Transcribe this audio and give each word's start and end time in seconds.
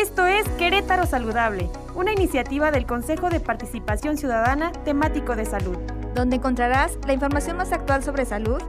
Esto 0.00 0.26
es 0.26 0.48
Querétaro 0.56 1.04
Saludable, 1.04 1.68
una 1.94 2.14
iniciativa 2.14 2.70
del 2.70 2.86
Consejo 2.86 3.28
de 3.28 3.38
Participación 3.38 4.16
Ciudadana 4.16 4.72
temático 4.82 5.36
de 5.36 5.44
salud, 5.44 5.76
donde 6.14 6.36
encontrarás 6.36 6.98
la 7.06 7.12
información 7.12 7.58
más 7.58 7.70
actual 7.70 8.02
sobre 8.02 8.24
salud 8.24 8.62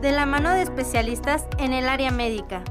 de 0.00 0.12
la 0.12 0.24
mano 0.24 0.50
de 0.50 0.62
especialistas 0.62 1.48
en 1.58 1.72
el 1.72 1.88
área 1.88 2.12
médica. 2.12 2.62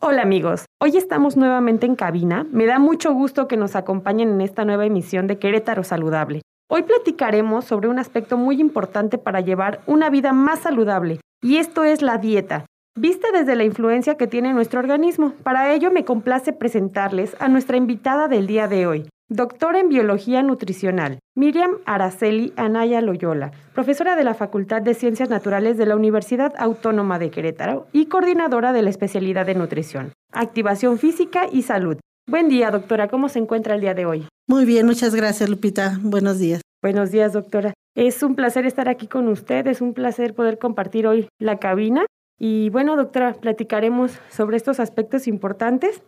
Hola 0.00 0.22
amigos, 0.22 0.66
hoy 0.80 0.96
estamos 0.96 1.36
nuevamente 1.36 1.84
en 1.84 1.96
cabina. 1.96 2.46
Me 2.52 2.64
da 2.64 2.78
mucho 2.78 3.12
gusto 3.12 3.48
que 3.48 3.56
nos 3.56 3.74
acompañen 3.74 4.28
en 4.28 4.40
esta 4.40 4.64
nueva 4.64 4.86
emisión 4.86 5.26
de 5.26 5.40
Querétaro 5.40 5.82
Saludable. 5.82 6.42
Hoy 6.70 6.84
platicaremos 6.84 7.64
sobre 7.64 7.88
un 7.88 7.98
aspecto 7.98 8.36
muy 8.36 8.60
importante 8.60 9.18
para 9.18 9.40
llevar 9.40 9.80
una 9.86 10.10
vida 10.10 10.32
más 10.32 10.60
saludable, 10.60 11.18
y 11.42 11.56
esto 11.56 11.82
es 11.82 12.02
la 12.02 12.18
dieta 12.18 12.66
vista 12.96 13.28
desde 13.32 13.56
la 13.56 13.64
influencia 13.64 14.16
que 14.16 14.26
tiene 14.26 14.52
nuestro 14.52 14.80
organismo. 14.80 15.32
Para 15.42 15.72
ello 15.72 15.90
me 15.90 16.04
complace 16.04 16.52
presentarles 16.52 17.34
a 17.40 17.48
nuestra 17.48 17.76
invitada 17.76 18.28
del 18.28 18.46
día 18.46 18.68
de 18.68 18.86
hoy, 18.86 19.08
doctora 19.28 19.80
en 19.80 19.88
Biología 19.88 20.42
Nutricional, 20.42 21.18
Miriam 21.34 21.78
Araceli 21.86 22.52
Anaya 22.56 23.00
Loyola, 23.00 23.52
profesora 23.74 24.14
de 24.14 24.24
la 24.24 24.34
Facultad 24.34 24.82
de 24.82 24.94
Ciencias 24.94 25.30
Naturales 25.30 25.78
de 25.78 25.86
la 25.86 25.96
Universidad 25.96 26.52
Autónoma 26.58 27.18
de 27.18 27.30
Querétaro 27.30 27.86
y 27.92 28.06
coordinadora 28.06 28.72
de 28.72 28.82
la 28.82 28.90
especialidad 28.90 29.46
de 29.46 29.54
nutrición, 29.54 30.12
activación 30.32 30.98
física 30.98 31.46
y 31.50 31.62
salud. 31.62 31.96
Buen 32.28 32.48
día, 32.48 32.70
doctora. 32.70 33.08
¿Cómo 33.08 33.28
se 33.28 33.40
encuentra 33.40 33.74
el 33.74 33.80
día 33.80 33.94
de 33.94 34.06
hoy? 34.06 34.26
Muy 34.46 34.64
bien, 34.64 34.86
muchas 34.86 35.14
gracias, 35.14 35.48
Lupita. 35.48 35.98
Buenos 36.02 36.38
días. 36.38 36.60
Buenos 36.82 37.10
días, 37.10 37.32
doctora. 37.32 37.72
Es 37.94 38.22
un 38.22 38.36
placer 38.36 38.64
estar 38.64 38.88
aquí 38.88 39.06
con 39.06 39.28
usted, 39.28 39.66
es 39.66 39.80
un 39.80 39.92
placer 39.92 40.34
poder 40.34 40.58
compartir 40.58 41.06
hoy 41.06 41.28
la 41.38 41.58
cabina 41.58 42.06
y 42.44 42.70
bueno, 42.70 42.96
doctora, 42.96 43.34
platicaremos 43.34 44.10
sobre 44.28 44.56
estos 44.56 44.80
aspectos 44.80 45.28
importantes. 45.28 46.02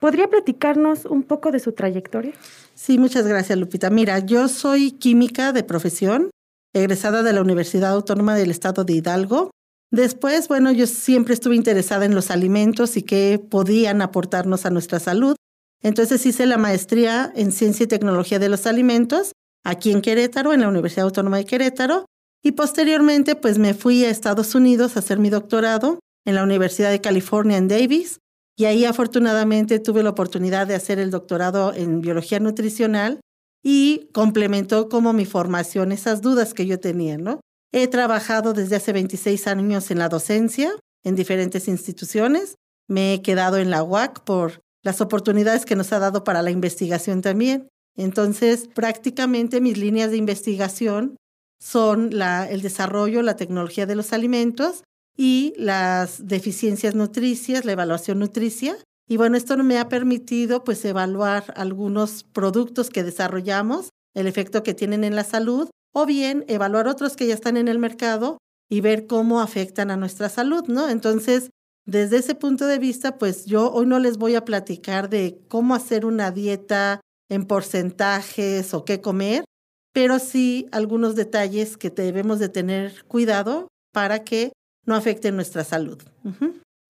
¿Podría 0.00 0.30
platicarnos 0.30 1.04
un 1.04 1.22
poco 1.22 1.52
de 1.52 1.58
su 1.58 1.72
trayectoria? 1.72 2.32
Sí, 2.72 2.96
muchas 2.96 3.26
gracias, 3.26 3.58
Lupita. 3.58 3.90
Mira, 3.90 4.20
yo 4.20 4.48
soy 4.48 4.92
química 4.92 5.52
de 5.52 5.62
profesión, 5.62 6.30
egresada 6.72 7.22
de 7.22 7.34
la 7.34 7.42
Universidad 7.42 7.90
Autónoma 7.90 8.34
del 8.36 8.50
Estado 8.50 8.84
de 8.84 8.94
Hidalgo. 8.94 9.50
Después, 9.90 10.48
bueno, 10.48 10.72
yo 10.72 10.86
siempre 10.86 11.34
estuve 11.34 11.56
interesada 11.56 12.06
en 12.06 12.14
los 12.14 12.30
alimentos 12.30 12.96
y 12.96 13.02
qué 13.02 13.38
podían 13.38 14.00
aportarnos 14.00 14.64
a 14.64 14.70
nuestra 14.70 14.98
salud. 14.98 15.36
Entonces 15.82 16.24
hice 16.24 16.46
la 16.46 16.56
maestría 16.56 17.30
en 17.36 17.52
Ciencia 17.52 17.84
y 17.84 17.88
Tecnología 17.88 18.38
de 18.38 18.48
los 18.48 18.66
Alimentos 18.66 19.32
aquí 19.62 19.92
en 19.92 20.00
Querétaro, 20.00 20.54
en 20.54 20.62
la 20.62 20.68
Universidad 20.68 21.04
Autónoma 21.04 21.36
de 21.36 21.44
Querétaro, 21.44 22.06
y 22.46 22.52
posteriormente, 22.52 23.36
pues 23.36 23.58
me 23.58 23.72
fui 23.72 24.04
a 24.04 24.10
Estados 24.10 24.54
Unidos 24.54 24.94
a 24.94 24.98
hacer 24.98 25.18
mi 25.18 25.30
doctorado 25.30 25.98
en 26.26 26.34
la 26.34 26.42
Universidad 26.42 26.90
de 26.90 27.00
California 27.00 27.56
en 27.56 27.68
Davis. 27.68 28.18
Y 28.56 28.66
ahí 28.66 28.84
afortunadamente 28.84 29.78
tuve 29.78 30.02
la 30.02 30.10
oportunidad 30.10 30.66
de 30.66 30.74
hacer 30.74 30.98
el 30.98 31.10
doctorado 31.10 31.72
en 31.72 32.02
biología 32.02 32.38
nutricional 32.40 33.20
y 33.64 34.10
complementó 34.12 34.90
como 34.90 35.14
mi 35.14 35.24
formación 35.24 35.90
esas 35.90 36.20
dudas 36.20 36.52
que 36.52 36.66
yo 36.66 36.78
tenía, 36.78 37.16
¿no? 37.16 37.40
He 37.72 37.88
trabajado 37.88 38.52
desde 38.52 38.76
hace 38.76 38.92
26 38.92 39.46
años 39.46 39.90
en 39.90 39.98
la 39.98 40.10
docencia 40.10 40.70
en 41.02 41.16
diferentes 41.16 41.66
instituciones. 41.66 42.56
Me 42.86 43.14
he 43.14 43.22
quedado 43.22 43.56
en 43.56 43.70
la 43.70 43.82
UAC 43.82 44.22
por 44.22 44.60
las 44.82 45.00
oportunidades 45.00 45.64
que 45.64 45.76
nos 45.76 45.94
ha 45.94 45.98
dado 45.98 46.24
para 46.24 46.42
la 46.42 46.50
investigación 46.50 47.22
también. 47.22 47.68
Entonces, 47.96 48.68
prácticamente 48.68 49.62
mis 49.62 49.78
líneas 49.78 50.10
de 50.10 50.18
investigación 50.18 51.16
son 51.64 52.10
el 52.12 52.60
desarrollo, 52.60 53.22
la 53.22 53.36
tecnología 53.36 53.86
de 53.86 53.94
los 53.94 54.12
alimentos 54.12 54.84
y 55.16 55.54
las 55.56 56.28
deficiencias 56.28 56.94
nutricias, 56.94 57.64
la 57.64 57.72
evaluación 57.72 58.18
nutricia. 58.18 58.76
Y 59.08 59.16
bueno, 59.16 59.38
esto 59.38 59.56
me 59.56 59.78
ha 59.78 59.88
permitido 59.88 60.62
pues 60.62 60.84
evaluar 60.84 61.54
algunos 61.56 62.24
productos 62.24 62.90
que 62.90 63.02
desarrollamos, 63.02 63.88
el 64.12 64.26
efecto 64.26 64.62
que 64.62 64.74
tienen 64.74 65.04
en 65.04 65.16
la 65.16 65.24
salud, 65.24 65.70
o 65.94 66.04
bien 66.04 66.44
evaluar 66.48 66.86
otros 66.86 67.16
que 67.16 67.26
ya 67.26 67.34
están 67.34 67.56
en 67.56 67.68
el 67.68 67.78
mercado 67.78 68.36
y 68.68 68.82
ver 68.82 69.06
cómo 69.06 69.40
afectan 69.40 69.90
a 69.90 69.96
nuestra 69.96 70.28
salud, 70.28 70.64
¿no? 70.68 70.90
Entonces, 70.90 71.48
desde 71.86 72.18
ese 72.18 72.34
punto 72.34 72.66
de 72.66 72.78
vista, 72.78 73.16
pues 73.16 73.46
yo 73.46 73.72
hoy 73.72 73.86
no 73.86 73.98
les 74.00 74.18
voy 74.18 74.34
a 74.34 74.44
platicar 74.44 75.08
de 75.08 75.40
cómo 75.48 75.74
hacer 75.74 76.04
una 76.04 76.30
dieta 76.30 77.00
en 77.30 77.46
porcentajes 77.46 78.74
o 78.74 78.84
qué 78.84 79.00
comer, 79.00 79.44
pero 79.94 80.18
sí 80.18 80.68
algunos 80.72 81.14
detalles 81.14 81.78
que 81.78 81.88
debemos 81.88 82.38
de 82.40 82.50
tener 82.50 83.04
cuidado 83.04 83.68
para 83.92 84.24
que 84.24 84.52
no 84.84 84.96
afecten 84.96 85.36
nuestra 85.36 85.64
salud. 85.64 86.02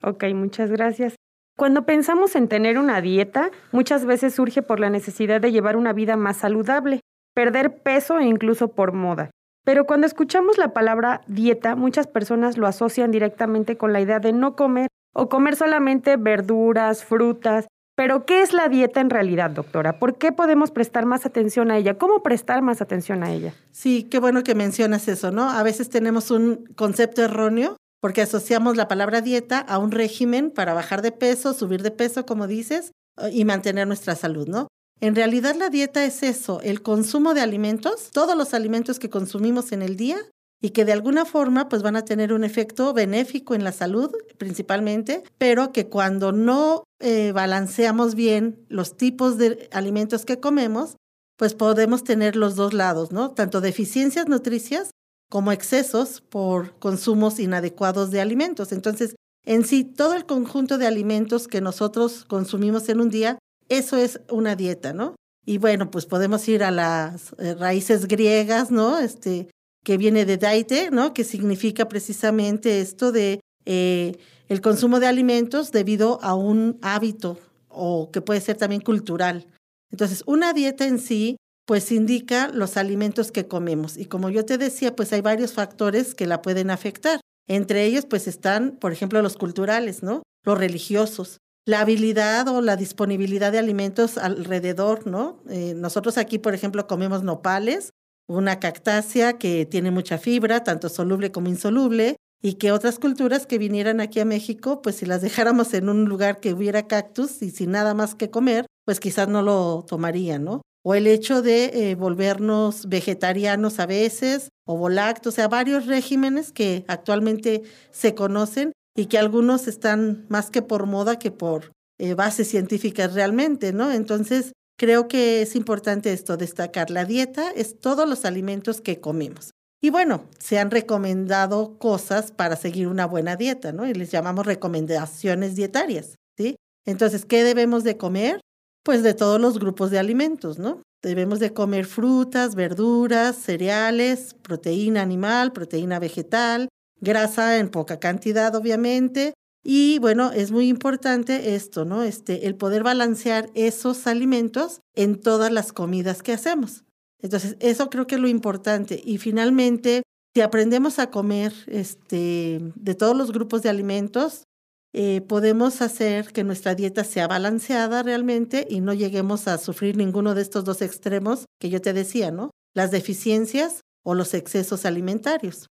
Ok, 0.02 0.24
muchas 0.34 0.70
gracias. 0.70 1.14
Cuando 1.56 1.84
pensamos 1.86 2.34
en 2.34 2.48
tener 2.48 2.78
una 2.78 3.00
dieta, 3.00 3.50
muchas 3.70 4.06
veces 4.06 4.34
surge 4.34 4.62
por 4.62 4.80
la 4.80 4.90
necesidad 4.90 5.40
de 5.40 5.52
llevar 5.52 5.76
una 5.76 5.92
vida 5.92 6.16
más 6.16 6.38
saludable, 6.38 7.00
perder 7.34 7.82
peso 7.82 8.18
e 8.18 8.24
incluso 8.24 8.68
por 8.68 8.92
moda. 8.92 9.30
Pero 9.64 9.86
cuando 9.86 10.06
escuchamos 10.06 10.58
la 10.58 10.72
palabra 10.72 11.20
dieta, 11.26 11.76
muchas 11.76 12.06
personas 12.06 12.56
lo 12.56 12.66
asocian 12.66 13.10
directamente 13.10 13.76
con 13.76 13.92
la 13.92 14.00
idea 14.00 14.18
de 14.18 14.32
no 14.32 14.56
comer 14.56 14.88
o 15.14 15.28
comer 15.28 15.56
solamente 15.56 16.16
verduras, 16.16 17.04
frutas, 17.04 17.66
pero, 17.96 18.26
¿qué 18.26 18.42
es 18.42 18.52
la 18.52 18.68
dieta 18.68 19.00
en 19.00 19.10
realidad, 19.10 19.50
doctora? 19.50 19.98
¿Por 19.98 20.18
qué 20.18 20.32
podemos 20.32 20.70
prestar 20.70 21.06
más 21.06 21.26
atención 21.26 21.70
a 21.70 21.78
ella? 21.78 21.96
¿Cómo 21.96 22.22
prestar 22.22 22.62
más 22.62 22.80
atención 22.80 23.22
a 23.22 23.32
ella? 23.32 23.54
Sí, 23.70 24.04
qué 24.04 24.18
bueno 24.18 24.42
que 24.42 24.54
mencionas 24.54 25.06
eso, 25.08 25.30
¿no? 25.30 25.48
A 25.50 25.62
veces 25.62 25.88
tenemos 25.88 26.30
un 26.30 26.66
concepto 26.74 27.22
erróneo 27.22 27.76
porque 28.00 28.22
asociamos 28.22 28.76
la 28.76 28.88
palabra 28.88 29.20
dieta 29.20 29.60
a 29.60 29.78
un 29.78 29.90
régimen 29.90 30.50
para 30.50 30.74
bajar 30.74 31.02
de 31.02 31.12
peso, 31.12 31.54
subir 31.54 31.82
de 31.82 31.90
peso, 31.90 32.26
como 32.26 32.46
dices, 32.46 32.92
y 33.32 33.44
mantener 33.44 33.86
nuestra 33.86 34.14
salud, 34.14 34.48
¿no? 34.48 34.68
En 35.00 35.14
realidad 35.14 35.54
la 35.54 35.70
dieta 35.70 36.04
es 36.04 36.22
eso, 36.22 36.60
el 36.62 36.82
consumo 36.82 37.34
de 37.34 37.40
alimentos, 37.40 38.10
todos 38.12 38.36
los 38.36 38.54
alimentos 38.54 38.98
que 38.98 39.10
consumimos 39.10 39.72
en 39.72 39.82
el 39.82 39.96
día 39.96 40.18
y 40.64 40.70
que 40.70 40.86
de 40.86 40.92
alguna 40.92 41.26
forma 41.26 41.68
pues 41.68 41.82
van 41.82 41.94
a 41.94 42.06
tener 42.06 42.32
un 42.32 42.42
efecto 42.42 42.94
benéfico 42.94 43.54
en 43.54 43.64
la 43.64 43.70
salud 43.70 44.10
principalmente, 44.38 45.22
pero 45.36 45.72
que 45.72 45.90
cuando 45.90 46.32
no 46.32 46.84
eh, 47.00 47.32
balanceamos 47.32 48.14
bien 48.14 48.64
los 48.70 48.96
tipos 48.96 49.36
de 49.36 49.68
alimentos 49.72 50.24
que 50.24 50.40
comemos, 50.40 50.96
pues 51.36 51.52
podemos 51.52 52.02
tener 52.02 52.34
los 52.34 52.56
dos 52.56 52.72
lados, 52.72 53.12
¿no? 53.12 53.32
Tanto 53.32 53.60
deficiencias 53.60 54.26
nutricias 54.26 54.90
como 55.28 55.52
excesos 55.52 56.22
por 56.22 56.78
consumos 56.78 57.40
inadecuados 57.40 58.10
de 58.10 58.22
alimentos. 58.22 58.72
Entonces, 58.72 59.16
en 59.44 59.66
sí, 59.66 59.84
todo 59.84 60.14
el 60.14 60.24
conjunto 60.24 60.78
de 60.78 60.86
alimentos 60.86 61.46
que 61.46 61.60
nosotros 61.60 62.24
consumimos 62.24 62.88
en 62.88 63.02
un 63.02 63.10
día, 63.10 63.38
eso 63.68 63.98
es 63.98 64.18
una 64.30 64.56
dieta, 64.56 64.94
¿no? 64.94 65.14
Y 65.44 65.58
bueno, 65.58 65.90
pues 65.90 66.06
podemos 66.06 66.48
ir 66.48 66.64
a 66.64 66.70
las 66.70 67.34
eh, 67.36 67.54
raíces 67.54 68.08
griegas, 68.08 68.70
¿no? 68.70 68.98
Este, 68.98 69.50
que 69.84 69.98
viene 69.98 70.24
de 70.24 70.38
daite, 70.38 70.90
¿no? 70.90 71.14
Que 71.14 71.22
significa 71.22 71.88
precisamente 71.88 72.80
esto 72.80 73.12
de 73.12 73.40
eh, 73.66 74.16
el 74.48 74.60
consumo 74.60 74.98
de 74.98 75.06
alimentos 75.06 75.72
debido 75.72 76.18
a 76.22 76.34
un 76.34 76.78
hábito 76.82 77.38
o 77.68 78.10
que 78.10 78.22
puede 78.22 78.40
ser 78.40 78.56
también 78.56 78.80
cultural. 78.80 79.46
Entonces, 79.90 80.24
una 80.26 80.52
dieta 80.52 80.86
en 80.86 80.98
sí, 80.98 81.36
pues 81.66 81.92
indica 81.92 82.48
los 82.48 82.76
alimentos 82.76 83.30
que 83.30 83.46
comemos. 83.46 83.96
Y 83.96 84.06
como 84.06 84.30
yo 84.30 84.44
te 84.44 84.58
decía, 84.58 84.96
pues 84.96 85.12
hay 85.12 85.20
varios 85.20 85.52
factores 85.52 86.14
que 86.14 86.26
la 86.26 86.42
pueden 86.42 86.70
afectar. 86.70 87.20
Entre 87.46 87.84
ellos, 87.84 88.06
pues 88.06 88.26
están, 88.26 88.72
por 88.72 88.92
ejemplo, 88.92 89.20
los 89.22 89.36
culturales, 89.36 90.02
¿no? 90.02 90.22
Los 90.44 90.58
religiosos. 90.58 91.38
La 91.66 91.80
habilidad 91.80 92.48
o 92.48 92.60
la 92.60 92.76
disponibilidad 92.76 93.52
de 93.52 93.58
alimentos 93.58 94.18
alrededor, 94.18 95.06
¿no? 95.06 95.42
Eh, 95.48 95.74
nosotros 95.74 96.18
aquí, 96.18 96.38
por 96.38 96.54
ejemplo, 96.54 96.86
comemos 96.86 97.22
nopales 97.22 97.90
una 98.26 98.60
cactácea 98.60 99.38
que 99.38 99.66
tiene 99.66 99.90
mucha 99.90 100.18
fibra, 100.18 100.64
tanto 100.64 100.88
soluble 100.88 101.32
como 101.32 101.48
insoluble, 101.48 102.16
y 102.42 102.54
que 102.54 102.72
otras 102.72 102.98
culturas 102.98 103.46
que 103.46 103.56
vinieran 103.56 104.00
aquí 104.00 104.20
a 104.20 104.24
México, 104.24 104.82
pues 104.82 104.96
si 104.96 105.06
las 105.06 105.22
dejáramos 105.22 105.72
en 105.74 105.88
un 105.88 106.04
lugar 106.04 106.40
que 106.40 106.52
hubiera 106.52 106.86
cactus 106.86 107.42
y 107.42 107.50
sin 107.50 107.70
nada 107.70 107.94
más 107.94 108.14
que 108.14 108.30
comer, 108.30 108.66
pues 108.84 109.00
quizás 109.00 109.28
no 109.28 109.42
lo 109.42 109.84
tomarían, 109.88 110.44
¿no? 110.44 110.62
O 110.86 110.94
el 110.94 111.06
hecho 111.06 111.40
de 111.40 111.90
eh, 111.90 111.94
volvernos 111.94 112.88
vegetarianos 112.90 113.80
a 113.80 113.86
veces, 113.86 114.50
o 114.66 114.76
volactos, 114.76 115.32
o 115.32 115.36
sea, 115.36 115.48
varios 115.48 115.86
regímenes 115.86 116.52
que 116.52 116.84
actualmente 116.88 117.62
se 117.90 118.14
conocen 118.14 118.72
y 118.94 119.06
que 119.06 119.16
algunos 119.18 119.66
están 119.66 120.26
más 120.28 120.50
que 120.50 120.60
por 120.60 120.84
moda 120.84 121.18
que 121.18 121.30
por 121.30 121.72
eh, 121.98 122.12
bases 122.12 122.48
científicas 122.48 123.14
realmente, 123.14 123.72
¿no? 123.72 123.90
Entonces, 123.90 124.52
Creo 124.76 125.06
que 125.06 125.42
es 125.42 125.54
importante 125.54 126.12
esto, 126.12 126.36
destacar. 126.36 126.90
La 126.90 127.04
dieta 127.04 127.50
es 127.50 127.78
todos 127.78 128.08
los 128.08 128.24
alimentos 128.24 128.80
que 128.80 129.00
comemos. 129.00 129.50
Y 129.80 129.90
bueno, 129.90 130.24
se 130.38 130.58
han 130.58 130.70
recomendado 130.70 131.78
cosas 131.78 132.32
para 132.32 132.56
seguir 132.56 132.88
una 132.88 133.06
buena 133.06 133.36
dieta, 133.36 133.72
¿no? 133.72 133.86
Y 133.86 133.94
les 133.94 134.10
llamamos 134.10 134.46
recomendaciones 134.46 135.56
dietarias, 135.56 136.16
¿sí? 136.36 136.56
Entonces, 136.86 137.24
¿qué 137.24 137.44
debemos 137.44 137.84
de 137.84 137.96
comer? 137.96 138.40
Pues 138.82 139.02
de 139.02 139.14
todos 139.14 139.40
los 139.40 139.58
grupos 139.58 139.90
de 139.90 139.98
alimentos, 139.98 140.58
¿no? 140.58 140.82
Debemos 141.02 141.38
de 141.38 141.52
comer 141.52 141.84
frutas, 141.84 142.54
verduras, 142.54 143.36
cereales, 143.36 144.34
proteína 144.42 145.02
animal, 145.02 145.52
proteína 145.52 145.98
vegetal, 145.98 146.68
grasa 146.98 147.58
en 147.58 147.68
poca 147.68 148.00
cantidad, 148.00 148.54
obviamente, 148.54 149.34
Y 149.64 149.98
bueno, 149.98 150.30
es 150.30 150.52
muy 150.52 150.68
importante 150.68 151.54
esto, 151.54 151.86
¿no? 151.86 152.02
Este, 152.02 152.46
el 152.46 152.54
poder 152.54 152.82
balancear 152.82 153.50
esos 153.54 154.06
alimentos 154.06 154.80
en 154.94 155.18
todas 155.18 155.50
las 155.50 155.72
comidas 155.72 156.22
que 156.22 156.32
hacemos. 156.32 156.84
Entonces, 157.20 157.56
eso 157.60 157.88
creo 157.88 158.06
que 158.06 158.16
es 158.16 158.20
lo 158.20 158.28
importante. 158.28 159.00
Y 159.02 159.16
finalmente, 159.16 160.02
si 160.34 160.42
aprendemos 160.42 160.98
a 160.98 161.10
comer 161.10 161.54
este, 161.66 162.60
de 162.74 162.94
todos 162.94 163.16
los 163.16 163.32
grupos 163.32 163.62
de 163.62 163.70
alimentos, 163.70 164.44
eh, 164.92 165.22
podemos 165.22 165.80
hacer 165.80 166.32
que 166.32 166.44
nuestra 166.44 166.74
dieta 166.74 167.02
sea 167.02 167.26
balanceada 167.26 168.02
realmente 168.02 168.66
y 168.68 168.80
no 168.80 168.92
lleguemos 168.92 169.48
a 169.48 169.56
sufrir 169.56 169.96
ninguno 169.96 170.34
de 170.34 170.42
estos 170.42 170.64
dos 170.64 170.82
extremos 170.82 171.46
que 171.58 171.70
yo 171.70 171.80
te 171.80 171.94
decía, 171.94 172.30
¿no? 172.30 172.50
Las 172.74 172.90
deficiencias 172.90 173.80
o 174.04 174.14
los 174.14 174.34
excesos 174.34 174.84
alimentarios. 174.84 175.68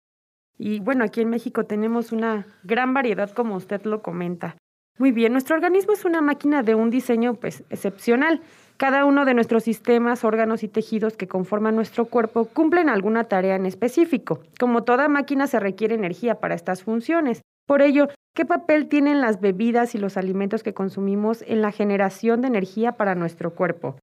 Y 0.58 0.80
bueno, 0.80 1.04
aquí 1.04 1.22
en 1.22 1.30
México 1.30 1.66
tenemos 1.66 2.12
una 2.12 2.46
gran 2.64 2.94
variedad, 2.94 3.32
como 3.32 3.56
usted 3.56 3.84
lo 3.84 4.02
comenta. 4.02 4.56
Muy 4.98 5.12
bien, 5.12 5.32
nuestro 5.32 5.56
organismo 5.56 5.94
es 5.94 6.06
una 6.06 6.22
máquina 6.22 6.64
de 6.64 6.76
un 6.76 6.90
diseño 6.90 7.34
pues 7.34 7.64
excepcional. 7.70 8.42
Cada 8.78 9.06
uno 9.06 9.26
de 9.26 9.34
nuestros 9.34 9.64
sistemas, 9.64 10.24
órganos 10.24 10.64
y 10.64 10.68
tejidos 10.68 11.16
que 11.16 11.28
conforman 11.28 11.76
nuestro 11.76 12.06
cuerpo 12.06 12.46
cumplen 12.46 12.90
alguna 12.90 13.24
tarea 13.24 13.56
en 13.56 13.66
específico. 13.66 14.42
Como 14.60 14.84
toda 14.84 15.08
máquina 15.08 15.48
se 15.48 15.60
requiere 15.60 15.96
energía 15.96 16.40
para 16.40 16.56
estas 16.56 16.84
funciones. 16.84 17.42
Por 17.66 17.82
ello, 17.82 18.08
¿qué 18.36 18.46
papel 18.46 18.88
tienen 18.88 19.22
las 19.22 19.40
bebidas 19.40 19.96
y 19.96 19.98
los 19.98 20.18
alimentos 20.18 20.62
que 20.62 20.74
consumimos 20.74 21.44
en 21.48 21.62
la 21.62 21.72
generación 21.72 22.42
de 22.42 22.48
energía 22.48 22.94
para 22.94 23.16
nuestro 23.16 23.56
cuerpo? 23.56 23.98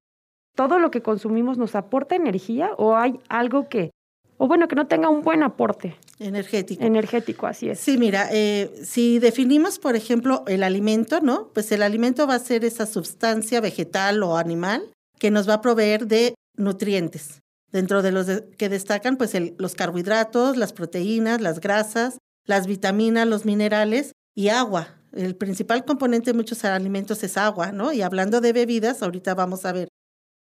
¿Todo 0.56 0.78
lo 0.78 0.90
que 0.90 1.02
consumimos 1.02 1.58
nos 1.58 1.76
aporta 1.76 2.16
energía 2.16 2.70
o 2.76 2.96
hay 2.96 3.20
algo 3.28 3.68
que 3.68 3.90
o 4.38 4.46
bueno, 4.46 4.68
que 4.68 4.76
no 4.76 4.86
tenga 4.86 5.10
un 5.10 5.22
buen 5.22 5.42
aporte. 5.42 5.96
Energético. 6.20 6.84
Energético, 6.84 7.46
así 7.46 7.68
es. 7.68 7.78
Sí, 7.78 7.96
mira, 7.96 8.28
eh, 8.32 8.72
si 8.82 9.18
definimos, 9.18 9.78
por 9.78 9.94
ejemplo, 9.94 10.44
el 10.46 10.62
alimento, 10.62 11.20
¿no? 11.20 11.52
Pues 11.52 11.70
el 11.70 11.82
alimento 11.82 12.26
va 12.26 12.34
a 12.34 12.40
ser 12.40 12.64
esa 12.64 12.86
sustancia 12.86 13.60
vegetal 13.60 14.22
o 14.22 14.36
animal 14.36 14.92
que 15.18 15.30
nos 15.30 15.48
va 15.48 15.54
a 15.54 15.60
proveer 15.60 16.06
de 16.06 16.34
nutrientes. 16.56 17.40
Dentro 17.70 18.02
de 18.02 18.12
los 18.12 18.26
que 18.56 18.68
destacan, 18.68 19.16
pues 19.16 19.36
los 19.58 19.74
carbohidratos, 19.74 20.56
las 20.56 20.72
proteínas, 20.72 21.40
las 21.40 21.60
grasas, 21.60 22.18
las 22.46 22.66
vitaminas, 22.66 23.28
los 23.28 23.44
minerales 23.44 24.12
y 24.34 24.48
agua. 24.48 24.96
El 25.12 25.36
principal 25.36 25.84
componente 25.84 26.32
de 26.32 26.36
muchos 26.36 26.64
alimentos 26.64 27.22
es 27.22 27.36
agua, 27.36 27.72
¿no? 27.72 27.92
Y 27.92 28.02
hablando 28.02 28.40
de 28.40 28.52
bebidas, 28.52 29.02
ahorita 29.02 29.34
vamos 29.34 29.64
a 29.64 29.72
ver. 29.72 29.88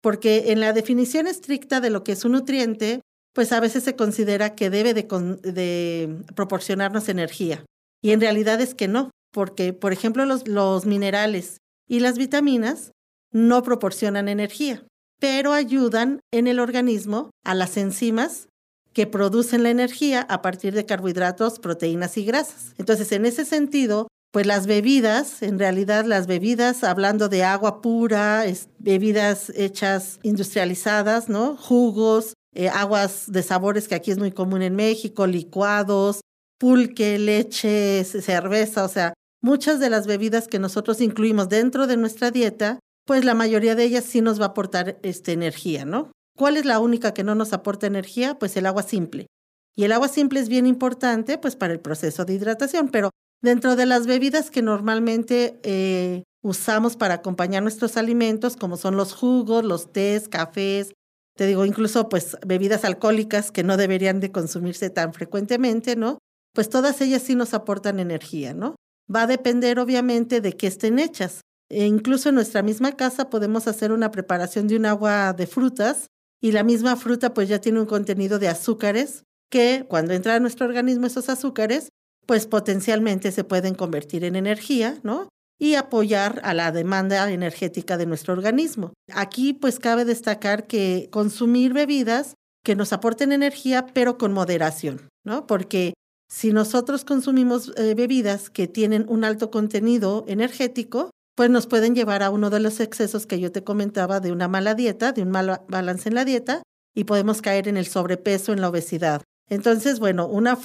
Porque 0.01 0.51
en 0.51 0.59
la 0.59 0.73
definición 0.73 1.27
estricta 1.27 1.81
de 1.81 1.89
lo 1.89 2.03
que 2.03 2.13
es 2.13 2.23
un 2.23 2.33
nutriente, 2.33 3.01
pues 3.37 3.51
a 3.51 3.59
veces 3.59 3.83
se 3.83 3.95
considera 3.95 4.55
que 4.55 4.71
debe 4.71 4.95
de, 4.95 6.23
proporcionarnos 6.33 7.07
energía. 7.07 7.63
Y 8.01 8.09
en 8.09 8.19
realidad 8.19 8.59
es 8.61 8.73
que 8.73 8.87
no, 8.87 9.11
porque, 9.31 9.73
por 9.73 9.93
ejemplo, 9.93 10.25
los, 10.25 10.85
minerales 10.87 11.59
y 11.87 11.99
las 11.99 12.17
vitaminas 12.17 12.93
no 13.31 13.61
proporcionan 13.61 14.27
energía, 14.27 14.83
pero 15.19 15.53
ayudan 15.53 16.19
en 16.33 16.47
el 16.47 16.59
organismo 16.59 17.29
a 17.45 17.53
las 17.53 17.77
enzimas 17.77 18.47
que 18.91 19.05
producen 19.05 19.61
la 19.61 19.69
energía 19.69 20.21
a 20.21 20.41
partir 20.41 20.73
de 20.73 20.87
carbohidratos, 20.87 21.59
proteínas 21.59 22.17
y 22.17 22.25
grasas. 22.25 22.73
Entonces, 22.79 23.11
en 23.11 23.27
ese 23.27 23.45
sentido, 23.45 24.07
pues 24.31 24.47
las 24.47 24.65
bebidas, 24.65 25.43
en 25.43 25.59
realidad 25.59 26.05
las 26.05 26.25
bebidas, 26.25 26.83
hablando 26.83 27.29
de 27.29 27.43
agua 27.43 27.83
pura, 27.83 28.45
bebidas 28.79 29.51
hechas 29.55 30.19
industrializadas, 30.23 31.29
¿no? 31.29 31.55
Jugos, 31.55 32.33
eh, 32.53 32.69
aguas 32.69 33.31
de 33.31 33.43
sabores 33.43 33.87
que 33.87 33.95
aquí 33.95 34.11
es 34.11 34.17
muy 34.17 34.31
común 34.31 34.61
en 34.61 34.75
México, 34.75 35.27
licuados, 35.27 36.21
pulque, 36.57 37.19
leche, 37.19 38.03
cerveza, 38.03 38.83
o 38.83 38.87
sea, 38.87 39.13
muchas 39.41 39.79
de 39.79 39.89
las 39.89 40.07
bebidas 40.07 40.47
que 40.47 40.59
nosotros 40.59 41.01
incluimos 41.01 41.49
dentro 41.49 41.87
de 41.87 41.97
nuestra 41.97 42.31
dieta, 42.31 42.79
pues 43.05 43.23
la 43.23 43.33
mayoría 43.33 43.75
de 43.75 43.83
ellas 43.83 44.03
sí 44.05 44.21
nos 44.21 44.39
va 44.39 44.45
a 44.45 44.49
aportar 44.49 44.99
este, 45.03 45.31
energía, 45.31 45.85
¿no? 45.85 46.11
¿Cuál 46.37 46.57
es 46.57 46.65
la 46.65 46.79
única 46.79 47.13
que 47.13 47.23
no 47.23 47.35
nos 47.35 47.53
aporta 47.53 47.87
energía? 47.87 48.37
Pues 48.37 48.57
el 48.57 48.65
agua 48.65 48.83
simple. 48.83 49.27
Y 49.75 49.83
el 49.83 49.91
agua 49.91 50.07
simple 50.07 50.39
es 50.39 50.49
bien 50.49 50.65
importante 50.65 51.37
pues 51.37 51.55
para 51.55 51.73
el 51.73 51.79
proceso 51.79 52.25
de 52.25 52.33
hidratación, 52.33 52.89
pero 52.89 53.11
dentro 53.41 53.75
de 53.75 53.85
las 53.85 54.07
bebidas 54.07 54.51
que 54.51 54.61
normalmente 54.61 55.59
eh, 55.63 56.23
usamos 56.43 56.95
para 56.95 57.15
acompañar 57.15 57.63
nuestros 57.63 57.97
alimentos, 57.97 58.55
como 58.55 58.77
son 58.77 58.97
los 58.97 59.13
jugos, 59.13 59.63
los 59.63 59.91
tés, 59.91 60.27
cafés, 60.27 60.93
te 61.37 61.45
digo, 61.45 61.65
incluso 61.65 62.09
pues 62.09 62.35
bebidas 62.45 62.83
alcohólicas 62.83 63.51
que 63.51 63.63
no 63.63 63.77
deberían 63.77 64.19
de 64.19 64.31
consumirse 64.31 64.89
tan 64.89 65.13
frecuentemente, 65.13 65.95
¿no? 65.95 66.17
Pues 66.53 66.67
todas 66.69 66.99
ellas 66.99 67.21
sí 67.21 67.35
nos 67.35 67.53
aportan 67.53 67.99
energía, 67.99 68.53
¿no? 68.53 68.75
Va 69.13 69.21
a 69.21 69.27
depender 69.27 69.79
obviamente 69.79 70.41
de 70.41 70.57
qué 70.57 70.67
estén 70.67 70.99
hechas. 70.99 71.41
E 71.69 71.85
incluso 71.85 72.29
en 72.29 72.35
nuestra 72.35 72.63
misma 72.63 72.93
casa 72.93 73.29
podemos 73.29 73.67
hacer 73.67 73.91
una 73.91 74.09
preparación 74.09 74.67
de 74.67 74.77
un 74.77 74.85
agua 74.87 75.33
de 75.33 75.45
frutas 75.45 76.07
y 76.41 76.51
la 76.51 76.63
misma 76.63 76.95
fruta 76.95 77.33
pues 77.33 77.49
ya 77.49 77.61
tiene 77.61 77.79
un 77.79 77.85
contenido 77.85 78.39
de 78.39 78.47
azúcares 78.47 79.23
que 79.49 79.85
cuando 79.87 80.13
entra 80.13 80.35
a 80.35 80.39
nuestro 80.39 80.65
organismo 80.65 81.05
esos 81.05 81.29
azúcares 81.29 81.89
pues 82.25 82.47
potencialmente 82.47 83.31
se 83.31 83.43
pueden 83.43 83.75
convertir 83.75 84.23
en 84.23 84.35
energía, 84.35 84.97
¿no? 85.03 85.29
Y 85.59 85.75
apoyar 85.75 86.39
a 86.43 86.53
la 86.53 86.71
demanda 86.71 87.31
energética 87.31 87.97
de 87.97 88.05
nuestro 88.05 88.33
organismo. 88.33 88.93
Aquí 89.13 89.53
pues 89.53 89.79
cabe 89.79 90.05
destacar 90.05 90.67
que 90.67 91.09
consumir 91.11 91.73
bebidas 91.73 92.35
que 92.63 92.75
nos 92.75 92.93
aporten 92.93 93.31
energía 93.31 93.87
pero 93.93 94.17
con 94.17 94.33
moderación, 94.33 95.07
¿no? 95.23 95.47
Porque 95.47 95.93
si 96.29 96.51
nosotros 96.51 97.05
consumimos 97.05 97.71
eh, 97.77 97.95
bebidas 97.95 98.49
que 98.49 98.67
tienen 98.67 99.05
un 99.07 99.23
alto 99.23 99.49
contenido 99.49 100.25
energético, 100.27 101.11
pues 101.35 101.49
nos 101.49 101.67
pueden 101.67 101.95
llevar 101.95 102.23
a 102.23 102.29
uno 102.29 102.49
de 102.49 102.59
los 102.59 102.79
excesos 102.79 103.25
que 103.25 103.39
yo 103.39 103.51
te 103.51 103.63
comentaba 103.63 104.19
de 104.19 104.31
una 104.31 104.47
mala 104.47 104.73
dieta, 104.73 105.11
de 105.11 105.21
un 105.21 105.29
mal 105.29 105.61
balance 105.67 106.09
en 106.09 106.15
la 106.15 106.25
dieta 106.25 106.63
y 106.93 107.05
podemos 107.05 107.41
caer 107.41 107.67
en 107.67 107.77
el 107.77 107.85
sobrepeso, 107.85 108.51
en 108.51 108.61
la 108.61 108.69
obesidad. 108.69 109.21
Entonces, 109.49 109.99
bueno, 109.99 110.27
una 110.27 110.57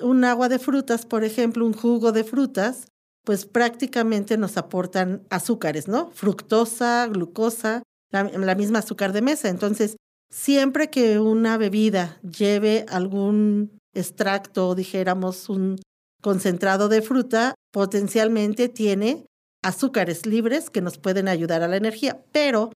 un 0.00 0.24
agua 0.24 0.48
de 0.48 0.58
frutas, 0.58 1.04
por 1.04 1.24
ejemplo, 1.24 1.66
un 1.66 1.74
jugo 1.74 2.12
de 2.12 2.24
frutas, 2.24 2.86
pues 3.24 3.46
prácticamente 3.46 4.36
nos 4.36 4.56
aportan 4.56 5.22
azúcares, 5.30 5.88
¿no? 5.88 6.10
Fructosa, 6.10 7.06
glucosa, 7.06 7.82
la, 8.10 8.54
misma 8.54 8.80
azúcar 8.80 9.12
de 9.12 9.22
mesa. 9.22 9.48
Entonces, 9.48 9.96
siempre 10.30 10.90
que 10.90 11.18
una 11.18 11.56
bebida 11.58 12.18
lleve 12.22 12.86
algún 12.88 13.78
extracto, 13.94 14.74
dijéramos, 14.74 15.48
un 15.48 15.76
concentrado 16.22 16.88
de 16.88 17.02
fruta, 17.02 17.54
potencialmente 17.72 18.68
tiene 18.68 19.26
azúcares 19.62 20.26
libres 20.26 20.70
que 20.70 20.80
nos 20.80 20.98
pueden 20.98 21.28
ayudar 21.28 21.62
a 21.62 21.68
la 21.68 21.76
energía, 21.76 22.22
pero 22.32 22.72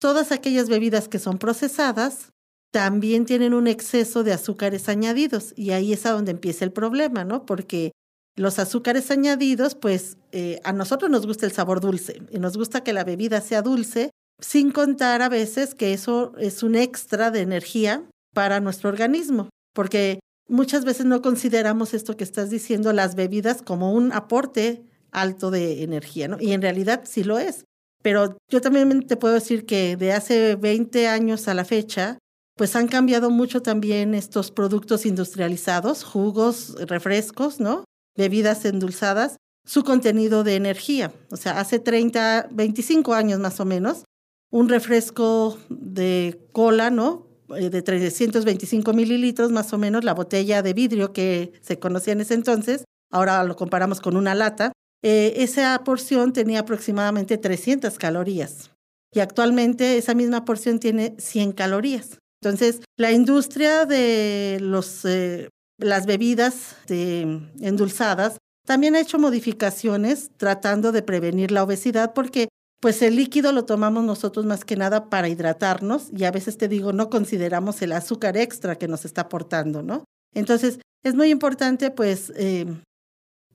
todas 0.00 0.32
aquellas 0.32 0.68
bebidas 0.68 1.08
que 1.08 1.18
son 1.18 1.38
procesadas 1.38 2.30
también 2.70 3.24
tienen 3.24 3.54
un 3.54 3.66
exceso 3.66 4.24
de 4.24 4.32
azúcares 4.32 4.88
añadidos 4.88 5.52
y 5.56 5.70
ahí 5.70 5.92
es 5.92 6.06
a 6.06 6.12
donde 6.12 6.32
empieza 6.32 6.64
el 6.64 6.72
problema, 6.72 7.24
¿no? 7.24 7.46
Porque 7.46 7.92
los 8.38 8.58
azúcares 8.58 9.10
añadidos, 9.10 9.74
pues 9.74 10.16
eh, 10.32 10.60
a 10.64 10.72
nosotros 10.72 11.10
nos 11.10 11.26
gusta 11.26 11.46
el 11.46 11.52
sabor 11.52 11.80
dulce 11.80 12.22
y 12.30 12.38
nos 12.38 12.56
gusta 12.56 12.82
que 12.82 12.92
la 12.92 13.04
bebida 13.04 13.40
sea 13.40 13.62
dulce, 13.62 14.10
sin 14.40 14.70
contar 14.70 15.22
a 15.22 15.28
veces 15.28 15.74
que 15.74 15.92
eso 15.92 16.32
es 16.38 16.62
un 16.62 16.76
extra 16.76 17.30
de 17.30 17.40
energía 17.40 18.04
para 18.34 18.60
nuestro 18.60 18.88
organismo, 18.88 19.48
porque 19.74 20.20
muchas 20.48 20.84
veces 20.84 21.06
no 21.06 21.20
consideramos 21.22 21.94
esto 21.94 22.16
que 22.16 22.24
estás 22.24 22.50
diciendo, 22.50 22.92
las 22.92 23.14
bebidas, 23.14 23.62
como 23.62 23.92
un 23.92 24.12
aporte 24.12 24.84
alto 25.10 25.50
de 25.50 25.82
energía, 25.82 26.28
¿no? 26.28 26.38
Y 26.40 26.52
en 26.52 26.62
realidad 26.62 27.02
sí 27.04 27.24
lo 27.24 27.38
es. 27.38 27.64
Pero 28.02 28.36
yo 28.48 28.60
también 28.60 29.06
te 29.06 29.16
puedo 29.16 29.34
decir 29.34 29.66
que 29.66 29.96
de 29.96 30.12
hace 30.12 30.54
20 30.54 31.08
años 31.08 31.48
a 31.48 31.54
la 31.54 31.64
fecha, 31.64 32.18
pues 32.56 32.76
han 32.76 32.88
cambiado 32.88 33.30
mucho 33.30 33.62
también 33.62 34.14
estos 34.14 34.50
productos 34.50 35.06
industrializados, 35.06 36.04
jugos, 36.04 36.74
refrescos, 36.86 37.60
¿no? 37.60 37.84
Bebidas 38.16 38.64
endulzadas 38.64 39.36
su 39.64 39.84
contenido 39.84 40.44
de 40.44 40.56
energía. 40.56 41.12
O 41.30 41.36
sea, 41.36 41.60
hace 41.60 41.78
30, 41.78 42.48
25 42.50 43.14
años 43.14 43.38
más 43.38 43.60
o 43.60 43.64
menos, 43.64 44.04
un 44.50 44.68
refresco 44.68 45.58
de 45.68 46.48
cola, 46.52 46.90
¿no? 46.90 47.26
Eh, 47.56 47.70
de 47.70 47.82
325 47.82 48.92
mililitros 48.92 49.52
más 49.52 49.72
o 49.72 49.78
menos, 49.78 50.04
la 50.04 50.14
botella 50.14 50.62
de 50.62 50.74
vidrio 50.74 51.12
que 51.12 51.52
se 51.60 51.78
conocía 51.78 52.12
en 52.12 52.20
ese 52.20 52.34
entonces, 52.34 52.84
ahora 53.10 53.42
lo 53.44 53.56
comparamos 53.56 54.00
con 54.00 54.16
una 54.16 54.34
lata, 54.34 54.72
eh, 55.02 55.34
esa 55.36 55.82
porción 55.84 56.32
tenía 56.32 56.60
aproximadamente 56.60 57.38
300 57.38 57.96
calorías 57.98 58.70
y 59.12 59.20
actualmente 59.20 59.96
esa 59.96 60.14
misma 60.14 60.44
porción 60.44 60.78
tiene 60.78 61.14
100 61.18 61.52
calorías. 61.52 62.18
Entonces, 62.42 62.80
la 62.96 63.12
industria 63.12 63.86
de 63.86 64.58
los 64.60 65.04
eh, 65.04 65.48
las 65.78 66.06
bebidas 66.06 66.76
endulzadas, 66.88 68.38
también 68.66 68.96
ha 68.96 69.00
hecho 69.00 69.18
modificaciones 69.18 70.30
tratando 70.36 70.92
de 70.92 71.02
prevenir 71.02 71.50
la 71.50 71.62
obesidad 71.62 72.12
porque 72.12 72.48
pues 72.80 73.02
el 73.02 73.16
líquido 73.16 73.52
lo 73.52 73.64
tomamos 73.64 74.04
nosotros 74.04 74.44
más 74.44 74.64
que 74.64 74.76
nada 74.76 75.08
para 75.08 75.28
hidratarnos 75.28 76.10
y 76.12 76.24
a 76.24 76.30
veces 76.30 76.58
te 76.58 76.68
digo, 76.68 76.92
no 76.92 77.10
consideramos 77.10 77.80
el 77.82 77.92
azúcar 77.92 78.36
extra 78.36 78.76
que 78.76 78.86
nos 78.86 79.04
está 79.04 79.22
aportando, 79.22 79.82
¿no? 79.82 80.04
Entonces, 80.34 80.78
es 81.02 81.14
muy 81.14 81.30
importante 81.30 81.90
pues 81.90 82.32
eh, 82.36 82.66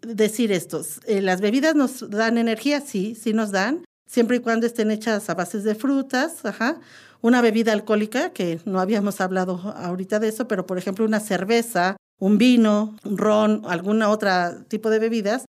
decir 0.01 0.51
esto, 0.51 0.82
eh, 1.06 1.22
las 1.22 1.42
bebidas 1.42 1.75
nos 1.75 2.10
dan 2.10 2.38
energía, 2.38 2.82
sí, 2.82 3.15
sí 3.15 3.34
nos 3.34 3.51
dan, 3.51 3.86
siempre 4.10 4.38
y 4.38 4.39
cuando 4.39 4.65
estén 4.65 4.92
hechas 4.92 5.30
a 5.30 5.36
bases 5.36 5.63
de 5.63 5.75
frutas, 5.75 6.46
ajá. 6.46 6.80
Una 7.22 7.42
bebida 7.42 7.72
alcohólica, 7.72 8.32
que 8.32 8.60
no 8.65 8.82
habíamos 8.82 9.22
hablado 9.22 9.56
ahorita 9.77 10.20
de 10.20 10.27
eso, 10.27 10.48
pero 10.48 10.65
por 10.65 10.77
ejemplo 10.77 11.06
una 11.06 11.22
cerveza, 11.22 11.96
un 12.24 12.38
vino, 12.38 12.96
un 13.03 13.18
ron, 13.18 13.63
alguna 13.65 14.10
otra 14.10 14.63
tipo 14.70 14.89
de 14.89 15.00
bebidas, 15.00 15.44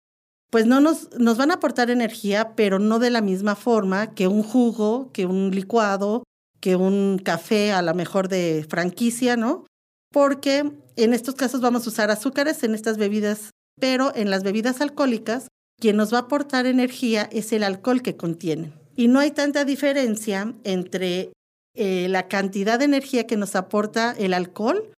pues 0.51 0.67
no 0.67 0.79
nos, 0.79 1.11
nos 1.19 1.37
van 1.37 1.51
a 1.51 1.55
aportar 1.55 1.91
energía, 1.91 2.55
pero 2.55 2.79
no 2.79 3.01
de 3.01 3.11
la 3.11 3.23
misma 3.23 3.57
forma 3.57 4.15
que 4.15 4.29
un 4.29 4.45
jugo, 4.45 5.11
que 5.13 5.27
un 5.27 5.51
licuado, 5.51 6.23
que 6.61 6.77
un 6.77 7.21
café 7.25 7.73
a 7.73 7.83
lo 7.83 7.93
mejor 7.95 8.29
de 8.29 8.65
franquicia, 8.69 9.37
¿no? 9.37 9.67
Porque 10.13 10.71
en 10.95 11.13
estos 11.13 11.35
casos 11.35 11.61
vamos 11.61 11.87
a 11.87 11.91
usar 11.91 12.13
azúcares 12.13 12.63
en 12.63 12.77
estas 12.77 12.99
bebidas, 12.99 13.51
pero 13.81 14.15
en 14.15 14.31
las 14.31 14.45
bebidas 14.45 14.81
alcohólicas, 14.81 15.49
quien 15.81 15.97
nos 15.97 16.13
va 16.13 16.19
a 16.19 16.23
aportar 16.23 16.67
energía 16.67 17.29
es 17.33 17.53
el 17.53 17.65
alcohol 17.65 18.01
que 18.01 18.17
contienen. 18.17 18.75
Y 18.95 19.09
no 19.09 19.19
hay 19.19 19.33
tanta 19.33 19.65
diferencia 19.65 20.55
entre 20.63 21.33
eh, 21.75 22.07
la 22.09 22.29
cantidad 22.29 22.79
de 22.79 22.85
energía 22.85 23.27
que 23.27 23.37
nos 23.37 23.57
aporta 23.57 24.15
el 24.17 24.35
alcohol 24.35 24.93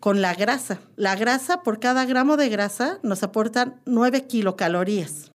con 0.00 0.20
la 0.22 0.34
grasa. 0.34 0.80
La 0.96 1.16
grasa, 1.16 1.62
por 1.62 1.80
cada 1.80 2.04
gramo 2.04 2.36
de 2.36 2.48
grasa, 2.48 2.98
nos 3.02 3.22
aporta 3.22 3.80
9 3.86 4.26
kilocalorías. 4.26 5.30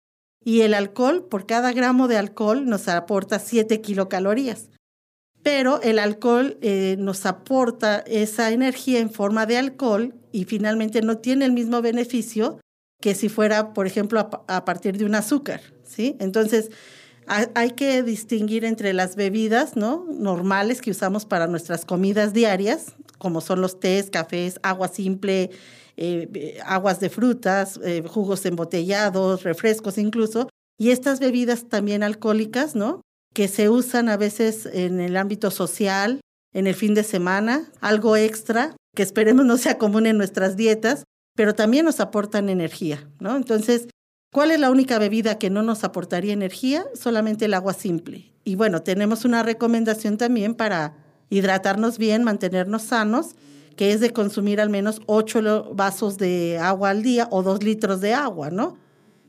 Y 0.44 0.62
el 0.62 0.74
alcohol, 0.74 1.26
por 1.28 1.46
cada 1.46 1.72
gramo 1.72 2.08
de 2.08 2.16
alcohol, 2.16 2.66
nos 2.66 2.88
aporta 2.88 3.38
7 3.38 3.80
kilocalorías. 3.80 4.70
Pero 5.42 5.80
el 5.82 5.98
alcohol 5.98 6.58
eh, 6.60 6.96
nos 6.98 7.26
aporta 7.26 7.98
esa 8.00 8.50
energía 8.50 9.00
en 9.00 9.10
forma 9.10 9.46
de 9.46 9.56
alcohol 9.56 10.14
y 10.32 10.44
finalmente 10.44 11.02
no 11.02 11.18
tiene 11.18 11.46
el 11.46 11.52
mismo 11.52 11.80
beneficio 11.82 12.58
que 13.00 13.14
si 13.14 13.28
fuera, 13.28 13.72
por 13.72 13.86
ejemplo, 13.86 14.20
a 14.46 14.64
partir 14.64 14.98
de 14.98 15.06
un 15.06 15.14
azúcar. 15.14 15.62
¿sí? 15.82 16.16
Entonces, 16.20 16.70
hay 17.26 17.70
que 17.72 18.02
distinguir 18.02 18.64
entre 18.64 18.92
las 18.92 19.14
bebidas 19.14 19.76
¿no? 19.76 20.06
normales 20.10 20.80
que 20.80 20.90
usamos 20.90 21.24
para 21.24 21.46
nuestras 21.46 21.84
comidas 21.84 22.32
diarias, 22.32 22.96
como 23.20 23.42
son 23.42 23.60
los 23.60 23.78
tés, 23.78 24.10
cafés, 24.10 24.58
agua 24.62 24.88
simple, 24.88 25.50
eh, 25.98 26.58
aguas 26.64 26.98
de 26.98 27.10
frutas, 27.10 27.78
eh, 27.84 28.02
jugos 28.08 28.46
embotellados, 28.46 29.42
refrescos 29.42 29.98
incluso, 29.98 30.48
y 30.78 30.90
estas 30.90 31.20
bebidas 31.20 31.68
también 31.68 32.02
alcohólicas, 32.02 32.74
¿no? 32.74 33.02
Que 33.34 33.46
se 33.46 33.68
usan 33.68 34.08
a 34.08 34.16
veces 34.16 34.64
en 34.64 34.98
el 35.00 35.18
ámbito 35.18 35.50
social, 35.50 36.20
en 36.54 36.66
el 36.66 36.74
fin 36.74 36.94
de 36.94 37.04
semana, 37.04 37.70
algo 37.82 38.16
extra, 38.16 38.74
que 38.96 39.02
esperemos 39.02 39.44
no 39.44 39.58
sea 39.58 39.76
común 39.76 40.06
en 40.06 40.16
nuestras 40.16 40.56
dietas, 40.56 41.04
pero 41.36 41.54
también 41.54 41.84
nos 41.84 42.00
aportan 42.00 42.48
energía, 42.48 43.06
¿no? 43.20 43.36
Entonces, 43.36 43.88
¿cuál 44.32 44.50
es 44.50 44.58
la 44.58 44.70
única 44.70 44.98
bebida 44.98 45.38
que 45.38 45.50
no 45.50 45.62
nos 45.62 45.84
aportaría 45.84 46.32
energía? 46.32 46.86
Solamente 46.94 47.44
el 47.44 47.52
agua 47.52 47.74
simple. 47.74 48.32
Y 48.44 48.56
bueno, 48.56 48.82
tenemos 48.82 49.26
una 49.26 49.42
recomendación 49.42 50.16
también 50.16 50.54
para 50.54 51.09
hidratarnos 51.30 51.96
bien, 51.96 52.24
mantenernos 52.24 52.82
sanos, 52.82 53.36
que 53.76 53.92
es 53.92 54.00
de 54.00 54.12
consumir 54.12 54.60
al 54.60 54.68
menos 54.68 55.00
8 55.06 55.72
vasos 55.74 56.18
de 56.18 56.58
agua 56.58 56.90
al 56.90 57.02
día 57.02 57.28
o 57.30 57.42
2 57.42 57.62
litros 57.62 58.00
de 58.00 58.12
agua, 58.12 58.50
¿no? 58.50 58.76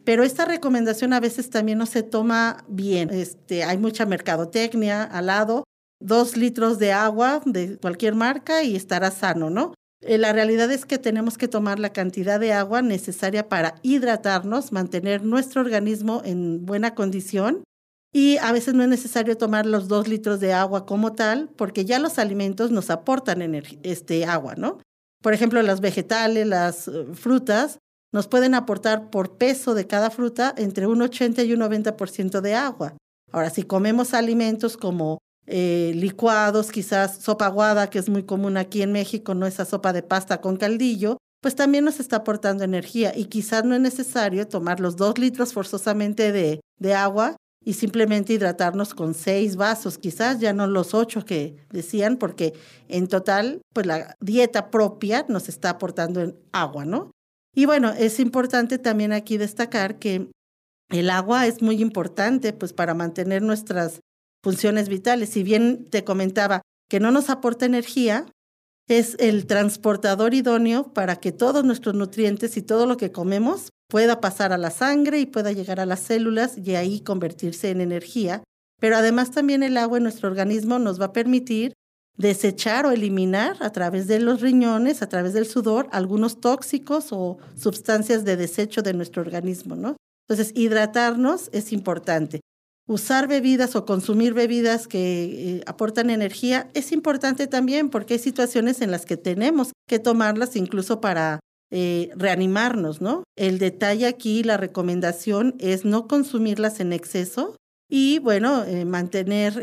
Pero 0.03 0.23
esta 0.23 0.45
recomendación 0.45 1.13
a 1.13 1.19
veces 1.19 1.49
también 1.49 1.77
no 1.77 1.85
se 1.85 2.03
toma 2.03 2.65
bien. 2.67 3.11
Este, 3.11 3.63
hay 3.63 3.77
mucha 3.77 4.05
mercadotecnia 4.05 5.03
al 5.03 5.27
lado. 5.27 5.63
Dos 6.01 6.35
litros 6.35 6.79
de 6.79 6.91
agua 6.91 7.41
de 7.45 7.77
cualquier 7.77 8.15
marca 8.15 8.63
y 8.63 8.75
estará 8.75 9.11
sano, 9.11 9.51
¿no? 9.51 9.73
Eh, 10.01 10.17
la 10.17 10.33
realidad 10.33 10.71
es 10.71 10.85
que 10.85 10.97
tenemos 10.97 11.37
que 11.37 11.47
tomar 11.47 11.77
la 11.77 11.93
cantidad 11.93 12.39
de 12.39 12.53
agua 12.53 12.81
necesaria 12.81 13.47
para 13.47 13.75
hidratarnos, 13.83 14.71
mantener 14.71 15.23
nuestro 15.23 15.61
organismo 15.61 16.23
en 16.25 16.65
buena 16.65 16.95
condición 16.95 17.63
y 18.13 18.37
a 18.37 18.51
veces 18.51 18.73
no 18.73 18.83
es 18.83 18.89
necesario 18.89 19.37
tomar 19.37 19.65
los 19.65 19.87
dos 19.87 20.07
litros 20.07 20.39
de 20.39 20.53
agua 20.53 20.85
como 20.85 21.13
tal, 21.13 21.49
porque 21.55 21.85
ya 21.85 21.99
los 21.99 22.19
alimentos 22.19 22.71
nos 22.71 22.89
aportan 22.89 23.41
este, 23.83 24.25
agua, 24.25 24.55
¿no? 24.55 24.79
Por 25.21 25.33
ejemplo, 25.33 25.61
los 25.61 25.81
vegetales, 25.81 26.47
las 26.47 26.87
eh, 26.87 27.05
frutas, 27.13 27.79
nos 28.11 28.27
pueden 28.27 28.53
aportar 28.53 29.09
por 29.09 29.37
peso 29.37 29.73
de 29.73 29.87
cada 29.87 30.09
fruta 30.09 30.53
entre 30.57 30.87
un 30.87 31.01
80 31.01 31.43
y 31.43 31.53
un 31.53 31.61
90% 31.61 32.41
de 32.41 32.55
agua. 32.55 32.97
Ahora, 33.31 33.49
si 33.49 33.63
comemos 33.63 34.13
alimentos 34.13 34.75
como 34.75 35.19
eh, 35.47 35.93
licuados, 35.95 36.71
quizás 36.71 37.19
sopa 37.21 37.45
aguada, 37.45 37.89
que 37.89 37.99
es 37.99 38.09
muy 38.09 38.23
común 38.23 38.57
aquí 38.57 38.81
en 38.81 38.91
México, 38.91 39.33
no 39.35 39.45
esa 39.45 39.63
sopa 39.63 39.93
de 39.93 40.03
pasta 40.03 40.41
con 40.41 40.57
caldillo, 40.57 41.17
pues 41.41 41.55
también 41.55 41.85
nos 41.85 42.01
está 42.01 42.17
aportando 42.17 42.65
energía 42.65 43.13
y 43.15 43.25
quizás 43.25 43.63
no 43.63 43.73
es 43.73 43.81
necesario 43.81 44.47
tomar 44.47 44.81
los 44.81 44.97
dos 44.97 45.17
litros 45.17 45.53
forzosamente 45.53 46.33
de, 46.33 46.59
de 46.77 46.93
agua 46.93 47.37
y 47.63 47.73
simplemente 47.73 48.33
hidratarnos 48.33 48.93
con 48.93 49.13
seis 49.13 49.55
vasos, 49.55 49.97
quizás 49.97 50.39
ya 50.39 50.51
no 50.51 50.65
los 50.67 50.93
ocho 50.93 51.25
que 51.25 51.57
decían, 51.69 52.17
porque 52.17 52.53
en 52.87 53.07
total, 53.07 53.61
pues 53.73 53.85
la 53.85 54.15
dieta 54.19 54.71
propia 54.71 55.25
nos 55.29 55.47
está 55.47 55.71
aportando 55.71 56.33
agua, 56.51 56.85
¿no? 56.85 57.11
Y 57.53 57.65
bueno, 57.65 57.91
es 57.91 58.19
importante 58.19 58.79
también 58.79 59.13
aquí 59.13 59.37
destacar 59.37 59.99
que 59.99 60.31
el 60.89 61.09
agua 61.09 61.47
es 61.47 61.61
muy 61.61 61.81
importante, 61.81 62.53
pues 62.53 62.73
para 62.73 62.93
mantener 62.93 63.41
nuestras 63.41 63.99
funciones 64.43 64.89
vitales. 64.89 65.29
Si 65.29 65.43
bien 65.43 65.85
te 65.89 66.03
comentaba 66.03 66.61
que 66.89 66.99
no 66.99 67.11
nos 67.11 67.29
aporta 67.29 67.65
energía, 67.65 68.25
es 68.87 69.15
el 69.19 69.45
transportador 69.45 70.33
idóneo 70.33 70.91
para 70.93 71.17
que 71.17 71.31
todos 71.31 71.63
nuestros 71.63 71.95
nutrientes 71.95 72.57
y 72.57 72.61
todo 72.61 72.85
lo 72.85 72.97
que 72.97 73.11
comemos 73.11 73.69
pueda 73.91 74.21
pasar 74.21 74.53
a 74.53 74.57
la 74.57 74.71
sangre 74.71 75.19
y 75.19 75.25
pueda 75.25 75.51
llegar 75.51 75.81
a 75.81 75.85
las 75.85 75.99
células 75.99 76.57
y 76.57 76.75
ahí 76.75 77.01
convertirse 77.01 77.71
en 77.71 77.81
energía. 77.81 78.41
Pero 78.79 78.95
además 78.95 79.31
también 79.31 79.63
el 79.63 79.75
agua 79.75 79.97
en 79.97 80.03
nuestro 80.03 80.29
organismo 80.29 80.79
nos 80.79 80.99
va 80.99 81.07
a 81.07 81.13
permitir 81.13 81.73
desechar 82.17 82.85
o 82.85 82.91
eliminar 82.91 83.57
a 83.59 83.71
través 83.71 84.07
de 84.07 84.19
los 84.19 84.39
riñones, 84.39 85.01
a 85.01 85.09
través 85.09 85.33
del 85.33 85.45
sudor, 85.45 85.89
algunos 85.91 86.39
tóxicos 86.39 87.07
o 87.11 87.37
sustancias 87.57 88.23
de 88.23 88.37
desecho 88.37 88.81
de 88.81 88.93
nuestro 88.93 89.23
organismo, 89.23 89.75
¿no? 89.75 89.97
Entonces, 90.25 90.53
hidratarnos 90.55 91.49
es 91.51 91.73
importante. 91.73 92.39
Usar 92.87 93.27
bebidas 93.27 93.75
o 93.75 93.85
consumir 93.85 94.33
bebidas 94.33 94.87
que 94.87 95.57
eh, 95.57 95.63
aportan 95.67 96.09
energía 96.09 96.69
es 96.73 96.93
importante 96.93 97.45
también 97.45 97.89
porque 97.89 98.13
hay 98.13 98.19
situaciones 98.19 98.79
en 98.79 98.89
las 98.89 99.05
que 99.05 99.17
tenemos 99.17 99.73
que 99.85 99.99
tomarlas 99.99 100.55
incluso 100.55 101.01
para 101.01 101.41
eh, 101.73 102.11
reanimarnos, 102.17 102.99
¿no? 102.99 103.23
El 103.37 103.57
detalle 103.57 104.05
aquí, 104.05 104.43
la 104.43 104.57
recomendación 104.57 105.55
es 105.59 105.85
no 105.85 106.05
consumirlas 106.05 106.81
en 106.81 106.91
exceso 106.91 107.55
y, 107.89 108.19
bueno, 108.19 108.65
eh, 108.65 108.83
mantener 108.83 109.61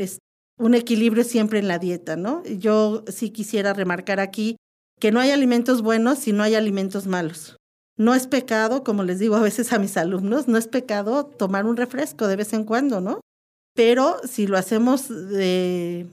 un 0.58 0.74
equilibrio 0.74 1.22
siempre 1.22 1.58
en 1.58 1.68
la 1.68 1.78
dieta, 1.78 2.16
¿no? 2.16 2.42
Yo 2.44 3.04
sí 3.08 3.28
quisiera 3.28 3.74
remarcar 3.74 4.20
aquí 4.20 4.56
que 4.98 5.12
no 5.12 5.20
hay 5.20 5.32
alimentos 5.32 5.82
buenos 5.82 6.18
si 6.18 6.32
no 6.32 6.42
hay 6.42 6.54
alimentos 6.54 7.06
malos. 7.06 7.56
No 7.98 8.14
es 8.14 8.26
pecado, 8.26 8.84
como 8.84 9.02
les 9.02 9.18
digo 9.18 9.36
a 9.36 9.42
veces 9.42 9.72
a 9.74 9.78
mis 9.78 9.98
alumnos, 9.98 10.48
no 10.48 10.56
es 10.56 10.66
pecado 10.66 11.26
tomar 11.26 11.66
un 11.66 11.76
refresco 11.76 12.26
de 12.26 12.36
vez 12.36 12.54
en 12.54 12.64
cuando, 12.64 13.02
¿no? 13.02 13.20
Pero 13.74 14.16
si 14.24 14.46
lo 14.46 14.56
hacemos 14.56 15.08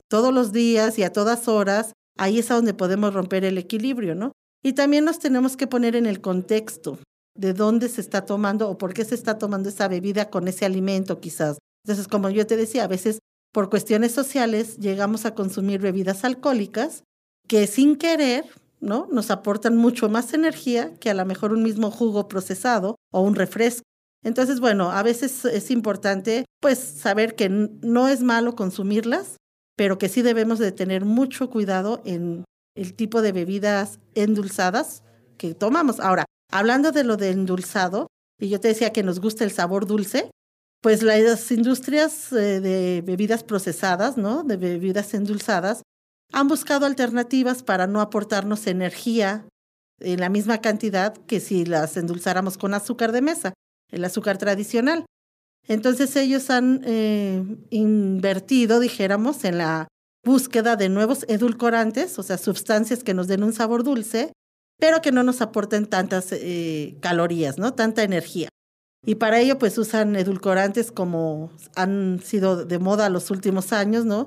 todos 0.08 0.34
los 0.34 0.52
días 0.52 0.98
y 0.98 1.04
a 1.04 1.12
todas 1.12 1.48
horas, 1.48 1.92
ahí 2.18 2.38
es 2.38 2.50
a 2.50 2.54
donde 2.54 2.74
podemos 2.74 3.14
romper 3.14 3.44
el 3.44 3.56
equilibrio, 3.56 4.14
¿no? 4.14 4.32
Y 4.66 4.72
también 4.72 5.04
nos 5.04 5.20
tenemos 5.20 5.56
que 5.56 5.68
poner 5.68 5.94
en 5.94 6.06
el 6.06 6.20
contexto 6.20 6.98
de 7.36 7.52
dónde 7.52 7.88
se 7.88 8.00
está 8.00 8.26
tomando 8.26 8.68
o 8.68 8.76
por 8.76 8.94
qué 8.94 9.04
se 9.04 9.14
está 9.14 9.38
tomando 9.38 9.68
esa 9.68 9.86
bebida 9.86 10.28
con 10.28 10.48
ese 10.48 10.64
alimento 10.64 11.20
quizás. 11.20 11.58
Entonces, 11.84 12.08
como 12.08 12.30
yo 12.30 12.48
te 12.48 12.56
decía, 12.56 12.82
a 12.82 12.88
veces 12.88 13.20
por 13.52 13.70
cuestiones 13.70 14.10
sociales 14.10 14.76
llegamos 14.78 15.24
a 15.24 15.36
consumir 15.36 15.80
bebidas 15.80 16.24
alcohólicas 16.24 17.04
que 17.46 17.68
sin 17.68 17.94
querer, 17.94 18.44
¿no? 18.80 19.06
Nos 19.12 19.30
aportan 19.30 19.76
mucho 19.76 20.08
más 20.08 20.34
energía 20.34 20.92
que 20.98 21.10
a 21.10 21.14
lo 21.14 21.24
mejor 21.24 21.52
un 21.52 21.62
mismo 21.62 21.92
jugo 21.92 22.26
procesado 22.26 22.96
o 23.12 23.20
un 23.20 23.36
refresco. 23.36 23.84
Entonces, 24.24 24.58
bueno, 24.58 24.90
a 24.90 25.04
veces 25.04 25.44
es 25.44 25.70
importante 25.70 26.44
pues 26.60 26.80
saber 26.80 27.36
que 27.36 27.48
no 27.48 28.08
es 28.08 28.20
malo 28.20 28.56
consumirlas, 28.56 29.36
pero 29.76 29.96
que 29.96 30.08
sí 30.08 30.22
debemos 30.22 30.58
de 30.58 30.72
tener 30.72 31.04
mucho 31.04 31.50
cuidado 31.50 32.02
en 32.04 32.42
el 32.76 32.94
tipo 32.94 33.22
de 33.22 33.32
bebidas 33.32 33.98
endulzadas 34.14 35.02
que 35.36 35.54
tomamos. 35.54 35.98
Ahora, 35.98 36.24
hablando 36.50 36.92
de 36.92 37.04
lo 37.04 37.16
de 37.16 37.30
endulzado, 37.30 38.06
y 38.38 38.48
yo 38.48 38.60
te 38.60 38.68
decía 38.68 38.92
que 38.92 39.02
nos 39.02 39.20
gusta 39.20 39.44
el 39.44 39.50
sabor 39.50 39.86
dulce, 39.86 40.30
pues 40.82 41.02
las 41.02 41.50
industrias 41.50 42.32
eh, 42.32 42.60
de 42.60 43.02
bebidas 43.04 43.42
procesadas, 43.42 44.16
¿no? 44.16 44.44
De 44.44 44.56
bebidas 44.56 45.14
endulzadas, 45.14 45.82
han 46.32 46.48
buscado 46.48 46.86
alternativas 46.86 47.62
para 47.62 47.86
no 47.86 48.00
aportarnos 48.00 48.66
energía 48.66 49.46
en 50.00 50.20
la 50.20 50.28
misma 50.28 50.60
cantidad 50.60 51.16
que 51.26 51.40
si 51.40 51.64
las 51.64 51.96
endulzáramos 51.96 52.58
con 52.58 52.74
azúcar 52.74 53.12
de 53.12 53.22
mesa, 53.22 53.54
el 53.90 54.04
azúcar 54.04 54.36
tradicional. 54.36 55.06
Entonces 55.66 56.14
ellos 56.16 56.50
han 56.50 56.82
eh, 56.84 57.42
invertido, 57.70 58.78
dijéramos, 58.78 59.44
en 59.44 59.58
la 59.58 59.88
búsqueda 60.26 60.74
de 60.74 60.88
nuevos 60.88 61.24
edulcorantes, 61.28 62.18
o 62.18 62.22
sea, 62.24 62.36
sustancias 62.36 63.04
que 63.04 63.14
nos 63.14 63.28
den 63.28 63.44
un 63.44 63.52
sabor 63.52 63.84
dulce, 63.84 64.32
pero 64.78 65.00
que 65.00 65.12
no 65.12 65.22
nos 65.22 65.40
aporten 65.40 65.86
tantas 65.86 66.32
eh, 66.32 66.98
calorías, 67.00 67.58
¿no? 67.58 67.72
Tanta 67.74 68.02
energía. 68.02 68.48
Y 69.06 69.14
para 69.14 69.38
ello 69.38 69.56
pues 69.56 69.78
usan 69.78 70.16
edulcorantes 70.16 70.90
como 70.90 71.52
han 71.76 72.20
sido 72.22 72.66
de 72.66 72.78
moda 72.80 73.08
los 73.08 73.30
últimos 73.30 73.72
años, 73.72 74.04
¿no? 74.04 74.26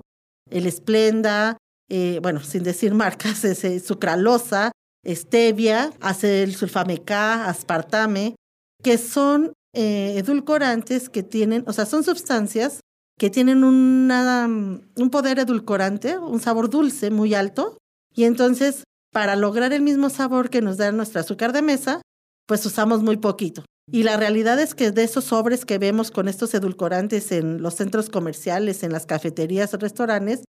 El 0.49 0.67
Esplenda, 0.67 1.57
eh, 1.89 2.19
bueno, 2.23 2.39
sin 2.39 2.63
decir 2.63 2.95
marcas, 2.95 3.43
es 3.43 3.63
eh, 3.65 3.81
sucralosa, 3.81 4.71
stevia, 5.05 5.91
el 6.23 7.03
K, 7.03 7.45
aspartame, 7.45 8.35
que 8.81 8.97
son 8.97 9.53
edulcorantes 9.71 11.09
que 11.09 11.21
tienen, 11.21 11.63
o 11.67 11.73
sea, 11.73 11.85
son 11.85 12.03
sustancias 12.03 12.78
que 13.19 13.29
tienen 13.29 13.63
un 13.63 15.09
poder 15.11 15.39
edulcorante, 15.39 16.17
un 16.17 16.39
sabor 16.39 16.69
dulce 16.69 17.11
muy 17.11 17.35
alto, 17.35 17.77
y 18.15 18.23
entonces 18.23 18.83
para 19.11 19.35
lograr 19.35 19.73
el 19.73 19.81
mismo 19.81 20.09
sabor 20.09 20.49
que 20.49 20.61
nos 20.61 20.77
da 20.77 20.91
nuestro 20.91 21.19
azúcar 21.19 21.51
de 21.51 21.61
mesa, 21.61 22.01
pues 22.47 22.65
usamos 22.65 23.03
muy 23.03 23.17
poquito. 23.17 23.65
Y 23.91 24.03
la 24.03 24.17
realidad 24.17 24.59
es 24.59 24.73
que 24.73 24.91
de 24.91 25.03
esos 25.03 25.25
sobres 25.25 25.65
que 25.65 25.79
vemos 25.79 26.11
con 26.11 26.27
estos 26.27 26.53
edulcorantes 26.53 27.31
en 27.31 27.61
los 27.61 27.75
centros 27.75 28.09
comerciales, 28.09 28.83
en 28.83 28.93
las 28.93 29.05
cafeterías, 29.05 29.73
restaurantes, 29.73 30.43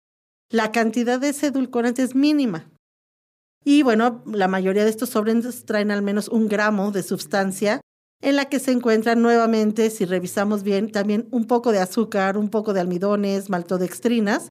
la 0.51 0.71
cantidad 0.71 1.19
de 1.19 1.31
ese 1.31 1.47
edulcorante 1.47 2.03
es 2.03 2.15
mínima. 2.15 2.69
Y 3.65 3.83
bueno, 3.83 4.23
la 4.27 4.49
mayoría 4.49 4.85
de 4.85 4.91
estos 4.91 5.11
sobres 5.11 5.65
traen 5.65 5.91
al 5.91 6.03
menos 6.03 6.29
un 6.29 6.49
gramo 6.49 6.91
de 6.91 7.03
sustancia 7.03 7.81
en 8.21 8.37
la 8.37 8.47
que 8.47 8.59
se 8.59 8.73
encuentran 8.73 9.23
nuevamente, 9.23 9.91
si 9.91 10.05
revisamos 10.05 10.63
bien, 10.63 10.91
también 10.91 11.29
un 11.31 11.47
poco 11.47 11.73
de 11.73 11.79
azúcar, 11.79 12.37
un 12.37 12.49
poco 12.49 12.73
de 12.73 12.81
almidones, 12.81 13.49
maltodextrinas, 13.51 14.49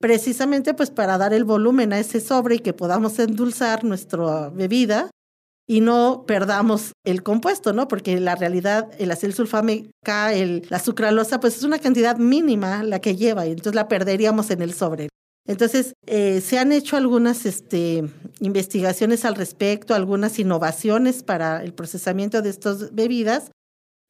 precisamente 0.00 0.74
pues 0.74 0.90
para 0.90 1.18
dar 1.18 1.34
el 1.34 1.44
volumen 1.44 1.92
a 1.92 1.98
ese 1.98 2.20
sobre 2.20 2.56
y 2.56 2.58
que 2.60 2.72
podamos 2.72 3.18
endulzar 3.18 3.84
nuestra 3.84 4.50
bebida 4.50 5.10
y 5.66 5.80
no 5.80 6.24
perdamos 6.26 6.92
el 7.04 7.22
compuesto, 7.22 7.72
¿no? 7.72 7.88
Porque 7.88 8.18
la 8.20 8.36
realidad, 8.36 8.88
el 8.98 9.10
acetylsulfame 9.10 9.90
K, 10.02 10.32
el, 10.32 10.66
la 10.70 10.78
sucralosa, 10.78 11.40
pues 11.40 11.58
es 11.58 11.64
una 11.64 11.78
cantidad 11.78 12.16
mínima 12.16 12.82
la 12.82 13.00
que 13.00 13.16
lleva 13.16 13.46
y 13.46 13.50
entonces 13.50 13.74
la 13.74 13.88
perderíamos 13.88 14.50
en 14.50 14.62
el 14.62 14.72
sobre. 14.72 15.08
Entonces, 15.48 15.94
eh, 16.06 16.42
se 16.42 16.58
han 16.58 16.72
hecho 16.72 16.98
algunas 16.98 17.46
este, 17.46 18.04
investigaciones 18.38 19.24
al 19.24 19.34
respecto, 19.34 19.94
algunas 19.94 20.38
innovaciones 20.38 21.22
para 21.22 21.64
el 21.64 21.72
procesamiento 21.72 22.42
de 22.42 22.50
estas 22.50 22.94
bebidas. 22.94 23.50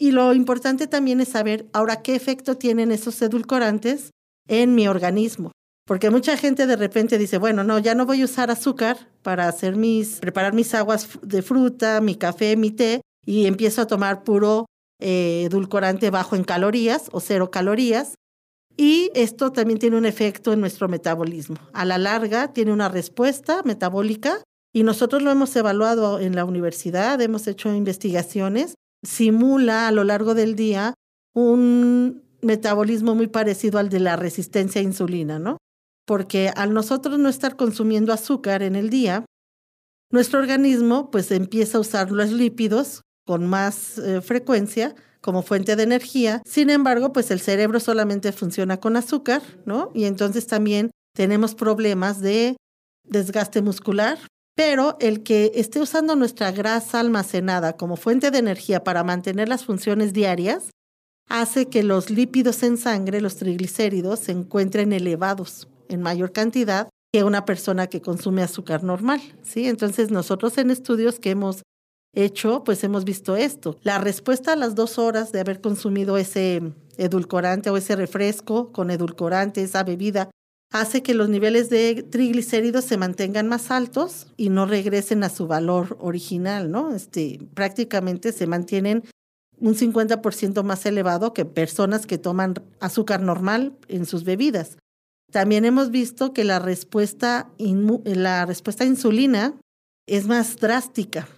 Y 0.00 0.10
lo 0.10 0.34
importante 0.34 0.88
también 0.88 1.20
es 1.20 1.28
saber 1.28 1.66
ahora 1.72 2.02
qué 2.02 2.16
efecto 2.16 2.56
tienen 2.56 2.90
esos 2.90 3.22
edulcorantes 3.22 4.10
en 4.48 4.74
mi 4.74 4.88
organismo. 4.88 5.52
Porque 5.86 6.10
mucha 6.10 6.36
gente 6.36 6.66
de 6.66 6.76
repente 6.76 7.18
dice, 7.18 7.38
bueno, 7.38 7.62
no, 7.62 7.78
ya 7.78 7.94
no 7.94 8.04
voy 8.04 8.20
a 8.22 8.24
usar 8.24 8.50
azúcar 8.50 9.08
para 9.22 9.48
hacer 9.48 9.76
mis, 9.76 10.18
preparar 10.18 10.54
mis 10.54 10.74
aguas 10.74 11.08
de 11.22 11.42
fruta, 11.42 12.00
mi 12.00 12.16
café, 12.16 12.56
mi 12.56 12.72
té, 12.72 13.00
y 13.24 13.46
empiezo 13.46 13.82
a 13.82 13.86
tomar 13.86 14.24
puro 14.24 14.66
eh, 15.00 15.44
edulcorante 15.46 16.10
bajo 16.10 16.34
en 16.34 16.42
calorías 16.42 17.08
o 17.12 17.20
cero 17.20 17.52
calorías. 17.52 18.14
Y 18.78 19.10
esto 19.14 19.52
también 19.52 19.78
tiene 19.78 19.98
un 19.98 20.06
efecto 20.06 20.54
en 20.54 20.60
nuestro 20.60 20.88
metabolismo. 20.88 21.56
A 21.74 21.84
la 21.84 21.98
larga 21.98 22.54
tiene 22.54 22.72
una 22.72 22.88
respuesta 22.88 23.62
metabólica 23.64 24.42
y 24.72 24.84
nosotros 24.84 25.20
lo 25.22 25.30
hemos 25.30 25.54
evaluado 25.56 26.20
en 26.20 26.34
la 26.34 26.46
universidad, 26.46 27.20
hemos 27.20 27.46
hecho 27.46 27.74
investigaciones, 27.74 28.74
simula 29.02 29.88
a 29.88 29.92
lo 29.92 30.04
largo 30.04 30.34
del 30.34 30.54
día 30.54 30.94
un 31.34 32.22
metabolismo 32.40 33.14
muy 33.14 33.26
parecido 33.26 33.78
al 33.78 33.90
de 33.90 34.00
la 34.00 34.16
resistencia 34.16 34.80
a 34.80 34.84
insulina, 34.84 35.38
¿no? 35.38 35.58
porque 36.08 36.50
al 36.56 36.72
nosotros 36.72 37.18
no 37.18 37.28
estar 37.28 37.54
consumiendo 37.56 38.14
azúcar 38.14 38.62
en 38.62 38.76
el 38.76 38.88
día, 38.88 39.26
nuestro 40.10 40.40
organismo 40.40 41.10
pues 41.10 41.30
empieza 41.30 41.76
a 41.76 41.82
usar 41.82 42.10
los 42.10 42.32
lípidos 42.32 43.02
con 43.26 43.46
más 43.46 43.98
eh, 43.98 44.22
frecuencia 44.22 44.94
como 45.20 45.42
fuente 45.42 45.76
de 45.76 45.82
energía. 45.82 46.42
Sin 46.44 46.70
embargo, 46.70 47.12
pues 47.12 47.30
el 47.30 47.40
cerebro 47.40 47.80
solamente 47.80 48.32
funciona 48.32 48.78
con 48.78 48.96
azúcar, 48.96 49.42
¿no? 49.66 49.90
Y 49.94 50.04
entonces 50.04 50.46
también 50.46 50.90
tenemos 51.14 51.54
problemas 51.54 52.20
de 52.20 52.56
desgaste 53.04 53.62
muscular, 53.62 54.18
pero 54.54 54.96
el 55.00 55.22
que 55.22 55.52
esté 55.54 55.80
usando 55.80 56.16
nuestra 56.16 56.52
grasa 56.52 57.00
almacenada 57.00 57.76
como 57.76 57.96
fuente 57.96 58.30
de 58.30 58.38
energía 58.38 58.84
para 58.84 59.04
mantener 59.04 59.48
las 59.48 59.64
funciones 59.64 60.12
diarias, 60.12 60.70
hace 61.28 61.66
que 61.66 61.82
los 61.82 62.10
lípidos 62.10 62.62
en 62.62 62.76
sangre, 62.76 63.20
los 63.20 63.36
triglicéridos, 63.36 64.20
se 64.20 64.32
encuentren 64.32 64.92
elevados 64.92 65.68
en 65.88 66.02
mayor 66.02 66.32
cantidad 66.32 66.88
que 67.12 67.24
una 67.24 67.44
persona 67.44 67.86
que 67.86 68.02
consume 68.02 68.42
azúcar 68.42 68.84
normal, 68.84 69.20
¿sí? 69.42 69.66
Entonces 69.68 70.10
nosotros 70.10 70.58
en 70.58 70.70
estudios 70.70 71.18
que 71.18 71.30
hemos 71.30 71.62
hecho, 72.12 72.64
pues 72.64 72.82
hemos 72.84 73.04
visto 73.04 73.36
esto. 73.36 73.78
La 73.82 73.98
respuesta 73.98 74.52
a 74.52 74.56
las 74.56 74.74
dos 74.74 74.98
horas 74.98 75.32
de 75.32 75.40
haber 75.40 75.60
consumido 75.60 76.16
ese 76.16 76.62
edulcorante 76.96 77.70
o 77.70 77.76
ese 77.76 77.96
refresco 77.96 78.72
con 78.72 78.90
edulcorante, 78.90 79.62
esa 79.62 79.84
bebida, 79.84 80.30
hace 80.70 81.02
que 81.02 81.14
los 81.14 81.28
niveles 81.28 81.70
de 81.70 82.02
triglicéridos 82.02 82.84
se 82.84 82.96
mantengan 82.96 83.48
más 83.48 83.70
altos 83.70 84.26
y 84.36 84.50
no 84.50 84.66
regresen 84.66 85.24
a 85.24 85.28
su 85.28 85.46
valor 85.46 85.96
original, 86.00 86.70
¿no? 86.70 86.94
Este, 86.94 87.38
prácticamente 87.54 88.32
se 88.32 88.46
mantienen 88.46 89.04
un 89.60 89.74
50% 89.74 90.62
más 90.62 90.86
elevado 90.86 91.32
que 91.32 91.44
personas 91.44 92.06
que 92.06 92.18
toman 92.18 92.54
azúcar 92.80 93.22
normal 93.22 93.76
en 93.88 94.06
sus 94.06 94.24
bebidas. 94.24 94.76
También 95.32 95.64
hemos 95.64 95.90
visto 95.90 96.32
que 96.32 96.44
la 96.44 96.58
respuesta, 96.58 97.50
la 97.58 98.46
respuesta 98.46 98.84
a 98.84 98.86
insulina 98.86 99.54
es 100.06 100.26
más 100.26 100.56
drástica, 100.56 101.28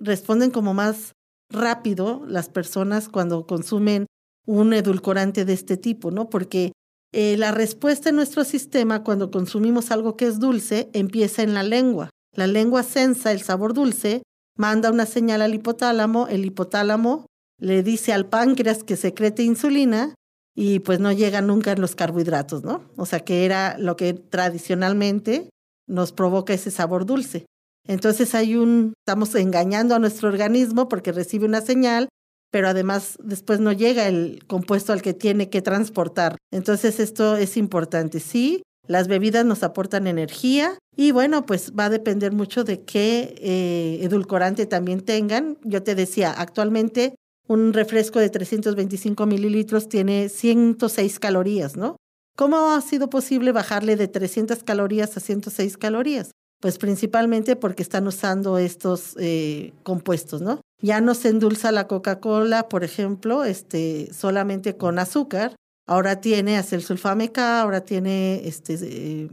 Responden 0.00 0.50
como 0.50 0.74
más 0.74 1.12
rápido 1.50 2.24
las 2.26 2.48
personas 2.48 3.08
cuando 3.08 3.46
consumen 3.46 4.06
un 4.46 4.72
edulcorante 4.72 5.44
de 5.44 5.52
este 5.52 5.76
tipo, 5.76 6.10
¿no? 6.10 6.30
Porque 6.30 6.72
eh, 7.12 7.36
la 7.36 7.50
respuesta 7.50 8.10
en 8.10 8.16
nuestro 8.16 8.44
sistema 8.44 9.02
cuando 9.02 9.30
consumimos 9.30 9.90
algo 9.90 10.16
que 10.16 10.26
es 10.26 10.38
dulce 10.38 10.90
empieza 10.92 11.42
en 11.42 11.54
la 11.54 11.62
lengua. 11.62 12.10
La 12.36 12.46
lengua 12.46 12.82
sensa 12.82 13.32
el 13.32 13.42
sabor 13.42 13.74
dulce, 13.74 14.22
manda 14.56 14.90
una 14.90 15.06
señal 15.06 15.42
al 15.42 15.54
hipotálamo, 15.54 16.28
el 16.28 16.44
hipotálamo 16.44 17.26
le 17.58 17.82
dice 17.82 18.12
al 18.12 18.26
páncreas 18.26 18.84
que 18.84 18.96
secrete 18.96 19.42
insulina 19.42 20.14
y 20.54 20.80
pues 20.80 21.00
no 21.00 21.12
llega 21.12 21.42
nunca 21.42 21.72
en 21.72 21.80
los 21.80 21.94
carbohidratos, 21.94 22.62
¿no? 22.62 22.82
O 22.96 23.06
sea, 23.06 23.20
que 23.20 23.44
era 23.44 23.76
lo 23.78 23.96
que 23.96 24.14
tradicionalmente 24.14 25.50
nos 25.86 26.12
provoca 26.12 26.54
ese 26.54 26.70
sabor 26.70 27.06
dulce. 27.06 27.46
Entonces 27.90 28.36
hay 28.36 28.54
un, 28.54 28.94
estamos 29.04 29.34
engañando 29.34 29.96
a 29.96 29.98
nuestro 29.98 30.28
organismo 30.28 30.88
porque 30.88 31.10
recibe 31.10 31.46
una 31.46 31.60
señal, 31.60 32.08
pero 32.52 32.68
además 32.68 33.16
después 33.20 33.58
no 33.58 33.72
llega 33.72 34.06
el 34.06 34.44
compuesto 34.46 34.92
al 34.92 35.02
que 35.02 35.12
tiene 35.12 35.50
que 35.50 35.60
transportar. 35.60 36.36
Entonces 36.52 37.00
esto 37.00 37.36
es 37.36 37.56
importante. 37.56 38.20
Sí, 38.20 38.62
las 38.86 39.08
bebidas 39.08 39.44
nos 39.44 39.64
aportan 39.64 40.06
energía 40.06 40.78
y 40.96 41.10
bueno, 41.10 41.44
pues 41.46 41.72
va 41.76 41.86
a 41.86 41.90
depender 41.90 42.30
mucho 42.30 42.62
de 42.62 42.84
qué 42.84 43.34
eh, 43.38 43.98
edulcorante 44.04 44.66
también 44.66 45.00
tengan. 45.00 45.58
Yo 45.64 45.82
te 45.82 45.96
decía, 45.96 46.30
actualmente 46.30 47.16
un 47.48 47.72
refresco 47.72 48.20
de 48.20 48.30
325 48.30 49.26
mililitros 49.26 49.88
tiene 49.88 50.28
106 50.28 51.18
calorías, 51.18 51.76
¿no? 51.76 51.96
¿Cómo 52.36 52.70
ha 52.70 52.80
sido 52.82 53.10
posible 53.10 53.50
bajarle 53.50 53.96
de 53.96 54.06
300 54.06 54.62
calorías 54.62 55.16
a 55.16 55.20
106 55.20 55.76
calorías? 55.76 56.30
Pues 56.60 56.76
principalmente 56.76 57.56
porque 57.56 57.82
están 57.82 58.06
usando 58.06 58.58
estos 58.58 59.16
eh, 59.18 59.72
compuestos, 59.82 60.42
¿no? 60.42 60.60
Ya 60.82 61.00
no 61.00 61.14
se 61.14 61.28
endulza 61.28 61.72
la 61.72 61.86
Coca-Cola, 61.86 62.68
por 62.68 62.84
ejemplo, 62.84 63.44
este, 63.44 64.12
solamente 64.12 64.76
con 64.76 64.98
azúcar. 64.98 65.54
Ahora 65.86 66.20
tiene 66.20 66.56
acetylsulfame 66.56 67.32
K, 67.32 67.60
ahora 67.60 67.80
tiene 67.80 68.46
este, 68.46 68.78
eh, 68.80 69.28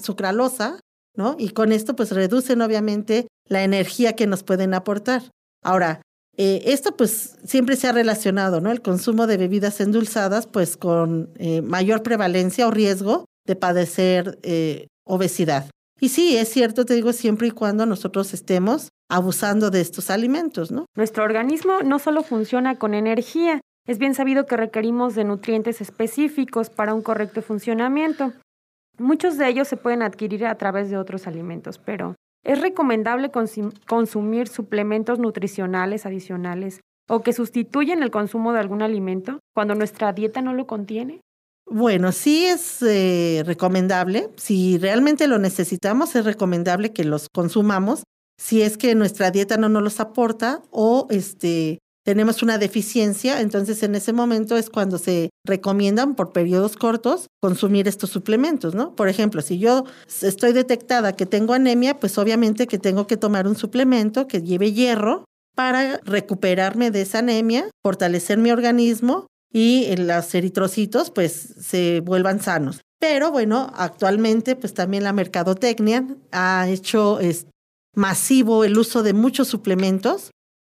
sucralosa, 0.00 0.80
¿no? 1.16 1.36
Y 1.38 1.50
con 1.50 1.70
esto 1.70 1.94
pues 1.94 2.12
reducen 2.12 2.62
obviamente 2.62 3.28
la 3.46 3.62
energía 3.62 4.14
que 4.14 4.26
nos 4.26 4.42
pueden 4.42 4.74
aportar. 4.74 5.22
Ahora, 5.62 6.02
eh, 6.36 6.62
esto 6.66 6.96
pues 6.96 7.36
siempre 7.44 7.76
se 7.76 7.88
ha 7.88 7.92
relacionado, 7.92 8.60
¿no? 8.60 8.72
El 8.72 8.82
consumo 8.82 9.26
de 9.26 9.36
bebidas 9.36 9.80
endulzadas 9.80 10.46
pues 10.46 10.76
con 10.76 11.30
eh, 11.36 11.62
mayor 11.62 12.02
prevalencia 12.02 12.66
o 12.66 12.70
riesgo 12.70 13.26
de 13.46 13.56
padecer 13.56 14.38
obesidad. 15.04 15.70
Y 16.00 16.10
sí, 16.10 16.36
es 16.36 16.48
cierto, 16.48 16.84
te 16.84 16.94
digo, 16.94 17.12
siempre 17.12 17.48
y 17.48 17.50
cuando 17.50 17.86
nosotros 17.86 18.32
estemos 18.34 18.88
abusando 19.08 19.70
de 19.70 19.80
estos 19.80 20.10
alimentos, 20.10 20.70
¿no? 20.70 20.86
Nuestro 20.94 21.24
organismo 21.24 21.82
no 21.84 21.98
solo 21.98 22.22
funciona 22.22 22.78
con 22.78 22.94
energía, 22.94 23.60
es 23.86 23.98
bien 23.98 24.14
sabido 24.14 24.46
que 24.46 24.56
requerimos 24.56 25.14
de 25.14 25.24
nutrientes 25.24 25.80
específicos 25.80 26.70
para 26.70 26.94
un 26.94 27.02
correcto 27.02 27.42
funcionamiento. 27.42 28.32
Muchos 28.98 29.38
de 29.38 29.48
ellos 29.48 29.68
se 29.68 29.76
pueden 29.76 30.02
adquirir 30.02 30.46
a 30.46 30.56
través 30.56 30.90
de 30.90 30.98
otros 30.98 31.26
alimentos, 31.26 31.78
pero 31.78 32.14
¿Es 32.44 32.60
recomendable 32.60 33.30
consumir 33.30 34.48
suplementos 34.48 35.18
nutricionales 35.18 36.06
adicionales 36.06 36.80
o 37.08 37.20
que 37.20 37.32
sustituyen 37.32 38.02
el 38.02 38.10
consumo 38.10 38.52
de 38.52 38.60
algún 38.60 38.82
alimento 38.82 39.40
cuando 39.54 39.74
nuestra 39.74 40.12
dieta 40.12 40.40
no 40.40 40.54
lo 40.54 40.66
contiene? 40.66 41.20
Bueno, 41.70 42.12
sí 42.12 42.46
es 42.46 42.80
eh, 42.82 43.42
recomendable. 43.44 44.30
Si 44.36 44.78
realmente 44.78 45.26
lo 45.26 45.38
necesitamos, 45.38 46.16
es 46.16 46.24
recomendable 46.24 46.92
que 46.92 47.04
los 47.04 47.28
consumamos. 47.28 48.04
Si 48.38 48.62
es 48.62 48.78
que 48.78 48.94
nuestra 48.94 49.30
dieta 49.30 49.56
no 49.56 49.68
nos 49.68 49.82
los 49.82 50.00
aporta 50.00 50.62
o 50.70 51.06
este, 51.10 51.80
tenemos 52.04 52.42
una 52.42 52.56
deficiencia, 52.56 53.40
entonces 53.42 53.82
en 53.82 53.94
ese 53.96 54.14
momento 54.14 54.56
es 54.56 54.70
cuando 54.70 54.96
se 54.96 55.28
recomiendan 55.44 56.14
por 56.14 56.32
periodos 56.32 56.76
cortos 56.76 57.26
consumir 57.42 57.86
estos 57.86 58.10
suplementos, 58.10 58.74
¿no? 58.74 58.94
Por 58.94 59.08
ejemplo, 59.08 59.42
si 59.42 59.58
yo 59.58 59.84
estoy 60.22 60.52
detectada 60.52 61.16
que 61.16 61.26
tengo 61.26 61.52
anemia, 61.52 62.00
pues 62.00 62.16
obviamente 62.16 62.66
que 62.66 62.78
tengo 62.78 63.06
que 63.06 63.18
tomar 63.18 63.46
un 63.46 63.56
suplemento 63.56 64.26
que 64.26 64.40
lleve 64.40 64.72
hierro 64.72 65.24
para 65.54 65.98
recuperarme 66.04 66.90
de 66.90 67.02
esa 67.02 67.18
anemia, 67.18 67.68
fortalecer 67.82 68.38
mi 68.38 68.52
organismo 68.52 69.26
y 69.52 69.94
los 69.96 70.34
eritrocitos 70.34 71.10
pues 71.10 71.32
se 71.32 72.00
vuelvan 72.00 72.40
sanos. 72.40 72.80
Pero 73.00 73.30
bueno, 73.30 73.72
actualmente 73.76 74.56
pues 74.56 74.74
también 74.74 75.04
la 75.04 75.12
mercadotecnia 75.12 76.06
ha 76.32 76.68
hecho 76.68 77.18
masivo 77.94 78.64
el 78.64 78.76
uso 78.78 79.02
de 79.02 79.12
muchos 79.12 79.48
suplementos, 79.48 80.30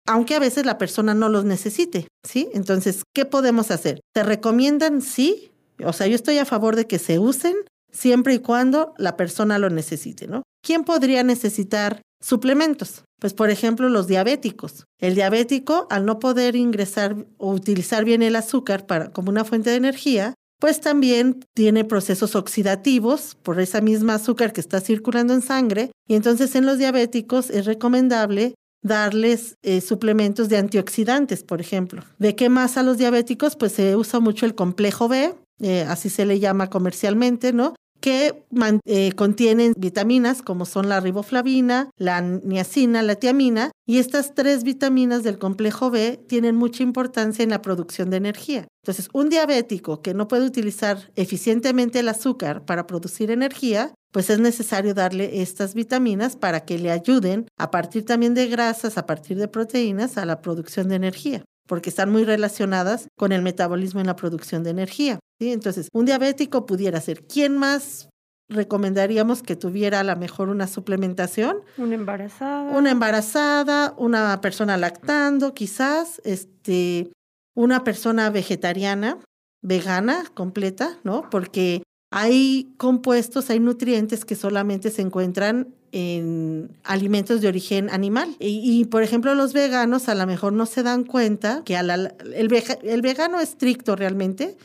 aunque 0.06 0.34
a 0.34 0.40
veces 0.40 0.66
la 0.66 0.78
persona 0.78 1.14
no 1.14 1.28
los 1.28 1.44
necesite, 1.44 2.08
¿sí? 2.26 2.48
Entonces, 2.52 3.02
¿qué 3.14 3.24
podemos 3.24 3.70
hacer? 3.70 4.00
¿Te 4.14 4.22
recomiendan? 4.22 5.02
Sí. 5.02 5.52
O 5.84 5.92
sea, 5.92 6.06
yo 6.06 6.14
estoy 6.14 6.38
a 6.38 6.44
favor 6.44 6.76
de 6.76 6.86
que 6.86 6.98
se 6.98 7.18
usen 7.18 7.54
siempre 7.92 8.34
y 8.34 8.38
cuando 8.38 8.94
la 8.98 9.16
persona 9.16 9.58
lo 9.58 9.70
necesite, 9.70 10.26
¿no? 10.26 10.42
¿Quién 10.62 10.84
podría 10.84 11.22
necesitar 11.22 12.02
suplementos? 12.20 13.04
Pues, 13.18 13.34
por 13.34 13.50
ejemplo, 13.50 13.88
los 13.88 14.06
diabéticos. 14.06 14.86
El 14.98 15.14
diabético, 15.14 15.86
al 15.90 16.06
no 16.06 16.18
poder 16.18 16.56
ingresar 16.56 17.26
o 17.38 17.52
utilizar 17.52 18.04
bien 18.04 18.22
el 18.22 18.36
azúcar 18.36 18.86
para, 18.86 19.10
como 19.12 19.30
una 19.30 19.44
fuente 19.44 19.70
de 19.70 19.76
energía, 19.76 20.34
pues 20.60 20.80
también 20.80 21.44
tiene 21.54 21.84
procesos 21.84 22.36
oxidativos 22.36 23.36
por 23.42 23.60
esa 23.60 23.80
misma 23.80 24.14
azúcar 24.14 24.52
que 24.52 24.60
está 24.60 24.80
circulando 24.80 25.32
en 25.32 25.42
sangre. 25.42 25.90
Y 26.06 26.14
entonces 26.14 26.54
en 26.54 26.66
los 26.66 26.78
diabéticos 26.78 27.50
es 27.50 27.64
recomendable 27.64 28.54
darles 28.82 29.56
eh, 29.62 29.80
suplementos 29.80 30.48
de 30.48 30.58
antioxidantes, 30.58 31.42
por 31.44 31.60
ejemplo. 31.60 32.02
¿De 32.18 32.36
qué 32.36 32.48
más 32.48 32.76
a 32.76 32.82
los 32.82 32.98
diabéticos? 32.98 33.56
Pues 33.56 33.72
se 33.72 33.96
usa 33.96 34.20
mucho 34.20 34.46
el 34.46 34.54
complejo 34.54 35.08
B, 35.08 35.34
eh, 35.60 35.84
así 35.88 36.08
se 36.08 36.24
le 36.24 36.38
llama 36.40 36.70
comercialmente, 36.70 37.52
¿no? 37.52 37.74
Que 38.00 38.44
eh, 38.86 39.12
contienen 39.12 39.74
vitaminas 39.76 40.42
como 40.42 40.64
son 40.64 40.88
la 40.88 41.00
riboflavina, 41.00 41.90
la 41.96 42.20
niacina, 42.20 43.02
la 43.02 43.14
tiamina, 43.16 43.70
y 43.86 43.98
estas 43.98 44.34
tres 44.34 44.64
vitaminas 44.64 45.22
del 45.22 45.38
complejo 45.38 45.90
B 45.90 46.18
tienen 46.28 46.56
mucha 46.56 46.82
importancia 46.82 47.42
en 47.42 47.50
la 47.50 47.62
producción 47.62 48.10
de 48.10 48.16
energía. 48.16 48.66
Entonces, 48.82 49.08
un 49.12 49.28
diabético 49.28 50.00
que 50.00 50.14
no 50.14 50.28
puede 50.28 50.46
utilizar 50.46 51.10
eficientemente 51.16 52.00
el 52.00 52.08
azúcar 52.08 52.64
para 52.64 52.86
producir 52.86 53.30
energía, 53.30 53.92
pues 54.12 54.30
es 54.30 54.40
necesario 54.40 54.94
darle 54.94 55.42
estas 55.42 55.74
vitaminas 55.74 56.36
para 56.36 56.64
que 56.64 56.78
le 56.78 56.90
ayuden 56.90 57.46
a 57.58 57.70
partir 57.70 58.04
también 58.04 58.34
de 58.34 58.48
grasas, 58.48 58.98
a 58.98 59.06
partir 59.06 59.38
de 59.38 59.48
proteínas, 59.48 60.16
a 60.16 60.24
la 60.24 60.40
producción 60.40 60.88
de 60.88 60.96
energía 60.96 61.44
porque 61.70 61.88
están 61.88 62.10
muy 62.10 62.24
relacionadas 62.24 63.06
con 63.16 63.30
el 63.30 63.42
metabolismo 63.42 64.00
en 64.00 64.08
la 64.08 64.16
producción 64.16 64.64
de 64.64 64.70
energía. 64.70 65.20
¿sí? 65.38 65.52
Entonces, 65.52 65.88
un 65.92 66.04
diabético 66.04 66.66
pudiera 66.66 67.00
ser. 67.00 67.24
¿Quién 67.28 67.56
más 67.56 68.08
recomendaríamos 68.48 69.44
que 69.44 69.54
tuviera 69.54 70.00
a 70.00 70.02
lo 70.02 70.16
mejor 70.16 70.48
una 70.48 70.66
suplementación? 70.66 71.58
Una 71.78 71.94
embarazada. 71.94 72.76
Una 72.76 72.90
embarazada, 72.90 73.94
una 73.98 74.40
persona 74.40 74.76
lactando, 74.78 75.54
quizás, 75.54 76.20
este, 76.24 77.12
una 77.54 77.84
persona 77.84 78.30
vegetariana, 78.30 79.18
vegana, 79.62 80.24
completa, 80.34 80.98
¿no? 81.04 81.30
Porque 81.30 81.84
hay 82.10 82.74
compuestos, 82.78 83.48
hay 83.48 83.60
nutrientes 83.60 84.24
que 84.24 84.34
solamente 84.34 84.90
se 84.90 85.02
encuentran 85.02 85.72
en 85.92 86.70
alimentos 86.84 87.40
de 87.40 87.48
origen 87.48 87.90
animal. 87.90 88.36
Y, 88.38 88.84
por 88.86 89.02
ejemplo, 89.02 89.34
los 89.34 89.52
veganos 89.52 90.08
a 90.08 90.14
lo 90.14 90.26
mejor 90.26 90.52
no 90.52 90.66
se 90.66 90.82
dan 90.82 91.04
cuenta 91.04 91.62
que 91.64 91.76
el, 91.76 93.02
vegano 93.02 93.40
estricto 93.40 93.96
realmente 93.96 94.56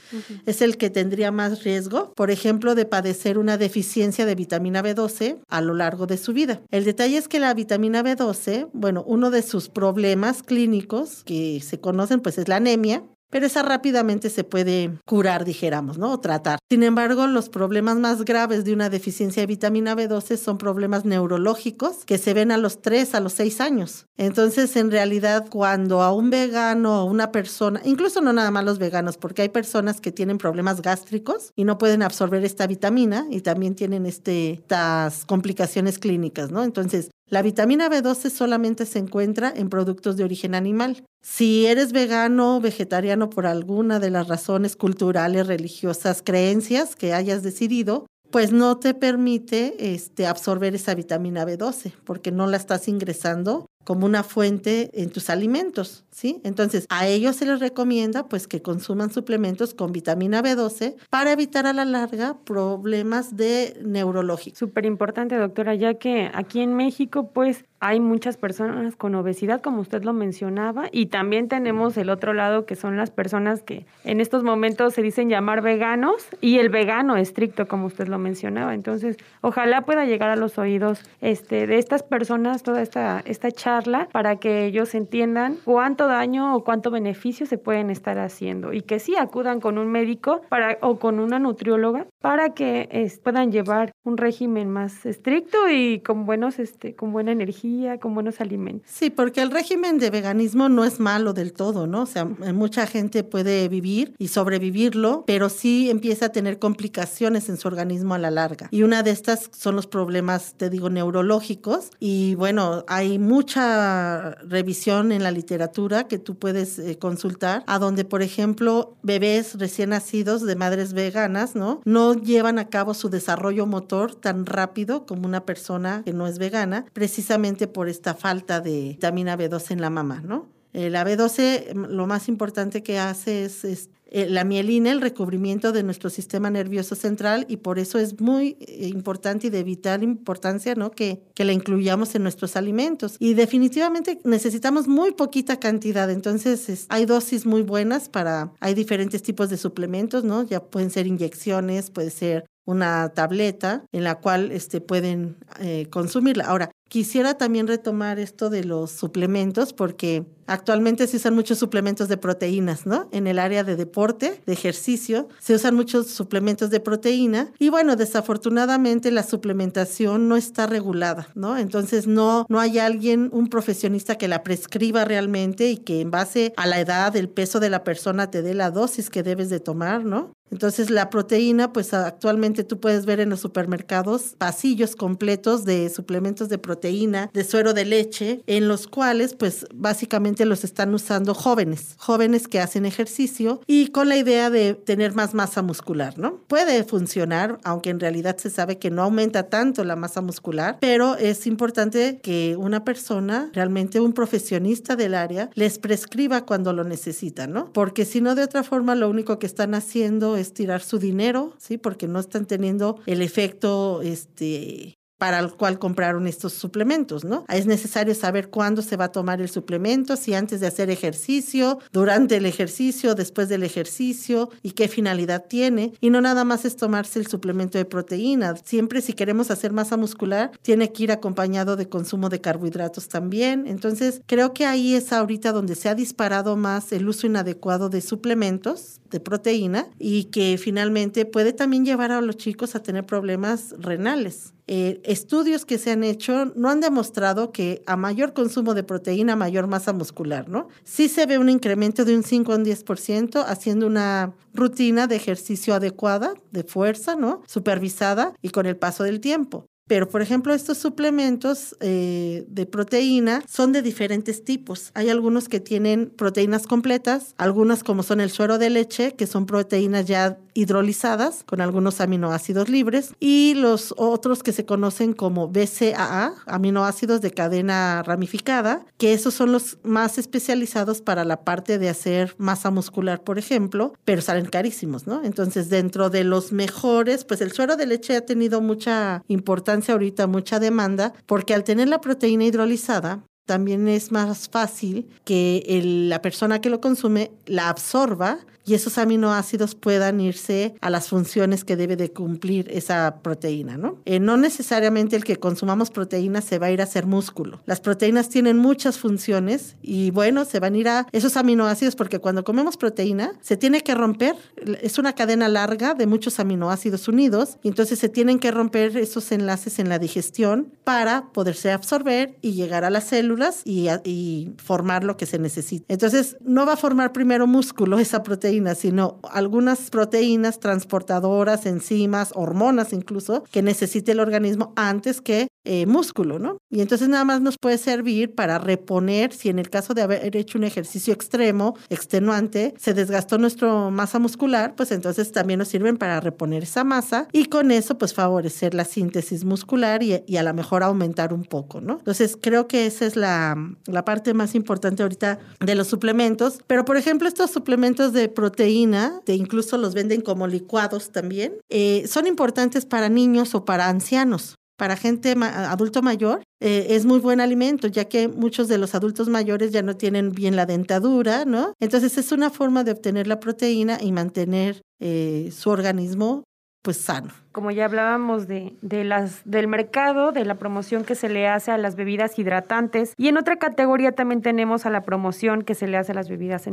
es 0.46 0.62
el 0.62 0.78
que 0.78 0.90
tendría 0.90 1.32
más 1.32 1.64
riesgo, 1.64 2.14
por 2.16 2.32
ejemplo, 2.32 2.76
de 2.76 2.86
padecer 2.86 3.38
una 3.38 3.58
deficiencia 3.58 4.26
de 4.26 4.36
vitamina 4.36 4.84
B12 4.84 5.38
a 5.48 5.62
lo 5.62 5.74
largo 5.74 6.08
de 6.08 6.18
su 6.18 6.34
vida. 6.34 6.62
El 6.72 6.86
detalle 6.86 7.18
es 7.18 7.28
que 7.28 7.40
la 7.40 7.54
vitamina 7.54 8.04
B12, 8.04 8.70
bueno, 8.74 9.04
uno 9.08 9.32
de 9.32 9.42
sus 9.42 9.70
problemas 9.70 10.44
clínicos 10.44 11.24
que 11.24 11.62
se 11.62 11.80
conocen 11.80 12.20
pues 12.20 12.38
es 12.38 12.48
la 12.48 12.58
anemia 12.58 13.04
pero 13.36 13.48
esa 13.48 13.64
rápidamente 13.64 14.30
se 14.30 14.46
puede 14.46 14.98
curar, 15.06 15.44
dijéramos, 15.44 15.98
¿no? 15.98 16.14
O 16.14 16.20
tratar. 16.22 16.58
Sin 16.70 16.84
embargo, 16.84 17.28
los 17.28 17.50
problemas 17.50 17.98
más 17.98 18.24
graves 18.24 18.64
de 18.64 18.72
una 18.72 18.90
deficiencia 18.90 19.42
de 19.42 19.48
vitamina 19.48 19.94
B12 19.94 20.38
son 20.38 20.58
problemas 20.58 21.04
neurológicos 21.04 22.06
que 22.06 22.18
se 22.18 22.34
ven 22.34 22.54
a 22.54 22.58
los 22.58 22.82
3, 22.82 23.14
a 23.14 23.20
los 23.20 23.34
6 23.34 23.60
años. 23.60 24.06
Entonces, 24.16 24.78
en 24.78 24.90
realidad, 24.90 25.48
cuando 25.50 26.02
a 26.02 26.14
un 26.14 26.30
vegano 26.30 27.02
o 27.02 27.06
una 27.12 27.34
persona, 27.34 27.82
incluso 27.84 28.22
no 28.22 28.32
nada 28.32 28.52
más 28.52 28.64
los 28.64 28.80
veganos, 28.80 29.18
porque 29.18 29.42
hay 29.42 29.50
personas 29.50 30.00
que 30.00 30.14
tienen 30.14 30.38
problemas 30.38 30.82
gástricos 30.82 31.52
y 31.58 31.66
no 31.66 31.78
pueden 31.78 32.04
absorber 32.04 32.46
esta 32.46 32.68
vitamina 32.68 33.28
y 33.30 33.42
también 33.42 33.76
tienen 33.76 34.06
este, 34.06 34.52
estas 34.52 35.26
complicaciones 35.26 36.00
clínicas, 36.00 36.52
¿no? 36.52 36.64
Entonces, 36.64 37.12
la 37.28 37.42
vitamina 37.42 37.90
B12 37.90 38.30
solamente 38.30 38.86
se 38.86 39.00
encuentra 39.00 39.52
en 39.56 39.70
productos 39.70 40.16
de 40.16 40.24
origen 40.24 40.54
animal. 40.54 41.04
Si 41.24 41.66
eres 41.66 41.92
vegano 41.92 42.58
o 42.58 42.62
vegetariano 42.62 43.32
por 43.32 43.48
alguna 43.48 44.00
de 44.00 44.12
las 44.12 44.28
razones 44.28 44.76
culturales, 44.76 45.48
religiosas, 45.48 46.22
creencias 46.24 46.96
que 46.96 47.14
hayas 47.14 47.42
decidido, 47.42 48.06
pues 48.30 48.52
no 48.52 48.78
te 48.78 48.94
permite 48.94 49.94
este, 49.94 50.28
absorber 50.28 50.76
esa 50.76 50.94
vitamina 50.94 51.46
B12 51.46 51.94
porque 52.04 52.32
no 52.32 52.46
la 52.48 52.58
estás 52.58 52.88
ingresando 52.88 53.66
como 53.86 54.06
una 54.06 54.24
fuente 54.24 54.90
en 54.94 55.12
tus 55.12 55.30
alimentos, 55.30 56.04
¿sí? 56.12 56.42
Entonces, 56.44 56.88
a 56.90 57.08
ellos 57.08 57.38
se 57.38 57.46
les 57.46 57.60
recomienda 57.60 58.28
pues 58.28 58.48
que 58.48 58.62
consuman 58.62 59.14
suplementos 59.14 59.74
con 59.74 59.92
vitamina 59.94 60.42
B12 60.42 60.96
para 61.10 61.32
evitar 61.32 61.68
a 61.68 61.74
la 61.74 61.86
larga 61.86 62.38
problemas 62.44 63.38
de 63.38 63.80
neurológicos. 63.86 64.60
Súper 64.60 64.86
importante, 64.86 65.36
doctora, 65.36 65.76
ya 65.76 65.94
que 65.94 66.30
aquí 66.34 66.62
en 66.62 66.74
México 66.74 67.30
pues 67.32 67.64
hay 67.88 68.00
muchas 68.00 68.36
personas 68.36 68.96
con 68.96 69.14
obesidad, 69.14 69.62
como 69.62 69.80
usted 69.80 70.04
lo 70.04 70.12
mencionaba, 70.12 70.86
y 70.92 71.06
también 71.06 71.48
tenemos 71.48 71.96
el 71.98 72.10
otro 72.10 72.34
lado 72.34 72.66
que 72.66 72.76
son 72.76 72.98
las 72.98 73.12
personas 73.12 73.62
que 73.62 73.86
en 74.04 74.20
estos 74.22 74.44
momentos 74.44 74.96
se 74.96 75.04
dicen 75.04 75.30
llamar 75.30 75.62
veganos 75.62 76.28
y 76.42 76.58
el 76.58 76.70
vegano 76.70 77.16
estricto, 77.16 77.68
como 77.68 77.86
usted 77.86 78.08
lo 78.08 78.18
mencionaba. 78.18 78.74
Entonces, 78.74 79.18
ojalá 79.42 79.82
pueda 79.82 80.06
llegar 80.06 80.32
a 80.32 80.36
los 80.36 80.58
oídos 80.58 81.04
este, 81.22 81.68
de 81.68 81.78
estas 81.78 82.02
personas 82.02 82.64
toda 82.64 82.82
esta, 82.82 83.22
esta 83.24 83.52
charla 83.52 84.08
para 84.12 84.38
que 84.38 84.66
ellos 84.66 84.96
entiendan 84.96 85.58
cuánto 85.64 86.08
daño 86.08 86.56
o 86.56 86.64
cuánto 86.64 86.90
beneficio 86.90 87.46
se 87.46 87.60
pueden 87.60 87.92
estar 87.92 88.18
haciendo 88.18 88.74
y 88.74 88.82
que 88.82 88.98
sí 88.98 89.16
acudan 89.16 89.60
con 89.62 89.78
un 89.78 89.92
médico 89.92 90.42
o 90.82 90.98
con 90.98 91.20
una 91.20 91.38
nutrióloga 91.38 92.08
para 92.20 92.56
que 92.56 92.90
puedan 93.24 93.52
llevar 93.52 93.92
un 94.04 94.18
régimen 94.18 94.72
más 94.72 95.06
estricto 95.06 95.70
y 95.70 96.00
con 96.00 96.26
buenos, 96.26 96.58
este, 96.58 96.96
con 96.96 97.14
buena 97.14 97.32
energía, 97.32 97.75
con 98.00 98.14
buenos 98.14 98.42
alimentos. 98.42 98.90
Sí, 98.92 99.10
porque 99.10 99.42
el 99.42 99.52
régimen 99.52 100.00
de 100.00 100.10
veganismo 100.10 100.70
no 100.70 100.86
es 100.86 101.00
malo 101.00 101.34
del 101.34 101.54
todo, 101.54 101.88
¿no? 101.88 102.04
O 102.04 102.06
sea, 102.06 102.26
mucha 102.26 102.88
gente 102.88 103.24
puede 103.24 103.68
vivir 103.68 104.16
y 104.18 104.30
sobrevivirlo, 104.30 105.24
pero 105.28 105.50
sí 105.50 105.90
empieza 105.90 106.28
a 106.28 106.30
tener 106.30 106.60
complicaciones 106.60 107.50
en 107.50 107.58
su 107.58 107.68
organismo 107.68 108.14
a 108.14 108.18
la 108.18 108.32
larga. 108.32 108.68
Y 108.72 108.84
una 108.84 109.04
de 109.04 109.12
estas 109.12 109.50
son 109.58 109.76
los 109.76 109.88
problemas, 109.88 110.56
te 110.58 110.70
digo, 110.70 110.90
neurológicos. 110.90 111.90
Y 112.00 112.36
bueno, 112.36 112.84
hay 112.88 113.20
mucha 113.20 114.32
revisión 114.48 115.12
en 115.12 115.24
la 115.24 115.32
literatura 115.32 116.08
que 116.08 116.20
tú 116.20 116.36
puedes 116.36 116.80
eh, 116.80 116.98
consultar, 116.98 117.64
a 117.68 117.80
donde, 117.80 118.06
por 118.06 118.22
ejemplo, 118.22 118.96
bebés 119.04 119.58
recién 119.60 119.90
nacidos 119.90 120.46
de 120.46 120.56
madres 120.56 120.94
veganas, 120.94 121.56
¿no? 121.56 121.82
No 121.86 122.14
llevan 122.14 122.60
a 122.60 122.70
cabo 122.70 122.94
su 122.94 123.10
desarrollo 123.10 123.66
motor 123.66 124.16
tan 124.16 124.46
rápido 124.46 125.06
como 125.06 125.26
una 125.28 125.46
persona 125.46 126.02
que 126.04 126.14
no 126.14 126.28
es 126.28 126.40
vegana, 126.40 126.86
precisamente 126.94 127.55
por 127.68 127.90
esta 127.90 128.14
falta 128.14 128.62
de 128.62 128.90
vitamina 128.90 129.38
B12 129.38 129.72
en 129.72 129.82
la 129.82 129.90
mamá, 129.90 130.22
¿no? 130.22 130.56
Eh, 130.74 130.90
la 130.90 131.06
B12 131.06 131.74
lo 131.74 132.06
más 132.06 132.28
importante 132.28 132.84
que 132.84 133.00
hace 133.00 133.46
es, 133.46 133.64
eh, 134.08 134.28
la 134.30 134.44
mielina, 134.44 134.92
el 134.92 135.00
recubrimiento 135.00 135.72
de 135.72 135.84
nuestro 135.84 136.10
sistema 136.10 136.50
nervioso 136.50 136.96
central 136.96 137.46
y 137.48 137.58
por 137.58 137.80
eso 137.80 137.98
es 137.98 138.20
muy 138.20 138.58
eh, 138.60 138.90
importante 138.90 139.48
y 139.48 139.50
de 139.50 139.64
vital 139.64 140.04
importancia 140.04 140.76
¿no? 140.76 140.92
que, 140.92 141.24
que 141.34 141.46
la 141.46 141.54
incluyamos 141.54 142.14
en 142.16 142.24
nuestros 142.24 142.58
alimentos. 142.58 143.16
Y 143.20 143.36
definitivamente 143.36 144.20
necesitamos 144.26 144.90
muy 144.90 145.14
poquita 145.14 145.62
cantidad, 145.62 146.12
entonces 146.12 146.86
hay 146.90 147.06
dosis 147.06 147.46
muy 147.46 147.62
buenas 147.62 148.10
para, 148.10 148.52
hay 148.60 148.74
diferentes 148.74 149.24
tipos 149.24 149.50
de 149.50 149.56
suplementos, 149.56 150.26
¿no? 150.26 150.44
Ya 150.44 150.62
pueden 150.62 150.90
ser 150.90 151.08
inyecciones, 151.08 151.90
puede 151.90 152.10
ser 152.10 152.46
una 152.66 153.10
tableta 153.10 153.86
en 153.92 154.04
la 154.04 154.16
cual 154.16 154.52
este, 154.52 154.82
pueden 154.82 155.38
eh, 155.60 155.88
consumirla. 155.90 156.46
Ahora, 156.46 156.72
quisiera 156.88 157.38
también 157.38 157.68
retomar 157.68 158.20
esto 158.20 158.50
de 158.50 158.64
los 158.64 158.92
suplementos 158.92 159.74
porque 159.74 160.26
actualmente 160.48 161.08
se 161.08 161.18
usan 161.18 161.34
muchos 161.34 161.58
suplementos 161.58 162.08
de 162.08 162.18
proteínas, 162.18 162.86
¿no? 162.86 163.10
En 163.12 163.28
el 163.28 163.40
área 163.40 163.64
de 163.64 163.76
deporte 163.76 164.42
de 164.46 164.54
ejercicio, 164.54 165.28
se 165.40 165.56
usan 165.56 165.76
muchos 165.76 166.08
suplementos 166.08 166.70
de 166.70 166.80
proteína 166.80 167.52
y 167.58 167.70
bueno, 167.70 167.96
desafortunadamente 167.96 169.12
la 169.12 169.24
suplementación 169.24 170.28
no 170.28 170.36
está 170.36 170.68
regulada, 170.68 171.28
¿no? 171.36 171.58
Entonces 171.58 172.08
no, 172.08 172.46
no 172.50 172.60
hay 172.60 172.80
alguien, 172.80 173.30
un 173.34 173.48
profesionista 173.48 174.18
que 174.18 174.28
la 174.28 174.44
prescriba 174.44 175.06
realmente 175.06 175.70
y 175.70 175.78
que 175.78 176.02
en 176.02 176.12
base 176.12 176.54
a 176.58 176.68
la 176.68 176.80
edad, 176.80 177.16
el 177.16 177.30
peso 177.30 177.60
de 177.60 177.70
la 177.70 177.84
persona 177.84 178.30
te 178.30 178.42
dé 178.42 178.54
la 178.54 178.72
dosis 178.72 179.10
que 179.10 179.24
debes 179.24 179.50
de 179.50 179.60
tomar, 179.60 180.06
¿no? 180.06 180.36
Entonces 180.52 180.90
la 180.90 181.10
proteína, 181.10 181.74
pues 181.74 181.94
actualmente 181.94 182.64
tú 182.64 182.80
puedes 182.80 183.06
ver 183.06 183.20
en 183.20 183.30
los 183.30 183.40
supermercados 183.40 184.36
pasillos 184.38 184.96
completos 184.96 185.66
de 185.66 185.90
suplementos 185.90 186.50
de 186.50 186.58
proteína, 186.58 186.75
de 186.76 187.44
suero 187.44 187.74
de 187.74 187.86
leche, 187.86 188.42
en 188.48 188.68
los 188.68 188.88
cuales 188.88 189.36
pues 189.36 189.66
básicamente 189.74 190.46
los 190.46 190.64
están 190.64 190.94
usando 190.94 191.34
jóvenes, 191.34 191.96
jóvenes 191.98 192.48
que 192.48 192.60
hacen 192.60 192.86
ejercicio 192.86 193.62
y 193.68 193.88
con 193.88 194.10
la 194.10 194.18
idea 194.18 194.50
de 194.50 194.74
tener 194.74 195.14
más 195.14 195.34
masa 195.34 195.62
muscular, 195.62 196.18
¿no? 196.18 196.42
Puede 196.48 196.84
funcionar, 196.84 197.60
aunque 197.64 197.90
en 197.90 198.00
realidad 198.00 198.38
se 198.38 198.50
sabe 198.50 198.78
que 198.78 198.92
no 198.92 199.04
aumenta 199.04 199.50
tanto 199.50 199.84
la 199.84 199.96
masa 199.96 200.22
muscular, 200.22 200.78
pero 200.80 201.16
es 201.16 201.48
importante 201.48 202.20
que 202.22 202.56
una 202.58 202.84
persona, 202.84 203.50
realmente 203.54 204.00
un 204.00 204.14
profesionista 204.14 204.96
del 204.96 205.16
área, 205.16 205.50
les 205.54 205.80
prescriba 205.80 206.46
cuando 206.46 206.74
lo 206.74 206.84
necesitan, 206.84 207.54
¿no? 207.54 207.72
Porque 207.74 208.06
si 208.06 208.22
no, 208.22 208.36
de 208.36 208.44
otra 208.44 208.64
forma, 208.64 208.96
lo 208.96 209.10
único 209.10 209.40
que 209.40 209.48
están 209.48 209.74
haciendo 209.74 210.38
es 210.38 210.54
tirar 210.54 210.82
su 210.82 211.00
dinero, 211.00 211.54
¿sí? 211.58 211.78
Porque 211.78 212.08
no 212.08 212.20
están 212.20 212.46
teniendo 212.46 213.00
el 213.06 213.22
efecto 213.22 214.02
este, 214.02 214.98
para 215.18 215.40
el 215.40 215.54
cual 215.54 215.80
compraron 215.80 216.28
estos 216.28 216.54
suplementos, 216.54 217.24
¿no? 217.24 217.46
Es 217.48 217.66
necesario 217.66 218.14
saber 218.16 218.50
cuándo 218.50 218.82
se 218.82 218.98
va 218.98 219.06
a 219.06 219.12
tomar 219.12 219.42
el 219.42 219.50
suplemento, 219.50 220.16
si 220.16 220.34
antes 220.34 220.60
de 220.60 220.68
hacer 220.68 220.90
ejercicio, 220.90 221.80
durante 221.92 222.38
el 222.38 222.46
ejercicio, 222.46 223.16
después 223.16 223.50
del 223.50 223.64
ejercicio 223.64 224.50
y 224.62 224.72
qué 224.72 224.88
finalidad 224.88 225.46
tiene. 225.48 225.94
Y 226.02 226.10
no 226.10 226.22
nada 226.22 226.44
más 226.44 226.66
es 226.66 226.76
tomarse 226.76 227.20
el 227.20 227.28
suplemento 227.28 227.78
de 227.78 227.86
proteína. 227.86 228.56
Siempre 228.64 229.02
si 229.02 229.14
queremos 229.14 229.52
hacer 229.52 229.72
masa 229.72 229.98
muscular, 229.98 230.52
tiene 230.62 230.92
que 230.92 231.04
ir 231.04 231.12
acompañado 231.12 231.76
de 231.76 231.88
consumo 231.88 232.30
de 232.30 232.42
carbohidratos 232.42 233.08
también. 233.08 233.66
Entonces, 233.68 234.22
creo 234.26 234.54
que 234.54 234.66
ahí 234.66 234.96
es 234.96 235.14
ahorita 235.14 235.52
donde 235.52 235.76
se 235.76 235.90
ha 235.90 235.96
disparado 235.96 236.58
más 236.58 236.92
el 236.92 237.08
uso 237.08 237.28
inadecuado 237.28 237.90
de 237.90 238.02
suplementos 238.02 239.00
de 239.10 239.20
proteína 239.20 239.88
y 239.98 240.26
que 240.26 240.58
finalmente 240.58 241.26
puede 241.26 241.54
también 241.54 241.86
llevar 241.86 242.12
a 242.12 242.22
los 242.22 242.38
chicos 242.38 242.76
a 242.76 242.84
tener 242.84 243.06
problemas 243.06 243.76
renales. 243.80 244.54
Eh, 244.68 245.00
estudios 245.04 245.64
que 245.64 245.78
se 245.78 245.92
han 245.92 246.04
hecho 246.04 246.46
no 246.56 246.70
han 246.70 246.82
demostrado 246.82 247.52
que 247.52 247.84
a 247.86 247.96
mayor 247.96 248.34
consumo 248.34 248.74
de 248.74 248.84
proteína, 248.84 249.36
mayor 249.36 249.68
masa 249.68 249.94
muscular, 249.94 250.50
¿no? 250.50 250.70
Sí 250.84 251.08
se 251.08 251.28
ve 251.28 251.38
un 251.38 251.50
incremento 251.50 252.04
de 252.04 252.16
un 252.16 252.24
5 252.24 252.52
a 252.52 252.56
un 252.56 252.66
10% 252.66 253.44
haciendo 253.48 253.86
una 253.86 254.34
rutina 254.54 255.06
de 255.06 255.18
ejercicio 255.18 255.76
adecuada, 255.76 256.34
de 256.52 256.64
fuerza, 256.64 257.16
¿no? 257.16 257.44
Supervisada 257.46 258.34
y 258.42 258.50
con 258.50 258.66
el 258.66 258.76
paso 258.76 259.04
del 259.04 259.20
tiempo. 259.20 259.68
Pero, 259.88 260.10
por 260.10 260.24
ejemplo, 260.24 260.52
estos 260.52 260.80
suplementos 260.80 261.76
eh, 261.80 262.44
de 262.48 262.66
proteína 262.66 263.44
son 263.48 263.72
de 263.72 263.84
diferentes 263.84 264.44
tipos. 264.44 264.90
Hay 264.96 265.10
algunos 265.10 265.48
que 265.48 265.60
tienen 265.60 266.10
proteínas 266.10 266.66
completas, 266.66 267.36
algunas 267.38 267.84
como 267.84 268.02
son 268.02 268.20
el 268.20 268.32
suero 268.32 268.58
de 268.58 268.72
leche, 268.72 269.14
que 269.14 269.28
son 269.28 269.46
proteínas 269.46 270.06
ya 270.06 270.40
hidrolizadas 270.56 271.44
con 271.44 271.62
algunos 271.62 272.02
aminoácidos 272.02 272.68
libres, 272.68 273.14
y 273.20 273.54
los 273.56 273.94
otros 273.98 274.42
que 274.42 274.54
se 274.54 274.66
conocen 274.66 275.14
como 275.14 275.50
BCAA, 275.50 276.34
aminoácidos 276.48 277.22
de 277.22 277.30
cadena 277.30 278.02
ramificada, 278.02 278.86
que 278.98 279.14
esos 279.14 279.36
son 279.36 279.52
los 279.52 279.78
más 279.84 280.18
especializados 280.18 281.02
para 281.02 281.26
la 281.26 281.44
parte 281.44 281.78
de 281.78 281.90
hacer 281.90 282.34
masa 282.40 282.72
muscular, 282.72 283.24
por 283.24 283.38
ejemplo, 283.38 283.94
pero 284.04 284.22
salen 284.24 284.46
carísimos, 284.46 285.06
¿no? 285.06 285.24
Entonces, 285.24 285.70
dentro 285.70 286.10
de 286.10 286.24
los 286.24 286.52
mejores, 286.52 287.24
pues 287.24 287.42
el 287.42 287.52
suero 287.52 287.76
de 287.76 287.86
leche 287.86 288.16
ha 288.16 288.26
tenido 288.26 288.62
mucha 288.62 289.24
importancia 289.28 289.75
ahorita 289.92 290.28
mucha 290.28 290.60
demanda, 290.60 291.14
porque 291.26 291.54
al 291.54 291.64
tener 291.64 291.88
la 291.88 292.02
proteína 292.02 292.46
hidrolizada, 292.46 293.24
también 293.46 293.88
es 293.88 294.12
más 294.12 294.50
fácil 294.50 295.08
que 295.24 295.82
la 296.10 296.22
persona 296.22 296.62
que 296.62 296.70
lo 296.70 296.82
consume 296.82 297.32
la 297.46 297.70
absorba 297.70 298.40
y 298.66 298.74
esos 298.74 298.98
aminoácidos 298.98 299.76
puedan 299.76 300.20
irse 300.20 300.76
a 300.82 300.90
las 300.90 301.08
funciones 301.08 301.64
que 301.64 301.76
debe 301.76 301.96
de 301.96 302.12
cumplir 302.12 302.70
esa 302.72 303.20
proteína, 303.22 303.78
¿no? 303.78 304.00
Eh, 304.06 304.20
no 304.20 304.38
necesariamente 304.38 305.16
el 305.16 305.24
que 305.24 305.38
consumamos 305.38 305.92
proteínas 305.92 306.46
se 306.46 306.58
va 306.58 306.68
a 306.68 306.72
ir 306.72 306.82
a 306.82 306.86
hacer 306.86 307.06
músculo. 307.06 307.62
Las 307.66 307.80
proteínas 307.80 308.30
tienen 308.30 308.58
muchas 308.58 308.98
funciones 308.98 309.76
y 309.82 310.10
bueno, 310.12 310.46
se 310.46 310.60
van 310.60 310.74
a 310.74 310.78
ir 310.78 310.90
a 310.90 311.08
esos 311.12 311.38
aminoácidos 311.38 311.96
porque 311.96 312.20
cuando 312.20 312.44
comemos 312.44 312.78
proteína 312.78 313.34
se 313.42 313.56
tiene 313.56 313.82
que 313.82 313.94
romper, 313.94 314.36
es 314.82 314.98
una 314.98 315.14
cadena 315.14 315.48
larga 315.48 315.94
de 315.94 316.08
muchos 316.08 316.40
aminoácidos 316.40 317.08
unidos 317.08 317.58
y 317.62 317.68
entonces 317.68 318.00
se 318.00 318.10
tienen 318.10 318.40
que 318.40 318.52
romper 318.52 318.98
esos 318.98 319.32
enlaces 319.32 319.78
en 319.78 319.90
la 319.90 320.00
digestión 320.00 320.74
para 320.84 321.30
poderse 321.34 321.72
absorber 321.72 322.38
y 322.42 322.54
llegar 322.54 322.84
a 322.84 322.90
las 322.90 323.06
células 323.06 323.62
y, 323.64 323.90
y 324.04 324.54
formar 324.58 325.04
lo 325.04 325.18
que 325.18 325.28
se 325.28 325.38
necesita. 325.38 325.86
Entonces 325.88 326.38
no 326.42 326.66
va 326.66 326.74
a 326.74 326.78
formar 326.78 327.14
primero 327.14 327.46
músculo 327.46 328.00
esa 328.00 328.24
proteína 328.24 328.55
sino 328.76 329.20
algunas 329.24 329.90
proteínas 329.90 330.60
transportadoras, 330.60 331.66
enzimas, 331.66 332.32
hormonas 332.36 332.94
incluso, 332.94 333.44
que 333.52 333.62
necesite 333.62 334.14
el 334.14 334.20
organismo 334.20 334.74
antes 334.76 335.22
que 335.22 335.48
eh, 335.66 335.86
músculo, 335.86 336.40
¿no? 336.40 336.58
Y 336.70 336.82
entonces 336.82 337.10
nada 337.10 337.26
más 337.26 337.42
nos 337.42 337.58
puede 337.58 337.78
servir 337.78 338.34
para 338.36 338.58
reponer, 338.60 339.34
si 339.34 339.50
en 339.50 339.60
el 339.60 339.70
caso 339.70 339.94
de 339.94 340.02
haber 340.02 340.36
hecho 340.36 340.58
un 340.58 340.64
ejercicio 340.64 341.14
extremo, 341.14 341.76
extenuante, 341.90 342.74
se 342.78 342.94
desgastó 342.94 343.38
nuestra 343.38 343.90
masa 343.90 344.20
muscular, 344.20 344.76
pues 344.76 344.92
entonces 344.92 345.32
también 345.32 345.60
nos 345.60 345.68
sirven 345.68 345.98
para 345.98 346.20
reponer 346.20 346.64
esa 346.64 346.84
masa 346.84 347.28
y 347.32 347.46
con 347.46 347.72
eso 347.72 347.98
pues 347.98 348.14
favorecer 348.14 348.74
la 348.74 348.86
síntesis 348.86 349.44
muscular 349.44 350.04
y, 350.04 350.24
y 350.28 350.38
a 350.38 350.44
lo 350.44 350.54
mejor 350.54 350.84
aumentar 350.84 351.34
un 351.34 351.44
poco, 351.44 351.82
¿no? 351.82 351.98
Entonces 351.98 352.38
creo 352.40 352.68
que 352.68 352.86
esa 352.86 353.06
es 353.06 353.16
la, 353.16 353.56
la 353.88 354.06
parte 354.06 354.34
más 354.34 354.56
importante 354.56 355.04
ahorita 355.04 355.40
de 355.60 355.76
los 355.76 355.88
suplementos, 355.88 356.60
pero 356.68 356.86
por 356.86 356.98
ejemplo 356.98 357.28
estos 357.28 357.52
suplementos 357.52 358.14
de 358.14 358.30
proteína, 358.30 359.22
de 359.26 359.36
incluso 359.36 359.78
los 359.78 359.94
venden 359.94 360.22
como 360.22 360.48
licuados 360.48 361.12
también, 361.12 361.54
eh, 361.70 362.06
son 362.08 362.28
importantes 362.28 362.86
para 362.86 363.10
niños 363.10 363.56
o 363.56 363.66
para 363.66 363.90
ancianos 363.90 364.56
para 364.78 364.96
gente 364.96 365.36
adulto 365.42 366.02
mayor 366.02 366.44
eh, 366.60 366.88
es 366.90 367.06
muy 367.06 367.20
buen 367.20 367.42
alimento, 367.42 367.88
ya 367.88 368.06
que 368.06 368.28
muchos 368.28 368.68
de 368.68 368.78
los 368.78 368.96
adultos 368.96 369.30
mayores 369.30 369.72
ya 369.72 369.82
no 369.82 369.96
tienen 369.96 370.32
bien 370.32 370.56
la 370.56 370.66
dentadura, 370.66 371.46
¿no? 371.46 371.74
Entonces 371.80 372.18
es 372.18 372.32
una 372.32 372.50
forma 372.50 372.84
de 372.84 372.92
obtener 372.92 373.28
la 373.28 373.40
proteína 373.40 373.98
y 374.02 374.12
mantener 374.12 374.82
eh, 375.00 375.50
su 375.52 375.70
organismo 375.70 376.44
pues 376.86 376.98
sano. 376.98 377.32
Como 377.52 377.72
ya 377.72 377.86
hablábamos 377.86 378.48
de, 378.48 378.76
del 378.82 379.68
mercado, 379.68 380.32
de 380.32 380.46
la 380.46 380.54
promoción 380.56 381.04
que 381.04 381.16
se 381.16 381.30
le 381.30 381.48
hace 381.48 381.72
a 381.72 381.80
las 381.80 381.96
bebidas 381.96 382.38
hidratantes 382.38 383.14
y 383.18 383.28
en 383.28 383.38
otra 383.38 383.56
categoría 383.56 384.12
también 384.12 384.44
tenemos 384.44 384.86
a 384.86 384.92
la 384.92 385.02
promoción 385.02 385.64
que 385.64 385.74
se 385.74 385.88
le 385.88 385.98
hace 385.98 386.12
a 386.12 386.16
las 386.16 386.30
bebidas 386.30 386.68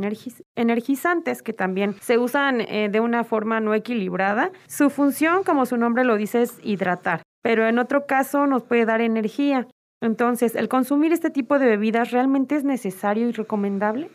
energizantes 0.55 1.41
que 1.41 1.53
también 1.53 1.95
se 1.99 2.19
usan 2.19 2.61
eh, 2.61 2.89
de 2.91 2.99
una 2.99 3.23
forma 3.23 3.59
no 3.59 3.73
equilibrada. 3.73 4.51
Su 4.67 4.91
función, 4.91 5.43
como 5.43 5.65
su 5.65 5.77
nombre 5.77 6.03
lo 6.03 6.15
dice, 6.15 6.43
es 6.43 6.59
hidratar 6.61 7.23
pero 7.43 7.67
en 7.67 7.77
otro 7.77 8.07
caso 8.07 8.47
nos 8.47 8.63
puede 8.63 8.85
dar 8.85 9.01
energía. 9.01 9.67
Entonces, 10.01 10.55
¿el 10.55 10.67
consumir 10.67 11.13
este 11.13 11.29
tipo 11.29 11.59
de 11.59 11.67
bebidas 11.67 12.09
realmente 12.11 12.55
es 12.55 12.63
necesario 12.63 13.29
y 13.29 13.31
recomendable? 13.31 14.09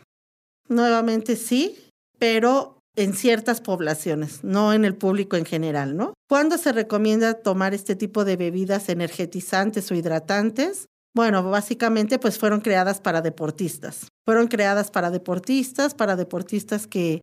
Nuevamente 0.69 1.37
sí, 1.37 1.79
pero 2.19 2.79
en 2.97 3.14
ciertas 3.14 3.61
poblaciones, 3.61 4.43
no 4.43 4.73
en 4.73 4.85
el 4.85 4.97
público 4.97 5.37
en 5.37 5.45
general, 5.45 5.97
¿no? 5.97 6.14
¿Cuándo 6.29 6.59
se 6.59 6.73
recomienda 6.73 7.35
tomar 7.35 7.73
este 7.73 7.95
tipo 7.95 8.25
de 8.25 8.37
bebidas 8.37 8.88
energetizantes 8.88 9.91
o 9.91 9.95
hidratantes? 9.95 10.87
Bueno, 11.14 11.49
básicamente 11.49 12.19
pues 12.19 12.38
fueron 12.38 12.61
creadas 12.61 13.01
para 13.01 13.23
deportistas. 13.23 14.09
Fueron 14.27 14.49
creadas 14.49 14.91
para 14.91 15.11
deportistas, 15.11 15.95
para 15.95 16.17
deportistas 16.17 16.87
que 16.87 17.21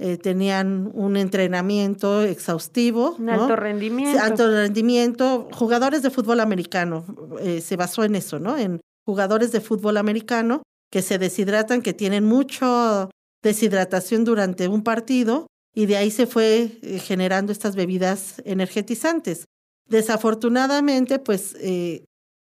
eh, 0.00 0.16
tenían 0.16 0.92
un 0.94 1.16
entrenamiento 1.16 2.22
exhaustivo. 2.22 3.16
Un 3.18 3.30
alto 3.30 3.56
rendimiento. 3.56 4.22
Alto 4.22 4.48
rendimiento. 4.48 5.48
Jugadores 5.52 6.02
de 6.02 6.10
fútbol 6.10 6.38
americano, 6.38 7.04
eh, 7.40 7.60
se 7.60 7.74
basó 7.74 8.04
en 8.04 8.14
eso, 8.14 8.38
¿no? 8.38 8.56
En 8.56 8.80
jugadores 9.04 9.50
de 9.50 9.60
fútbol 9.60 9.96
americano 9.96 10.62
que 10.92 11.02
se 11.02 11.18
deshidratan, 11.18 11.82
que 11.82 11.94
tienen 11.94 12.24
mucha 12.24 13.10
deshidratación 13.42 14.24
durante 14.24 14.68
un 14.68 14.84
partido 14.84 15.48
y 15.74 15.86
de 15.86 15.96
ahí 15.96 16.12
se 16.12 16.28
fue 16.28 16.78
eh, 16.80 17.00
generando 17.00 17.50
estas 17.50 17.74
bebidas 17.74 18.40
energetizantes. 18.44 19.46
Desafortunadamente, 19.88 21.18
pues 21.18 21.56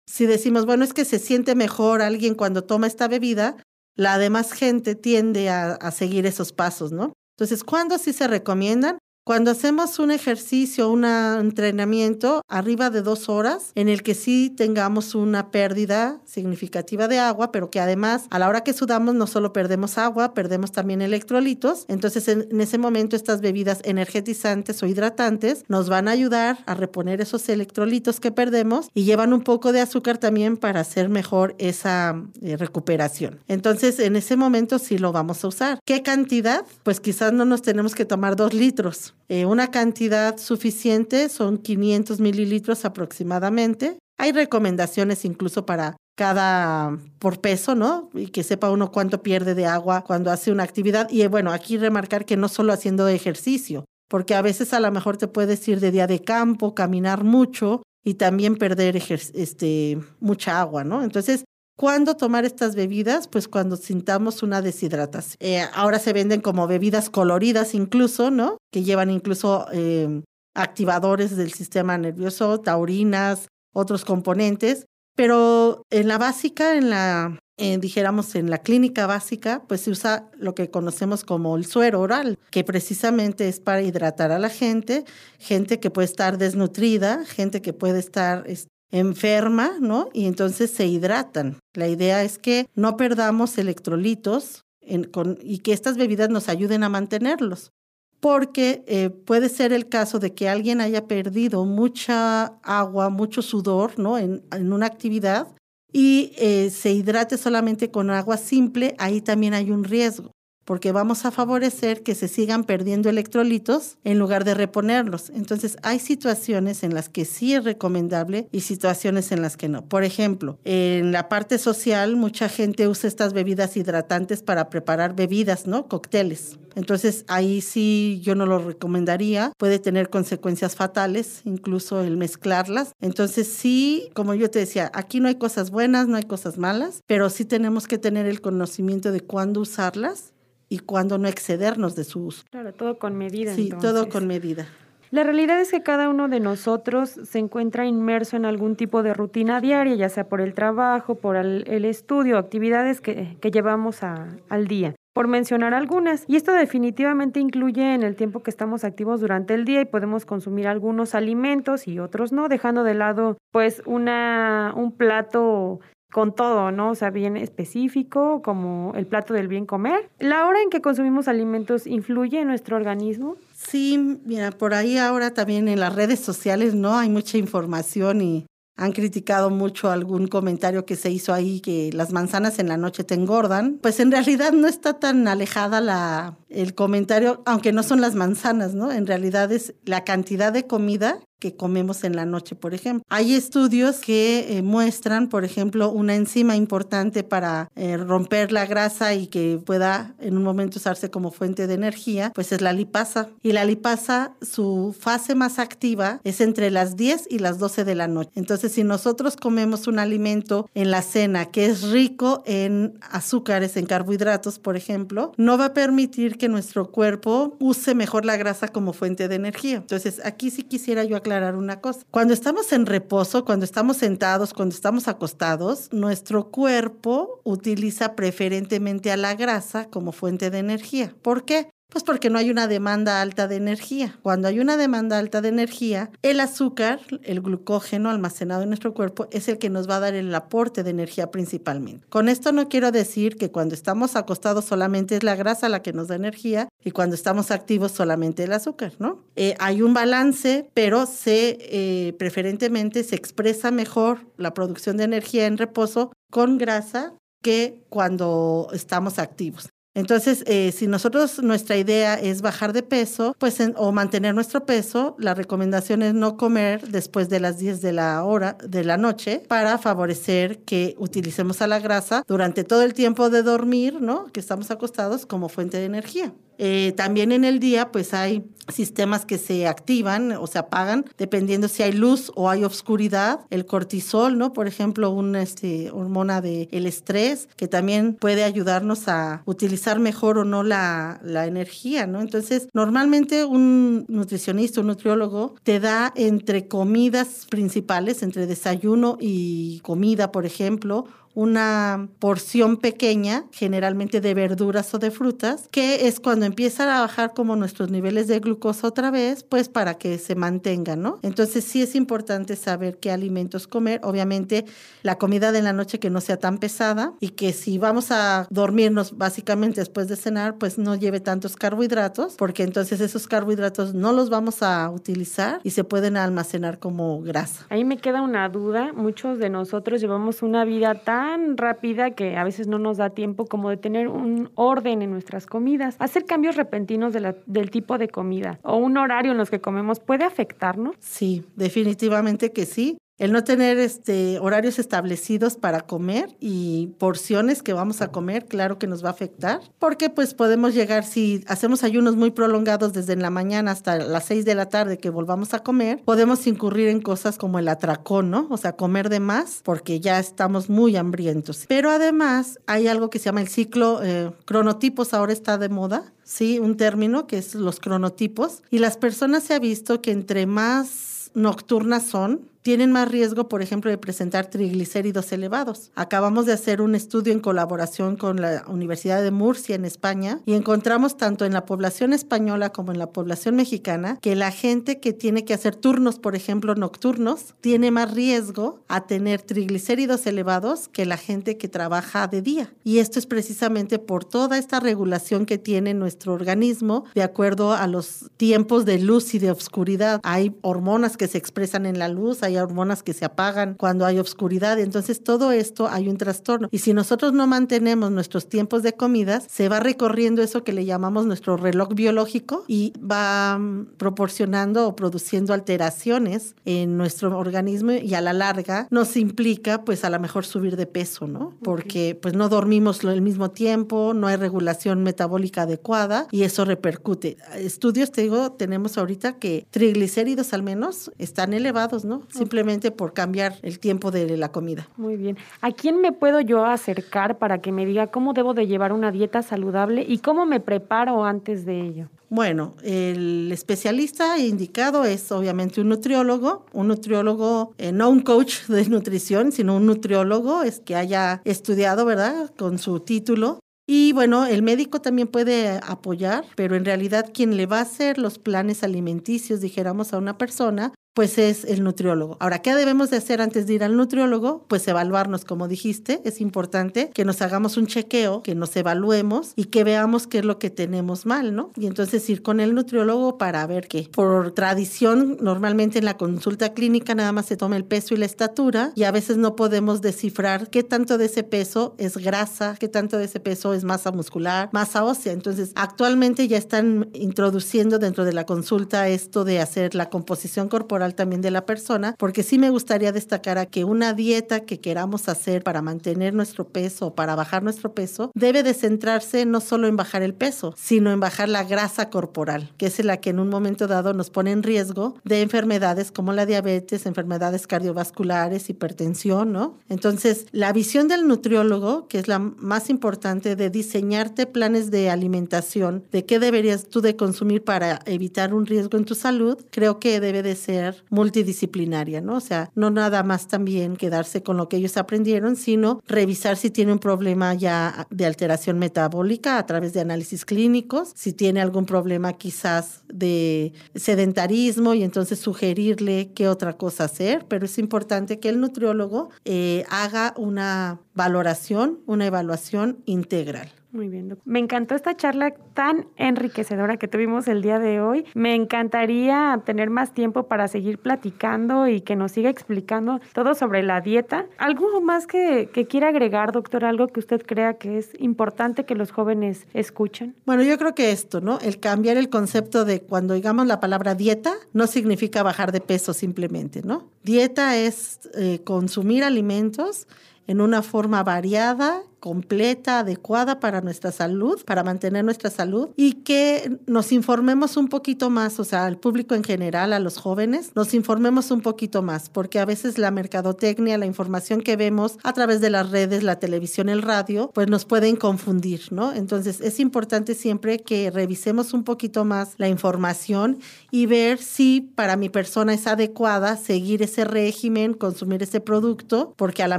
si 0.07 0.27
decimos, 0.27 0.67
bueno, 0.67 0.85
es 0.85 0.93
que 0.93 1.05
se 1.05 1.21
siente 1.21 1.55
mejor 1.55 2.03
alguien 2.03 2.35
cuando 2.35 2.65
toma 2.65 2.89
esta 2.89 3.07
bebida, 3.07 3.57
la 3.97 4.19
demás 4.19 4.53
gente 4.53 4.97
tiende 4.97 5.49
a 5.49 5.91
seguir 5.93 6.27
esos 6.27 6.53
pasos, 6.53 6.91
¿no? 6.91 7.13
Entonces, 7.41 7.65
¿cuándo 7.65 7.97
sí 7.97 8.13
se 8.13 8.29
recomiendan? 8.29 8.99
Cuando 9.23 9.51
hacemos 9.51 9.99
un 9.99 10.11
ejercicio, 10.11 10.91
un 10.91 11.05
entrenamiento 11.05 12.43
arriba 12.49 12.91
de 12.91 13.03
dos 13.03 13.29
horas, 13.29 13.71
en 13.75 13.89
el 13.89 14.03
que 14.03 14.15
sí 14.15 14.51
tengamos 14.51 15.15
una 15.15 15.51
pérdida 15.51 16.21
significativa 16.25 17.07
de 17.07 17.19
agua, 17.19 17.53
pero 17.53 17.71
que 17.71 17.81
además 17.81 18.27
a 18.31 18.39
la 18.39 18.49
hora 18.49 18.65
que 18.65 18.73
sudamos 18.73 19.15
no 19.15 19.27
solo 19.27 19.53
perdemos 19.53 19.99
agua, 19.99 20.33
perdemos 20.33 20.73
también 20.73 21.03
electrolitos. 21.03 21.85
Entonces 21.89 22.27
en, 22.29 22.61
ese 22.61 22.79
momento 22.79 23.15
estas 23.15 23.41
bebidas 23.41 23.81
energetizantes 23.85 24.83
o 24.83 24.87
hidratantes 24.87 25.65
nos 25.69 25.89
van 25.91 26.09
a 26.09 26.13
ayudar 26.13 26.59
a 26.67 26.75
reponer 26.75 27.21
esos 27.21 27.49
electrolitos 27.51 28.21
que 28.21 28.33
perdemos 28.33 28.89
y 28.95 29.05
llevan 29.05 29.35
un 29.35 29.43
poco 29.43 29.73
de 29.73 29.81
azúcar 29.81 30.19
también 30.19 30.57
para 30.57 30.81
hacer 30.81 31.09
mejor 31.11 31.55
esa 31.59 32.21
eh, 32.41 32.57
recuperación. 32.57 33.39
Entonces 33.49 34.01
en 34.01 34.17
ese 34.17 34.37
momento 34.37 34.79
sí 34.79 34.99
lo 34.99 35.13
vamos 35.13 35.45
a 35.45 35.49
usar. 35.49 35.79
¿Qué 35.85 36.03
cantidad? 36.03 36.65
Pues 36.83 37.01
quizás 37.01 37.33
no 37.33 37.45
nos 37.45 37.63
tenemos 37.63 37.95
que 37.95 38.07
tomar 38.07 38.35
dos 38.35 38.55
litros 38.55 39.15
eh, 39.31 39.47
una 39.47 39.71
cantidad 39.71 40.39
suficiente 40.39 41.29
son 41.29 41.59
500 41.59 42.19
mililitros 42.19 42.85
aproximadamente. 42.85 43.97
Hay 44.19 44.33
recomendaciones 44.33 45.25
incluso 45.25 45.65
para 45.65 45.97
cada 46.17 46.99
por 47.21 47.41
peso, 47.41 47.77
¿no? 47.77 48.11
Y 48.13 48.27
que 48.27 48.43
sepa 48.43 48.73
uno 48.73 48.91
cuánto 48.91 49.23
pierde 49.23 49.55
de 49.55 49.67
agua 49.67 50.03
cuando 50.03 50.33
hace 50.33 50.51
una 50.51 50.65
actividad. 50.65 51.09
Y 51.11 51.25
bueno, 51.29 51.53
aquí 51.53 51.79
remarcar 51.79 52.25
que 52.25 52.37
no 52.37 52.49
solo 52.49 52.73
haciendo 52.73 53.07
ejercicio, 53.07 53.85
porque 54.09 54.35
a 54.35 54.43
veces 54.43 54.75
a 54.75 54.81
lo 54.81 54.91
mejor 54.91 55.17
te 55.17 55.29
puedes 55.29 55.67
ir 55.69 55.79
de 55.79 55.93
día 55.93 56.09
de 56.09 56.25
campo, 56.25 56.75
caminar 56.75 57.23
mucho 57.23 57.85
y 58.05 58.15
también 58.15 58.57
perder 58.57 58.97
este, 58.97 59.97
mucha 60.19 60.61
agua, 60.61 60.83
¿no? 60.83 61.05
Entonces, 61.05 61.45
¿Cuándo 61.81 62.15
tomar 62.15 62.45
estas 62.45 62.75
bebidas? 62.75 63.27
Pues 63.27 63.49
cuando 63.49 63.75
sintamos 63.79 64.43
una 64.43 64.61
deshidratación. 64.61 65.39
Eh, 65.41 65.65
ahora 65.73 65.99
se 65.99 66.13
venden 66.13 66.43
como 66.43 66.67
bebidas 66.67 67.09
coloridas 67.09 67.75
incluso, 67.75 68.31
¿no? 68.31 68.59
Que 68.71 68.85
llevan 68.85 69.09
incluso 69.09 69.65
eh, 69.73 70.21
activadores 70.55 71.39
del 71.39 71.55
sistema 71.55 71.97
nervioso, 71.97 72.61
taurinas, 72.61 73.49
otros 73.73 74.05
componentes. 74.05 74.85
Pero 75.17 75.85
en 75.89 76.09
la 76.09 76.19
básica, 76.19 76.77
en 76.77 76.91
la, 76.91 77.39
eh, 77.57 77.79
dijéramos 77.79 78.35
en 78.35 78.51
la 78.51 78.59
clínica 78.59 79.07
básica, 79.07 79.65
pues 79.67 79.81
se 79.81 79.91
usa 79.91 80.29
lo 80.37 80.55
que 80.55 80.71
conocemos 80.71 81.25
como 81.25 81.57
el 81.57 81.65
suero 81.65 82.03
oral, 82.03 82.39
que 82.51 82.63
precisamente 82.63 83.49
es 83.49 83.59
para 83.59 83.81
hidratar 83.81 84.33
a 84.33 84.39
la 84.39 84.51
gente, 84.51 85.07
gente 85.39 85.81
que 85.81 85.89
puede 85.89 86.09
estar 86.09 86.37
desnutrida, 86.37 87.25
gente 87.25 87.63
que 87.63 87.73
puede 87.73 88.01
estar 88.01 88.45
enferma, 88.91 89.73
¿no? 89.81 90.09
Y 90.13 90.27
entonces 90.27 90.71
se 90.71 90.87
hidratan. 90.87 91.59
La 91.75 91.89
idea 91.89 92.23
es 92.25 92.39
que 92.39 92.67
no 92.75 92.97
perdamos 92.97 93.59
electrolitos 93.59 94.65
y 94.83 95.59
que 95.59 95.73
estas 95.73 95.97
bebidas 95.97 96.31
nos 96.31 96.49
ayuden 96.49 96.83
a 96.83 96.89
mantenerlos. 96.89 97.73
Porque 98.19 98.85
eh, 98.87 99.09
puede 99.11 99.49
ser 99.49 99.73
el 99.73 99.89
caso 99.89 100.19
de 100.19 100.35
que 100.35 100.49
alguien 100.49 100.81
haya 100.81 101.07
perdido 101.07 101.65
mucha 101.65 102.45
agua, 102.63 103.09
mucho 103.09 103.41
sudor, 103.41 103.99
¿no? 103.99 104.19
En, 104.19 104.43
una 104.73 104.87
actividad 104.87 105.49
y 105.93 106.33
eh, 106.37 106.71
se 106.71 106.93
hidrate 106.93 107.39
solamente 107.39 107.91
con 107.91 108.11
agua 108.11 108.37
simple, 108.37 108.95
ahí 108.99 109.21
también 109.21 109.55
hay 109.55 109.71
un 109.71 109.85
riesgo 109.85 110.33
porque 110.71 110.93
vamos 110.93 111.25
a 111.25 111.33
favorecer 111.33 112.05
que 112.05 112.15
se 112.15 112.29
sigan 112.29 112.63
perdiendo 112.63 113.09
electrolitos 113.11 113.99
en 114.05 114.21
lugar 114.21 114.45
de 114.45 114.55
reponerlos. 114.55 115.31
Entonces, 115.35 115.77
hay 115.83 115.99
situaciones 115.99 116.85
en 116.85 116.95
las 116.95 117.09
que 117.09 117.25
sí 117.25 117.55
es 117.55 117.65
recomendable 117.65 118.47
y 118.53 118.61
situaciones 118.61 119.33
en 119.33 119.43
las 119.43 119.57
que 119.57 119.69
no. 119.69 119.85
Por 119.85 120.05
ejemplo, 120.05 120.61
en 120.65 121.11
la 121.11 121.29
parte 121.29 121.59
social, 121.59 122.15
mucha 122.15 122.49
gente 122.49 122.87
usa 122.87 123.09
estas 123.09 123.33
bebidas 123.33 123.77
hidratantes 123.77 124.45
para 124.45 124.71
preparar 124.71 125.17
bebidas, 125.17 125.67
¿no? 125.67 125.89
Cócteles. 125.89 126.57
Entonces, 126.77 127.25
ahí 127.27 127.63
sí 127.63 128.21
yo 128.23 128.37
no 128.37 128.47
lo 128.47 128.61
recomendaría. 128.61 129.53
Puede 129.59 129.81
tener 129.81 130.09
consecuencias 130.09 130.77
fatales, 130.77 131.41
incluso 131.47 132.01
el 132.01 132.17
mezclarlas. 132.17 132.93
Entonces, 133.01 133.49
sí, 133.49 134.09
como 134.15 134.35
yo 134.35 134.49
te 134.53 134.61
decía, 134.61 134.89
aquí 134.95 135.19
no 135.19 135.27
hay 135.27 135.35
cosas 135.35 135.73
buenas, 135.73 136.07
no 136.07 136.17
hay 136.17 136.23
cosas 136.23 136.59
malas, 136.59 137.03
pero 137.09 137.29
sí 137.29 137.45
tenemos 137.45 137.89
que 137.89 137.99
tener 137.99 138.27
el 138.27 138.41
conocimiento 138.41 139.11
de 139.11 139.19
cuándo 139.19 139.63
usarlas 139.63 140.33
y 140.71 140.79
cuándo 140.79 141.19
no 141.19 141.29
excedernos 141.29 141.95
de 141.97 142.05
su 142.05 142.25
uso. 142.25 142.45
Claro, 142.51 142.73
todo 142.73 142.99
con 142.99 143.19
medida. 143.19 143.55
Sí, 143.55 143.71
todo 143.81 144.09
con 144.09 144.27
medida. 144.27 144.67
La 145.11 145.25
realidad 145.25 145.61
es 145.61 145.73
que 145.73 145.83
cada 145.83 146.09
uno 146.09 146.29
de 146.29 146.39
nosotros 146.39 147.11
se 147.11 147.41
encuentra 147.41 147.85
inmerso 147.85 148.37
en 148.37 148.45
algún 148.47 148.77
tipo 148.77 149.03
de 149.03 149.13
rutina 149.13 149.61
diaria, 149.61 149.97
ya 149.97 150.09
sea 150.09 150.29
por 150.29 150.41
el 150.41 150.55
trabajo, 150.55 151.17
por 151.17 151.35
el, 151.35 151.85
estudio, 151.85 152.39
actividades 152.39 153.01
que, 153.01 153.37
que 153.41 153.51
llevamos 153.51 153.99
al 154.05 154.69
día 154.69 154.95
por 155.13 155.27
mencionar 155.27 155.75
algunas. 155.75 156.25
Y 156.29 156.37
esto 156.37 156.53
definitivamente 156.53 157.41
incluye 157.41 157.95
en 157.95 158.05
el 158.05 158.15
tiempo 158.15 158.45
que 158.45 158.51
estamos 158.51 158.85
activos 158.85 159.21
durante 159.21 159.55
el 159.55 159.65
día 159.65 159.81
y 159.81 159.85
podemos 159.85 160.25
consumir 160.25 160.69
algunos 160.69 161.17
alimentos 161.17 161.89
y 161.89 161.99
otros 161.99 162.33
no, 162.33 162.49
dejando 162.49 162.85
de 162.85 162.95
lado 162.95 163.37
pues 163.51 163.83
una, 163.87 164.73
un 164.77 164.93
plato 164.93 165.81
con 166.11 166.35
todo, 166.35 166.73
¿no? 166.73 166.91
O 166.91 166.95
sea, 166.95 167.11
bien 167.11 167.37
específico, 167.37 168.43
como 168.43 168.93
el 168.95 169.07
plato 169.07 169.35
del 169.35 169.49
bien 169.49 169.67
comer. 169.67 170.11
¿La 170.19 170.47
hora 170.47 170.61
en 170.63 170.71
que 170.71 170.81
consumimos 170.81 171.29
alimentos 171.29 171.87
influye 171.87 172.41
en 172.41 172.49
nuestro 172.49 172.77
organismo? 172.77 173.37
Sí, 173.55 174.21
mira, 174.25 174.51
por 174.51 174.75
ahí 174.75 174.99
ahora 174.99 175.33
también 175.33 175.69
en 175.69 175.81
las 175.81 175.95
redes 175.95 176.21
sociales, 176.21 176.75
¿no? 176.75 176.99
Hay 176.99 177.09
mucha 177.09 177.39
información 177.39 178.23
y 178.23 178.47
han 178.81 178.93
criticado 178.93 179.51
mucho 179.51 179.91
algún 179.91 180.27
comentario 180.27 180.87
que 180.87 180.97
se 180.97 181.11
hizo 181.11 181.35
ahí 181.35 181.61
que 181.61 181.91
las 181.93 182.13
manzanas 182.13 182.59
en 182.59 182.69
la 182.69 182.79
noche 182.79 183.05
te 183.05 183.15
engordan. 183.15 183.79
Pues 183.83 184.01
en 184.01 184.11
realidad 184.11 184.53
no 184.53 184.67
está 184.67 184.95
tan 184.95 185.29
alejada 185.29 185.83
la, 185.83 186.39
el 186.49 186.75
comentario, 186.75 187.43
aunque 187.45 187.73
no 187.73 187.83
son 187.83 188.01
las 188.01 188.15
manzanas, 188.15 188.75
¿no? 188.75 188.91
En 188.91 189.07
realidad 189.07 189.53
es 189.53 189.75
la 189.85 190.03
cantidad 190.05 190.51
de 190.51 190.67
comida 190.67 191.21
que 191.41 191.57
comemos 191.57 192.05
en 192.05 192.15
la 192.15 192.27
noche, 192.27 192.55
por 192.55 192.75
ejemplo. 192.75 193.05
Hay 193.09 193.35
estudios 193.35 193.97
que 193.97 194.59
eh, 194.59 194.63
muestran, 194.63 195.29
por 195.29 195.45
ejemplo, 195.45 195.91
una 195.91 196.15
enzima 196.15 196.55
importante 196.55 197.25
para 197.25 197.71
eh, 197.75 197.97
romper 197.97 198.53
la 198.53 198.67
grasa 198.67 199.15
y 199.15 199.27
que 199.27 199.59
pueda 199.65 200.15
en 200.21 200.37
un 200.37 200.45
momento 200.45 200.79
usarse 200.79 201.11
como 201.11 201.33
fuente 201.33 201.67
de 201.67 201.75
energía, 201.75 202.31
pues 202.35 202.53
es 202.53 202.61
la 202.61 202.73
lipasa. 202.73 203.31
Y 203.43 203.53
la 203.53 203.65
lipasa, 203.65 204.35
su 204.43 204.95
fase 204.99 205.35
más 205.35 205.59
activa 205.59 206.21
es 206.23 206.41
entre 206.41 206.71
las 206.71 206.97
10 206.97 207.29
y 207.31 207.39
las 207.39 207.59
12 207.59 207.85
de 207.85 207.95
la 207.95 208.07
noche. 208.07 208.31
Entonces, 208.35 208.73
si 208.73 208.85
nosotros 208.85 209.37
comemos 209.37 209.87
un 209.87 209.99
alimento 209.99 210.69
en 210.75 210.91
la 210.91 211.01
cena 211.01 211.47
que 211.47 211.67
es 211.67 211.91
rico 211.91 212.43
en 212.45 212.99
azúcares, 213.11 213.77
en 213.79 213.87
carbohidratos, 213.87 214.59
por 214.59 214.77
ejemplo, 214.77 215.33
no 215.39 215.57
va 215.57 215.67
a 215.67 215.75
permitir 215.75 216.37
que 216.37 216.49
nuestro 216.49 216.91
cuerpo 216.91 217.57
use 217.59 217.95
mejor 217.95 218.27
la 218.27 218.37
grasa 218.37 218.69
como 218.69 218.93
fuente 218.93 219.27
de 219.27 219.37
energía. 219.37 219.77
Entonces, 219.79 220.21
aquí 220.23 220.51
sí 220.51 220.65
quisiera 220.65 221.05
yo 221.05 221.17
aclarar 221.17 221.30
una 221.31 221.81
cosa. 221.81 222.01
Cuando 222.11 222.35
estamos 222.35 222.73
en 222.73 222.87
reposo, 222.87 223.45
cuando 223.45 223.65
estamos 223.65 223.97
sentados, 223.97 224.53
cuando 224.53 224.75
estamos 224.75 225.09
acostados, 225.09 225.93
nuestro 225.93 226.51
cuerpo 226.51 227.41
utiliza 227.45 228.15
preferentemente 228.15 229.11
a 229.13 229.17
la 229.17 229.35
grasa 229.35 229.87
como 229.87 230.13
fuente 230.13 230.51
de 230.51 230.59
energía. 230.59 231.15
¿Por 231.23 231.45
qué? 231.45 231.71
Pues 231.91 232.05
porque 232.05 232.31
no 232.31 232.39
hay 232.39 232.51
una 232.51 232.69
demanda 232.69 233.21
alta 233.21 233.49
de 233.49 233.57
energía. 233.57 234.17
Cuando 234.23 234.49
hay 234.49 234.61
una 234.61 234.77
demanda 234.77 235.19
alta 235.19 235.41
de 235.41 235.49
energía, 235.49 236.11
el 236.23 236.41
azúcar, 236.41 237.01
el 237.25 237.41
glucógeno 237.41 238.11
almacenado 238.11 238.63
en 238.63 238.69
nuestro 238.69 238.95
cuerpo, 238.95 239.27
es 239.33 239.49
el 239.49 239.59
que 239.59 239.71
nos 239.71 239.91
va 239.91 239.97
a 239.97 240.01
dar 240.01 240.15
el 240.15 240.33
aporte 240.35 240.85
de 240.85 240.91
energía 240.91 241.31
principalmente. 241.31 242.07
Con 242.09 242.29
esto 242.29 242.53
no 242.53 242.69
quiero 242.69 242.93
decir 242.93 243.37
que 243.37 243.51
cuando 243.51 243.75
estamos 243.75 244.15
acostados 244.15 244.65
solamente 244.65 245.17
es 245.17 245.25
la 245.25 245.35
grasa 245.35 245.69
la 245.69 245.83
que 245.83 245.93
nos 245.93 246.09
da 246.09 246.15
energía 246.15 246.69
y 246.85 246.93
cuando 246.93 247.17
estamos 247.17 247.51
activos 247.51 247.93
solamente 247.93 248.45
el 248.45 248.53
azúcar, 248.53 248.93
¿no? 248.99 249.25
Eh, 249.35 249.57
hay 249.59 249.83
un 249.83 249.93
balance, 249.93 250.71
pero 250.75 251.07
se 251.07 251.59
eh, 251.61 252.13
preferentemente 252.19 253.03
se 253.03 253.17
expresa 253.17 253.71
mejor 253.71 254.27
la 254.37 254.55
producción 254.55 254.97
de 254.97 255.05
energía 255.05 255.47
en 255.47 255.59
reposo 255.59 256.13
con 256.31 256.57
grasa 256.57 257.15
que 257.43 257.83
cuando 257.89 258.69
estamos 258.73 259.19
activos. 259.19 259.69
Entonces, 259.95 260.45
eh, 260.47 260.73
si 260.73 260.87
nosotros 260.87 261.43
nuestra 261.43 261.77
idea 261.77 262.15
es 262.15 262.43
bajar 262.43 262.73
de 262.73 262.83
peso, 262.83 263.35
pues 263.39 263.59
o 263.77 263.93
mantener 263.93 264.35
nuestro 264.35 264.65
peso, 264.65 265.17
la 265.19 265.35
recomendación 265.35 266.03
es 266.03 266.15
no 266.15 266.37
comer 266.37 266.89
después 266.89 267.29
de 267.29 267.41
las 267.41 267.59
10 267.59 267.81
de 267.83 267.93
la 267.93 268.25
hora 268.25 268.57
de 268.63 268.85
la 268.85 268.97
noche 268.97 269.43
para 269.49 269.79
favorecer 269.79 270.61
que 270.61 270.95
utilicemos 270.99 271.61
a 271.61 271.67
la 271.67 271.81
grasa 271.81 272.23
durante 272.27 272.63
todo 272.63 272.83
el 272.83 272.95
tiempo 272.95 273.31
de 273.31 273.43
dormir, 273.43 274.01
¿no? 274.01 274.27
Que 274.27 274.41
estamos 274.41 274.71
acostados 274.71 275.27
como 275.27 275.49
fuente 275.49 275.79
de 275.79 275.87
energía. 275.87 276.33
Eh, 276.63 276.93
también 276.95 277.33
en 277.33 277.45
el 277.45 277.59
día, 277.59 277.91
pues 277.91 278.13
hay 278.13 278.45
sistemas 278.69 279.25
que 279.25 279.39
se 279.39 279.67
activan 279.67 280.33
o 280.33 280.47
se 280.47 280.59
apagan 280.59 281.07
dependiendo 281.17 281.69
si 281.69 281.83
hay 281.83 281.93
luz 281.93 282.31
o 282.35 282.51
hay 282.51 282.65
oscuridad. 282.65 283.41
El 283.49 283.65
cortisol, 283.65 284.37
¿no? 284.37 284.53
Por 284.53 284.67
ejemplo, 284.67 285.11
una 285.11 285.41
este, 285.41 285.91
hormona 285.91 286.43
del 286.43 286.69
el 286.71 286.87
estrés 286.87 287.49
que 287.57 287.67
también 287.67 288.15
puede 288.15 288.45
ayudarnos 288.45 289.09
a 289.09 289.43
utilizar 289.47 290.01
mejor 290.01 290.37
o 290.37 290.45
no 290.45 290.63
la, 290.63 291.19
la 291.25 291.47
energía, 291.47 292.07
¿no? 292.07 292.21
Entonces, 292.21 292.69
normalmente 292.75 293.47
un 293.47 294.05
nutricionista, 294.09 294.83
un 294.83 294.89
nutriólogo, 294.89 295.55
te 295.63 295.81
da 295.81 296.13
entre 296.15 296.69
comidas 296.69 297.47
principales, 297.49 298.23
entre 298.23 298.47
desayuno 298.47 299.17
y 299.19 299.81
comida, 299.81 300.31
por 300.31 300.45
ejemplo, 300.45 301.07
una 301.35 302.09
porción 302.19 302.77
pequeña, 302.77 303.45
generalmente 303.53 304.21
de 304.21 304.35
verduras 304.35 304.93
o 304.95 304.99
de 304.99 305.11
frutas, 305.11 305.69
que 305.71 306.09
es 306.09 306.21
cuando 306.21 306.47
empiezan 306.47 306.89
a 306.89 307.01
bajar 307.01 307.35
como 307.35 307.57
nuestros 307.57 307.91
niveles 307.91 308.27
de 308.27 308.41
glucosa 308.41 308.89
otra 308.89 309.11
vez, 309.11 309.45
pues 309.45 309.69
para 309.69 309.95
que 309.95 310.19
se 310.19 310.35
mantengan, 310.35 311.03
¿no? 311.03 311.19
Entonces 311.23 311.65
sí 311.65 311.83
es 311.83 311.95
importante 311.95 312.57
saber 312.57 312.99
qué 312.99 313.11
alimentos 313.11 313.67
comer. 313.67 314.01
Obviamente 314.03 314.65
la 315.03 315.19
comida 315.19 315.53
de 315.53 315.63
la 315.63 315.73
noche 315.73 316.01
que 316.01 316.11
no 316.11 316.21
sea 316.21 316.37
tan 316.37 316.59
pesada 316.59 317.13
y 317.21 317.31
que 317.31 317.53
si 317.53 317.79
vamos 317.79 318.11
a 318.11 318.47
dormirnos 318.51 319.17
básicamente 319.17 319.81
después 319.81 320.09
de 320.09 320.17
cenar, 320.17 320.57
pues 320.59 320.79
no 320.79 320.97
lleve 320.97 321.21
tantos 321.21 321.57
carbohidratos, 321.57 322.35
porque 322.37 322.65
entonces 322.65 323.01
esos 323.01 323.29
carbohidratos 323.29 323.95
no 323.95 324.13
los 324.13 324.31
vamos 324.31 324.63
a 324.63 324.91
utilizar 324.91 325.61
y 325.63 325.71
se 325.71 325.85
pueden 325.85 326.17
almacenar 326.17 326.79
como 326.79 327.21
grasa. 327.23 327.67
Ahí 327.69 327.85
me 327.85 327.99
queda 327.99 328.23
una 328.23 328.49
duda. 328.49 328.93
Muchos 328.93 329.39
de 329.39 329.49
nosotros 329.49 330.01
llevamos 330.01 330.43
una 330.43 330.65
vida 330.65 330.95
tan 330.95 331.20
rápida 331.57 332.13
que 332.13 332.37
a 332.37 332.45
veces 332.45 332.67
no 332.67 332.79
nos 332.79 332.97
da 332.97 333.11
tiempo 333.11 333.47
como 333.47 333.71
de 333.71 333.77
tener 333.77 334.09
un 334.09 334.51
orden 334.55 335.03
en 335.03 335.11
nuestras 335.11 335.47
comidas. 335.47 335.97
Hacer 335.99 336.25
cambios 336.25 336.57
repentinos 336.57 337.13
del 337.13 337.71
tipo 337.71 337.99
de 337.99 338.09
comida 338.09 338.59
o 338.63 338.77
un 338.77 338.97
horario 338.97 339.33
en 339.33 339.39
los 339.39 339.51
que 339.51 339.61
comemos 339.61 340.01
puede 340.01 340.25
afectarnos. 340.25 340.97
Sí, 340.99 341.45
definitivamente 341.57 342.53
que 342.53 342.67
sí 342.67 342.99
el 343.21 343.33
no 343.33 343.45
tener 343.45 343.79
este, 343.79 344.39
horarios 344.41 344.79
establecidos 344.79 345.57
para 345.57 345.83
comer 345.83 346.35
y 346.41 346.89
porciones 346.99 347.63
que 347.63 347.75
vamos 347.75 348.01
a 348.01 348.11
comer, 348.11 348.47
claro 348.47 348.79
que 348.79 348.87
nos 348.87 349.05
va 349.05 349.11
a 349.11 349.13
afectar, 349.13 349.61
porque 349.79 350.09
pues 350.09 350.33
podemos 350.33 350.75
llegar, 350.75 351.05
si 351.05 351.45
hacemos 351.47 351.85
ayunos 351.85 352.17
muy 352.17 352.31
prolongados 352.31 352.95
desde 352.95 353.15
la 353.17 353.29
mañana 353.29 353.73
hasta 353.73 353.99
las 353.99 354.25
6 354.25 354.47
de 354.47 354.55
la 354.55 354.71
tarde 354.71 354.97
que 354.97 355.11
volvamos 355.11 355.53
a 355.53 355.59
comer, 355.59 356.01
podemos 356.03 356.47
incurrir 356.47 356.89
en 356.89 357.03
cosas 357.03 357.37
como 357.37 357.59
el 357.59 357.69
atracón, 357.69 358.31
¿no? 358.31 358.47
O 358.49 358.57
sea, 358.57 358.73
comer 358.73 359.11
de 359.11 359.21
más 359.21 359.61
porque 359.65 360.01
ya 360.01 360.19
estamos 360.19 360.71
muy 360.71 360.97
hambrientos. 360.97 361.67
Pero 361.69 361.91
además 361.91 362.59
hay 362.67 362.89
algo 362.89 363.11
que 363.11 363.19
se 363.19 363.27
llama 363.27 363.43
el 363.43 363.49
ciclo, 363.49 364.01
eh, 364.03 364.31
cronotipos 364.47 365.13
ahora 365.13 365.35
está 365.35 365.59
de 365.59 365.69
moda, 365.69 366.11
¿sí? 366.25 366.59
Un 366.59 366.79
término 366.79 367.27
que 367.27 367.37
es 367.37 367.55
los 367.55 367.81
cronotipos. 367.81 368.63
Y 368.71 368.79
las 368.79 368.97
personas 368.97 369.43
se 369.43 369.53
ha 369.53 369.59
visto 369.59 370.01
que 370.01 370.11
entre 370.11 370.47
más 370.47 371.31
nocturnas 371.35 372.07
son, 372.07 372.50
tienen 372.63 372.93
más 372.93 373.09
riesgo, 373.09 373.49
por 373.49 373.63
ejemplo, 373.63 373.91
de 373.91 373.99
presentar 373.99 374.47
triglicéridos 374.47 375.33
elevados. 375.33 375.91
Acabamos 375.95 376.47
de 376.47 376.53
hacer 376.53 376.81
un 376.81 376.95
estudio 376.95 377.33
en 377.33 377.41
colaboración 377.41 378.17
con 378.17 378.41
la 378.41 378.65
Universidad 378.69 379.23
de 379.23 379.31
Murcia 379.31 379.75
en 379.75 379.85
España 379.85 380.41
y 380.47 380.55
encontramos 380.55 381.17
tanto 381.17 381.45
en 381.45 381.53
la 381.53 381.67
población 381.67 382.13
española 382.13 382.71
como 382.71 382.93
en 382.93 382.99
la 382.99 383.13
población 383.13 383.57
mexicana 383.57 384.19
que 384.21 384.37
la 384.37 384.51
gente 384.51 385.01
que 385.01 385.13
tiene 385.13 385.45
que 385.45 385.55
hacer 385.55 385.77
turnos, 385.77 386.19
por 386.19 386.37
ejemplo, 386.37 386.75
nocturnos, 386.75 387.55
tiene 387.61 387.91
más 387.91 388.13
riesgo 388.13 388.81
a 388.89 389.07
tener 389.07 389.43
triglicéridos 389.43 390.27
elevados 390.27 390.89
que 390.89 391.07
la 391.07 391.17
gente 391.17 391.57
que 391.57 391.69
trabaja 391.69 392.27
de 392.27 392.43
día. 392.43 392.73
Y 392.85 392.99
esto 392.99 393.19
es 393.19 393.27
precisamente 393.27 393.99
por 393.99 394.25
toda 394.25 394.59
esta 394.59 394.81
regulación 394.81 395.47
que 395.47 395.59
tiene 395.59 395.95
nuestro 395.95 396.35
organismo 396.35 397.05
de 397.15 397.23
acuerdo 397.23 397.73
a 397.73 397.87
los 397.87 398.31
tiempos 398.37 398.85
de 398.85 398.99
luz 398.99 399.35
y 399.35 399.39
de 399.39 399.51
oscuridad. 399.51 400.21
Hay 400.23 400.57
hormonas 400.63 401.17
que 401.17 401.29
se 401.29 401.39
expresan 401.39 401.87
en 401.87 401.99
la 401.99 402.09
luz, 402.09 402.43
hay 402.43 402.50
hormonas 402.57 403.03
que 403.03 403.13
se 403.13 403.25
apagan 403.25 403.75
cuando 403.75 404.07
hay 404.07 404.19
oscuridad. 404.19 404.79
Entonces, 404.79 405.23
todo 405.23 405.53
esto 405.53 405.89
hay 405.89 406.09
un 406.09 406.17
trastorno. 406.17 406.69
Y 406.71 406.79
si 406.79 406.93
nosotros 406.93 407.33
no 407.33 407.47
mantenemos 407.47 408.11
nuestros 408.11 408.49
tiempos 408.49 408.83
de 408.83 408.95
comidas, 408.95 409.47
se 409.49 409.69
va 409.69 409.81
recorriendo 409.81 410.43
eso 410.43 410.65
que 410.65 410.73
le 410.73 410.85
llamamos 410.85 411.27
nuestro 411.27 411.57
reloj 411.57 411.95
biológico 411.95 412.65
y 412.69 412.93
va 412.99 413.59
mm, 413.59 413.97
proporcionando 413.97 414.87
o 414.87 414.97
produciendo 414.97 415.55
alteraciones 415.55 416.55
en 416.65 416.97
nuestro 416.97 417.37
organismo 417.39 417.93
y 417.93 418.15
a 418.15 418.21
la 418.21 418.33
larga 418.33 418.87
nos 418.91 419.17
implica 419.17 419.85
pues 419.85 420.05
a 420.05 420.11
lo 420.11 420.19
mejor 420.21 420.45
subir 420.45 420.77
de 420.77 420.87
peso, 420.87 421.27
¿no? 421.27 421.55
Porque 421.63 422.19
pues 422.21 422.35
no 422.35 422.49
dormimos 422.49 423.05
el 423.05 423.23
mismo 423.23 423.51
tiempo, 423.51 424.13
no 424.15 424.27
hay 424.27 424.37
regulación 424.37 425.03
metabólica 425.03 425.63
adecuada 425.63 426.27
y 426.31 426.43
eso 426.43 426.65
repercute. 426.65 427.37
Estudios, 427.57 428.13
te 428.13 428.23
digo, 428.23 428.53
tenemos 428.53 428.99
ahorita 428.99 429.39
que 429.39 429.67
triglicéridos 429.71 430.53
al 430.53 430.63
menos 430.63 431.11
están 431.19 431.53
elevados, 431.53 432.05
¿no? 432.05 432.23
Simplemente 432.41 432.91
por 432.91 433.13
cambiar 433.13 433.57
el 433.61 433.79
tiempo 433.79 434.11
de 434.11 434.35
la 434.39 434.51
comida. 434.51 434.89
Muy 434.97 435.17
bien. 435.17 435.37
¿A 435.61 435.73
quién 435.73 436.01
me 436.01 436.11
puedo 436.11 436.41
yo 436.41 436.65
acercar 436.65 437.37
para 437.37 437.59
que 437.59 437.71
me 437.71 437.85
diga 437.85 438.07
cómo 438.07 438.33
debo 438.33 438.55
de 438.55 438.67
llevar 438.67 438.95
una 438.95 439.13
dieta 439.13 439.43
saludable 439.43 440.07
y 440.09 440.19
cómo 440.19 440.47
me 440.47 440.59
preparo 440.59 441.23
antes 441.27 441.67
de 441.67 441.81
ello? 441.83 442.09
Bueno, 442.31 442.77
el 442.83 443.53
especialista 443.53 444.39
indicado 444.39 445.05
es 445.05 445.31
obviamente 445.33 445.83
un 445.83 445.91
nutriólogo, 445.91 446.65
un 446.73 446.89
nutriólogo, 446.89 447.75
eh, 447.77 447.93
no 447.93 448.09
un 448.09 448.21
coach 448.21 448.67
de 448.69 448.89
nutrición, 448.89 449.53
sino 449.53 449.77
un 449.77 449.85
nutriólogo 449.85 450.63
es 450.63 450.81
que 450.81 450.97
haya 450.97 451.43
estudiado, 451.45 452.07
¿verdad? 452.07 452.51
Con 452.57 452.79
su 452.79 453.01
título. 453.01 453.59
Y 453.87 454.13
bueno, 454.13 454.47
el 454.47 454.63
médico 454.63 455.03
también 455.03 455.29
puede 455.29 455.81
apoyar, 455.83 456.45
pero 456.55 456.77
en 456.77 456.85
realidad 456.85 457.31
quien 457.35 457.57
le 457.57 457.67
va 457.67 457.81
a 457.81 457.83
hacer 457.83 458.17
los 458.17 458.39
planes 458.39 458.85
alimenticios, 458.85 459.61
dijéramos, 459.61 460.15
a 460.15 460.19
una 460.19 460.39
persona, 460.39 460.95
pues 461.21 461.37
es 461.37 461.67
el 461.67 461.85
nutriólogo. 461.85 462.39
Ahora, 462.41 462.63
¿qué 462.63 462.75
debemos 462.75 463.11
de 463.11 463.19
hacer 463.19 463.43
antes 463.43 463.67
de 463.67 463.75
ir 463.75 463.85
al 463.85 463.95
nutriólogo? 463.95 464.65
Pues 464.69 464.89
evaluarnos, 464.89 465.45
como 465.45 465.69
dijiste, 465.69 466.23
es 466.25 466.41
importante 466.41 467.11
que 467.13 467.27
nos 467.27 467.43
hagamos 467.43 467.77
un 467.77 467.87
chequeo, 467.87 468.43
que 468.43 468.55
nos 468.55 468.75
evaluemos 468.75 469.53
y 469.55 469.65
que 469.65 469.85
veamos 469.85 470.27
qué 470.27 470.39
es 470.39 470.47
lo 470.47 470.59
que 470.59 470.71
tenemos 470.71 471.27
mal, 471.27 471.55
¿no? 471.55 471.73
Y 471.77 471.89
entonces 471.89 472.31
ir 472.31 472.41
con 472.41 472.59
el 472.59 472.75
nutriólogo 472.75 473.37
para 473.37 473.67
ver 473.67 473.87
qué. 473.87 474.09
Por 474.11 474.53
tradición, 474.53 475.37
normalmente 475.43 475.99
en 475.99 476.07
la 476.07 476.17
consulta 476.17 476.73
clínica 476.73 477.15
nada 477.15 477.33
más 477.33 477.45
se 477.45 477.59
toma 477.59 477.77
el 477.77 477.85
peso 477.85 478.15
y 478.15 478.17
la 478.17 478.25
estatura 478.25 478.93
y 478.95 479.03
a 479.03 479.11
veces 479.11 479.37
no 479.37 479.57
podemos 479.57 480.01
descifrar 480.01 480.71
qué 480.71 480.83
tanto 480.85 481.19
de 481.19 481.27
ese 481.27 481.43
peso 481.43 481.95
es 481.99 482.17
grasa, 482.17 482.77
qué 482.81 482.89
tanto 482.89 483.19
de 483.19 483.27
ese 483.27 483.41
peso 483.41 483.75
es 483.75 483.85
masa 483.85 484.11
muscular, 484.11 484.71
masa 484.73 485.05
ósea. 485.05 485.35
Entonces, 485.35 485.73
actualmente 485.75 486.49
ya 486.49 486.57
están 486.57 487.11
introduciendo 487.13 487.99
dentro 487.99 488.25
de 488.25 488.33
la 488.33 488.47
consulta 488.47 489.07
esto 489.09 489.45
de 489.45 489.61
hacer 489.61 489.95
la 489.95 490.09
composición 490.09 490.71
corporal 490.71 491.10
también 491.15 491.43
de 491.43 491.51
la 491.51 491.67
persona, 491.67 492.15
porque 492.19 492.43
sí 492.43 492.59
me 492.59 492.71
gustaría 492.71 493.13
destacar 493.13 493.59
a 493.59 493.67
que 493.67 493.85
una 493.85 494.13
dieta 494.13 494.61
que 494.61 494.81
queramos 494.81 495.29
hacer 495.29 495.63
para 495.63 495.83
mantener 495.83 496.35
nuestro 496.35 496.69
peso 496.69 497.07
o 497.07 497.15
para 497.15 497.35
bajar 497.35 497.63
nuestro 497.63 497.95
peso 497.95 498.31
debe 498.35 498.63
de 498.63 498.75
centrarse 498.75 499.47
no 499.47 499.61
solo 499.61 499.87
en 499.87 499.97
bajar 499.97 500.23
el 500.23 500.35
peso, 500.35 500.75
sino 500.77 501.11
en 501.13 501.21
bajar 501.21 501.49
la 501.49 501.65
grasa 501.65 502.11
corporal, 502.11 502.73
que 502.77 502.87
es 502.87 503.05
la 503.05 503.19
que 503.19 503.31
en 503.31 503.39
un 503.39 503.49
momento 503.49 503.87
dado 503.87 504.13
nos 504.13 504.31
pone 504.31 504.53
en 504.53 504.63
riesgo 504.63 505.17
de 505.25 505.43
enfermedades 505.43 506.13
como 506.13 506.33
la 506.33 506.47
diabetes, 506.47 507.07
enfermedades 507.07 507.67
cardiovasculares, 507.67 508.69
hipertensión, 508.71 509.53
¿no? 509.53 509.79
Entonces, 509.89 510.47
la 510.53 510.73
visión 510.73 511.09
del 511.09 511.27
nutriólogo, 511.27 512.09
que 512.09 512.19
es 512.19 512.29
la 512.29 512.39
más 512.39 512.91
importante 512.91 513.57
de 513.57 513.71
diseñarte 513.71 514.47
planes 514.47 514.91
de 514.91 515.11
alimentación, 515.11 516.05
de 516.11 516.25
qué 516.25 516.39
deberías 516.39 516.89
tú 516.89 517.01
de 517.01 517.17
consumir 517.17 517.65
para 517.65 518.01
evitar 518.07 518.55
un 518.55 518.67
riesgo 518.67 518.99
en 518.99 519.05
tu 519.05 519.15
salud, 519.15 519.59
creo 519.71 519.99
que 519.99 520.21
debe 520.21 520.43
de 520.43 520.57
ser 520.57 520.90
multidisciplinaria, 521.11 522.21
¿no? 522.21 522.37
O 522.37 522.41
sea, 522.41 522.71
no 522.75 522.91
nada 522.91 523.23
más 523.23 523.49
también 523.49 523.97
quedarse 523.97 524.43
con 524.43 524.57
lo 524.57 524.69
que 524.69 524.77
ellos 524.77 524.97
aprendieron, 524.97 525.57
sino 525.57 526.03
revisar 526.07 526.57
si 526.57 526.71
tiene 526.71 526.93
un 526.93 526.99
problema 526.99 527.55
ya 527.55 528.07
de 528.11 528.27
alteración 528.27 528.79
metabólica 528.79 529.59
a 529.59 529.67
través 529.67 529.93
de 529.93 530.01
análisis 530.01 530.45
clínicos, 530.45 531.13
si 531.15 531.33
tiene 531.33 531.61
algún 531.61 531.87
problema 531.87 532.33
quizás 532.35 533.03
de 533.13 533.73
sedentarismo 533.95 534.95
y 534.95 535.03
entonces 535.03 535.39
sugerirle 535.39 536.33
qué 536.35 536.49
otra 536.49 536.77
cosa 536.77 537.05
hacer, 537.05 537.47
pero 537.49 537.67
es 537.67 537.79
importante 537.79 538.41
que 538.41 538.49
el 538.49 538.61
nutriólogo 538.61 539.31
eh, 539.45 539.85
haga 539.89 540.35
una 540.37 541.01
valoración, 541.15 542.01
una 542.07 542.27
evaluación 542.27 543.03
integral. 543.07 543.71
Muy 543.93 544.09
bien, 544.09 544.39
Me 544.45 544.61
encantó 544.61 544.95
esta 544.95 545.17
charla 545.17 545.53
tan 545.75 546.07
enriquecedora 546.17 546.97
que 546.97 547.09
tuvimos 547.09 547.49
el 547.49 547.61
día 547.61 547.81
de 547.81 548.01
hoy. 548.01 548.25
Me 548.35 548.55
encantaría 548.55 549.61
tener 549.65 549.91
más 549.91 550.15
tiempo 550.15 550.45
para 550.45 550.69
seguir 550.69 550.99
platicando 550.99 551.89
y 551.89 552.01
que 552.01 552.15
nos 552.15 552.33
siga 552.33 552.51
explicando 552.51 553.21
todo 553.33 553.55
sobre 553.57 553.83
la 553.83 554.01
dieta. 554.01 554.47
¿Algo 554.59 555.01
más 555.01 555.27
que, 555.27 555.71
que 555.73 555.87
quiera 555.87 556.09
agregar, 556.09 556.53
doctor? 556.53 556.85
¿Algo 556.85 557.09
que 557.09 557.19
usted 557.19 557.43
crea 557.45 557.75
que 557.75 557.99
es 557.99 558.11
importante 558.21 558.85
que 558.85 558.95
los 558.95 559.11
jóvenes 559.11 559.67
escuchen? 559.75 560.37
Bueno, 560.47 560.63
yo 560.63 560.79
creo 560.79 560.95
que 560.95 561.11
esto, 561.11 561.41
¿no? 561.41 561.59
El 561.59 561.81
cambiar 561.81 562.17
el 562.17 562.29
concepto 562.29 562.85
de 562.85 563.01
cuando 563.01 563.35
digamos 563.35 563.67
la 563.67 563.81
palabra 563.81 564.15
dieta 564.15 564.55
no 564.73 564.87
significa 564.87 565.43
bajar 565.43 565.73
de 565.73 565.81
peso 565.81 566.15
simplemente, 566.15 566.83
¿no? 566.85 567.11
Dieta 567.25 567.77
es 567.77 568.21
eh, 568.35 568.61
consumir 568.63 569.25
alimentos 569.25 570.07
en 570.47 570.61
una 570.61 570.83
forma 570.83 571.23
variada 571.23 572.03
completa, 572.21 573.01
adecuada 573.01 573.59
para 573.61 573.81
nuestra 573.81 574.13
salud, 574.13 574.63
para 574.65 574.85
mantener 574.85 575.25
nuestra 575.25 575.51
salud 575.51 575.89
y 575.97 576.13
que 576.13 576.79
nos 576.87 577.13
informemos 577.13 577.77
un 577.77 577.89
poquito 577.89 578.31
más, 578.31 578.61
o 578.61 578.65
sea, 578.65 578.87
al 578.87 578.99
público 578.99 579.35
en 579.35 579.43
general, 579.43 579.93
a 579.93 579.99
los 579.99 580.19
jóvenes, 580.19 580.73
nos 580.75 580.95
informemos 580.95 581.51
un 581.51 581.63
poquito 581.63 582.03
más, 582.03 582.29
porque 582.29 582.59
a 582.59 582.65
veces 582.65 582.99
la 582.99 583.11
mercadotecnia, 583.11 583.99
la 583.99 584.07
información 584.07 584.61
que 584.61 584.77
vemos 584.77 585.19
a 585.25 585.33
través 585.33 585.61
de 585.61 585.71
las 585.71 585.91
redes, 585.91 586.23
la 586.23 586.39
televisión, 586.39 586.89
el 586.89 587.03
radio, 587.03 587.51
pues 587.55 587.69
nos 587.69 587.87
pueden 587.87 588.17
confundir, 588.17 588.83
¿no? 588.91 589.13
Entonces 589.13 589.61
es 589.61 589.81
importante 589.81 590.35
siempre 590.35 590.81
que 590.81 591.11
revisemos 591.11 591.73
un 591.73 591.85
poquito 591.85 592.25
más 592.25 592.55
la 592.59 592.69
información 592.69 593.59
y 593.91 594.07
ver 594.07 594.39
si 594.39 594.93
para 594.95 595.17
mi 595.17 595.31
persona 595.31 595.73
es 595.75 595.87
adecuada 595.87 596.57
seguir 596.57 597.03
ese 597.03 597.25
régimen, 597.25 597.95
consumir 597.95 598.43
ese 598.43 598.61
producto, 598.61 599.33
porque 599.37 599.63
a 599.63 599.69
lo 599.69 599.79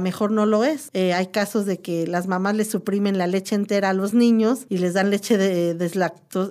mejor 0.00 0.32
no 0.32 0.46
lo 0.46 0.64
es. 0.64 0.90
Eh, 0.92 1.12
hay 1.12 1.28
casos 1.28 1.66
de 1.66 1.78
que 1.78 2.06
las 2.06 2.26
mamás 2.32 2.56
le 2.56 2.64
suprimen 2.64 3.18
la 3.18 3.26
leche 3.26 3.54
entera 3.54 3.90
a 3.90 3.92
los 3.92 4.14
niños 4.14 4.64
y 4.70 4.78
les 4.78 4.94
dan 4.94 5.10
leche 5.10 5.36
de, 5.36 5.76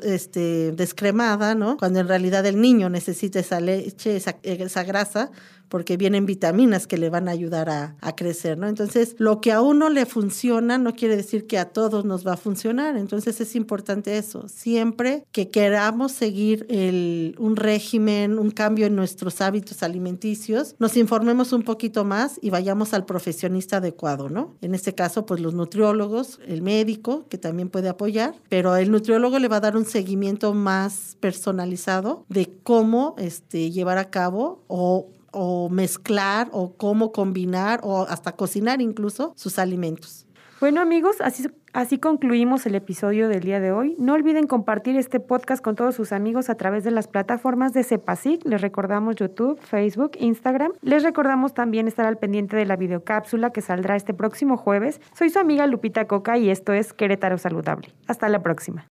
este, 0.03 0.71
descremada, 0.73 1.55
¿no? 1.55 1.77
Cuando 1.77 1.99
en 1.99 2.07
realidad 2.07 2.45
el 2.45 2.61
niño 2.61 2.87
necesita 2.89 3.39
esa 3.39 3.59
leche, 3.59 4.15
esa, 4.15 4.35
esa 4.43 4.83
grasa 4.83 5.31
porque 5.71 5.95
vienen 5.95 6.25
vitaminas 6.25 6.85
que 6.85 6.97
le 6.97 7.09
van 7.09 7.29
a 7.29 7.31
ayudar 7.31 7.69
a, 7.69 7.95
crecer, 8.17 8.57
¿no? 8.57 8.67
Entonces, 8.67 9.15
lo 9.19 9.39
que 9.39 9.53
a 9.53 9.61
uno 9.61 9.89
le 9.89 10.05
funciona 10.05 10.77
no 10.77 10.93
quiere 10.93 11.15
decir 11.15 11.47
que 11.47 11.57
a 11.57 11.69
todos 11.69 12.03
nos 12.03 12.27
va 12.27 12.33
a 12.33 12.37
funcionar. 12.37 12.97
Entonces, 12.97 13.39
es 13.39 13.55
importante 13.55 14.17
eso. 14.17 14.49
Siempre 14.49 15.25
que 15.31 15.49
queramos 15.49 16.11
seguir 16.11 16.65
el, 16.69 17.35
un 17.39 17.55
régimen, 17.55 18.37
un 18.37 18.51
cambio 18.51 18.85
en 18.85 18.97
nuestros 18.97 19.39
hábitos 19.39 19.81
alimenticios, 19.81 20.75
nos 20.77 20.97
informemos 20.97 21.53
un 21.53 21.63
poquito 21.63 22.03
más 22.03 22.37
y 22.41 22.49
vayamos 22.49 22.93
al 22.93 23.05
profesionista 23.05 23.77
adecuado, 23.77 24.27
¿no? 24.27 24.57
En 24.59 24.75
este 24.75 24.93
caso, 24.93 25.25
pues 25.25 25.39
los 25.39 25.53
nutriólogos, 25.53 26.41
el 26.45 26.61
médico, 26.61 27.25
que 27.29 27.37
también 27.37 27.69
puede 27.69 27.87
apoyar, 27.87 28.35
pero 28.49 28.75
el 28.75 28.91
nutriólogo 28.91 29.39
le 29.39 29.47
va 29.47 29.55
a 29.55 29.61
dar 29.61 29.77
un 29.77 29.85
seguimiento 29.85 30.53
más 30.53 31.15
personalizado 31.21 32.25
de 32.27 32.51
cómo 32.61 33.15
este, 33.17 33.71
llevar 33.71 33.97
a 33.97 34.09
cabo 34.09 34.65
o 34.67 35.07
o 35.31 35.69
mezclar 35.69 36.49
o 36.51 36.75
cómo 36.75 37.11
combinar 37.11 37.79
o 37.83 38.03
hasta 38.03 38.33
cocinar 38.33 38.81
incluso 38.81 39.33
sus 39.35 39.59
alimentos. 39.59 40.27
Bueno 40.61 40.79
amigos, 40.79 41.21
así, 41.21 41.49
así 41.73 41.97
concluimos 41.97 42.67
el 42.67 42.75
episodio 42.75 43.27
del 43.29 43.39
día 43.39 43.59
de 43.59 43.71
hoy. 43.71 43.95
No 43.97 44.13
olviden 44.13 44.45
compartir 44.45 44.95
este 44.95 45.19
podcast 45.19 45.63
con 45.63 45.75
todos 45.75 45.95
sus 45.95 46.11
amigos 46.11 46.51
a 46.51 46.55
través 46.55 46.83
de 46.83 46.91
las 46.91 47.07
plataformas 47.07 47.73
de 47.73 47.83
CEPASIC. 47.83 48.45
Les 48.45 48.61
recordamos 48.61 49.15
YouTube, 49.15 49.59
Facebook, 49.59 50.11
Instagram. 50.19 50.73
Les 50.81 51.01
recordamos 51.01 51.55
también 51.55 51.87
estar 51.87 52.05
al 52.05 52.19
pendiente 52.19 52.55
de 52.57 52.67
la 52.67 52.75
videocápsula 52.75 53.49
que 53.49 53.61
saldrá 53.61 53.95
este 53.95 54.13
próximo 54.13 54.55
jueves. 54.55 55.01
Soy 55.17 55.31
su 55.31 55.39
amiga 55.39 55.65
Lupita 55.65 56.05
Coca 56.05 56.37
y 56.37 56.51
esto 56.51 56.73
es 56.73 56.93
Querétaro 56.93 57.39
Saludable. 57.39 57.91
Hasta 58.05 58.29
la 58.29 58.43
próxima. 58.43 58.85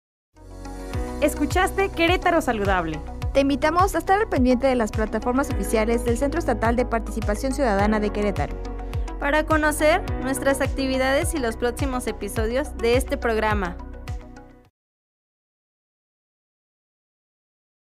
Escuchaste 1.20 1.91
Querétaro 1.91 2.41
Saludable 2.41 2.99
te 3.33 3.41
invitamos 3.41 3.95
a 3.95 3.99
estar 3.99 4.20
al 4.20 4.29
pendiente 4.29 4.66
de 4.66 4.74
las 4.74 4.91
plataformas 4.91 5.51
oficiales 5.51 6.05
del 6.05 6.18
Centro 6.18 6.39
Estatal 6.39 6.76
de 6.76 6.85
Participación 6.85 7.53
Ciudadana 7.53 8.01
de 8.01 8.11
Querétaro. 8.11 8.57
Para 9.20 9.45
conocer 9.45 10.03
nuestras 10.22 10.61
actividades 10.61 11.35
y 11.35 11.39
los 11.39 11.57
próximos 11.57 12.07
episodios 12.07 12.76
de 12.79 12.97
este 12.97 13.16
programa. 13.16 13.76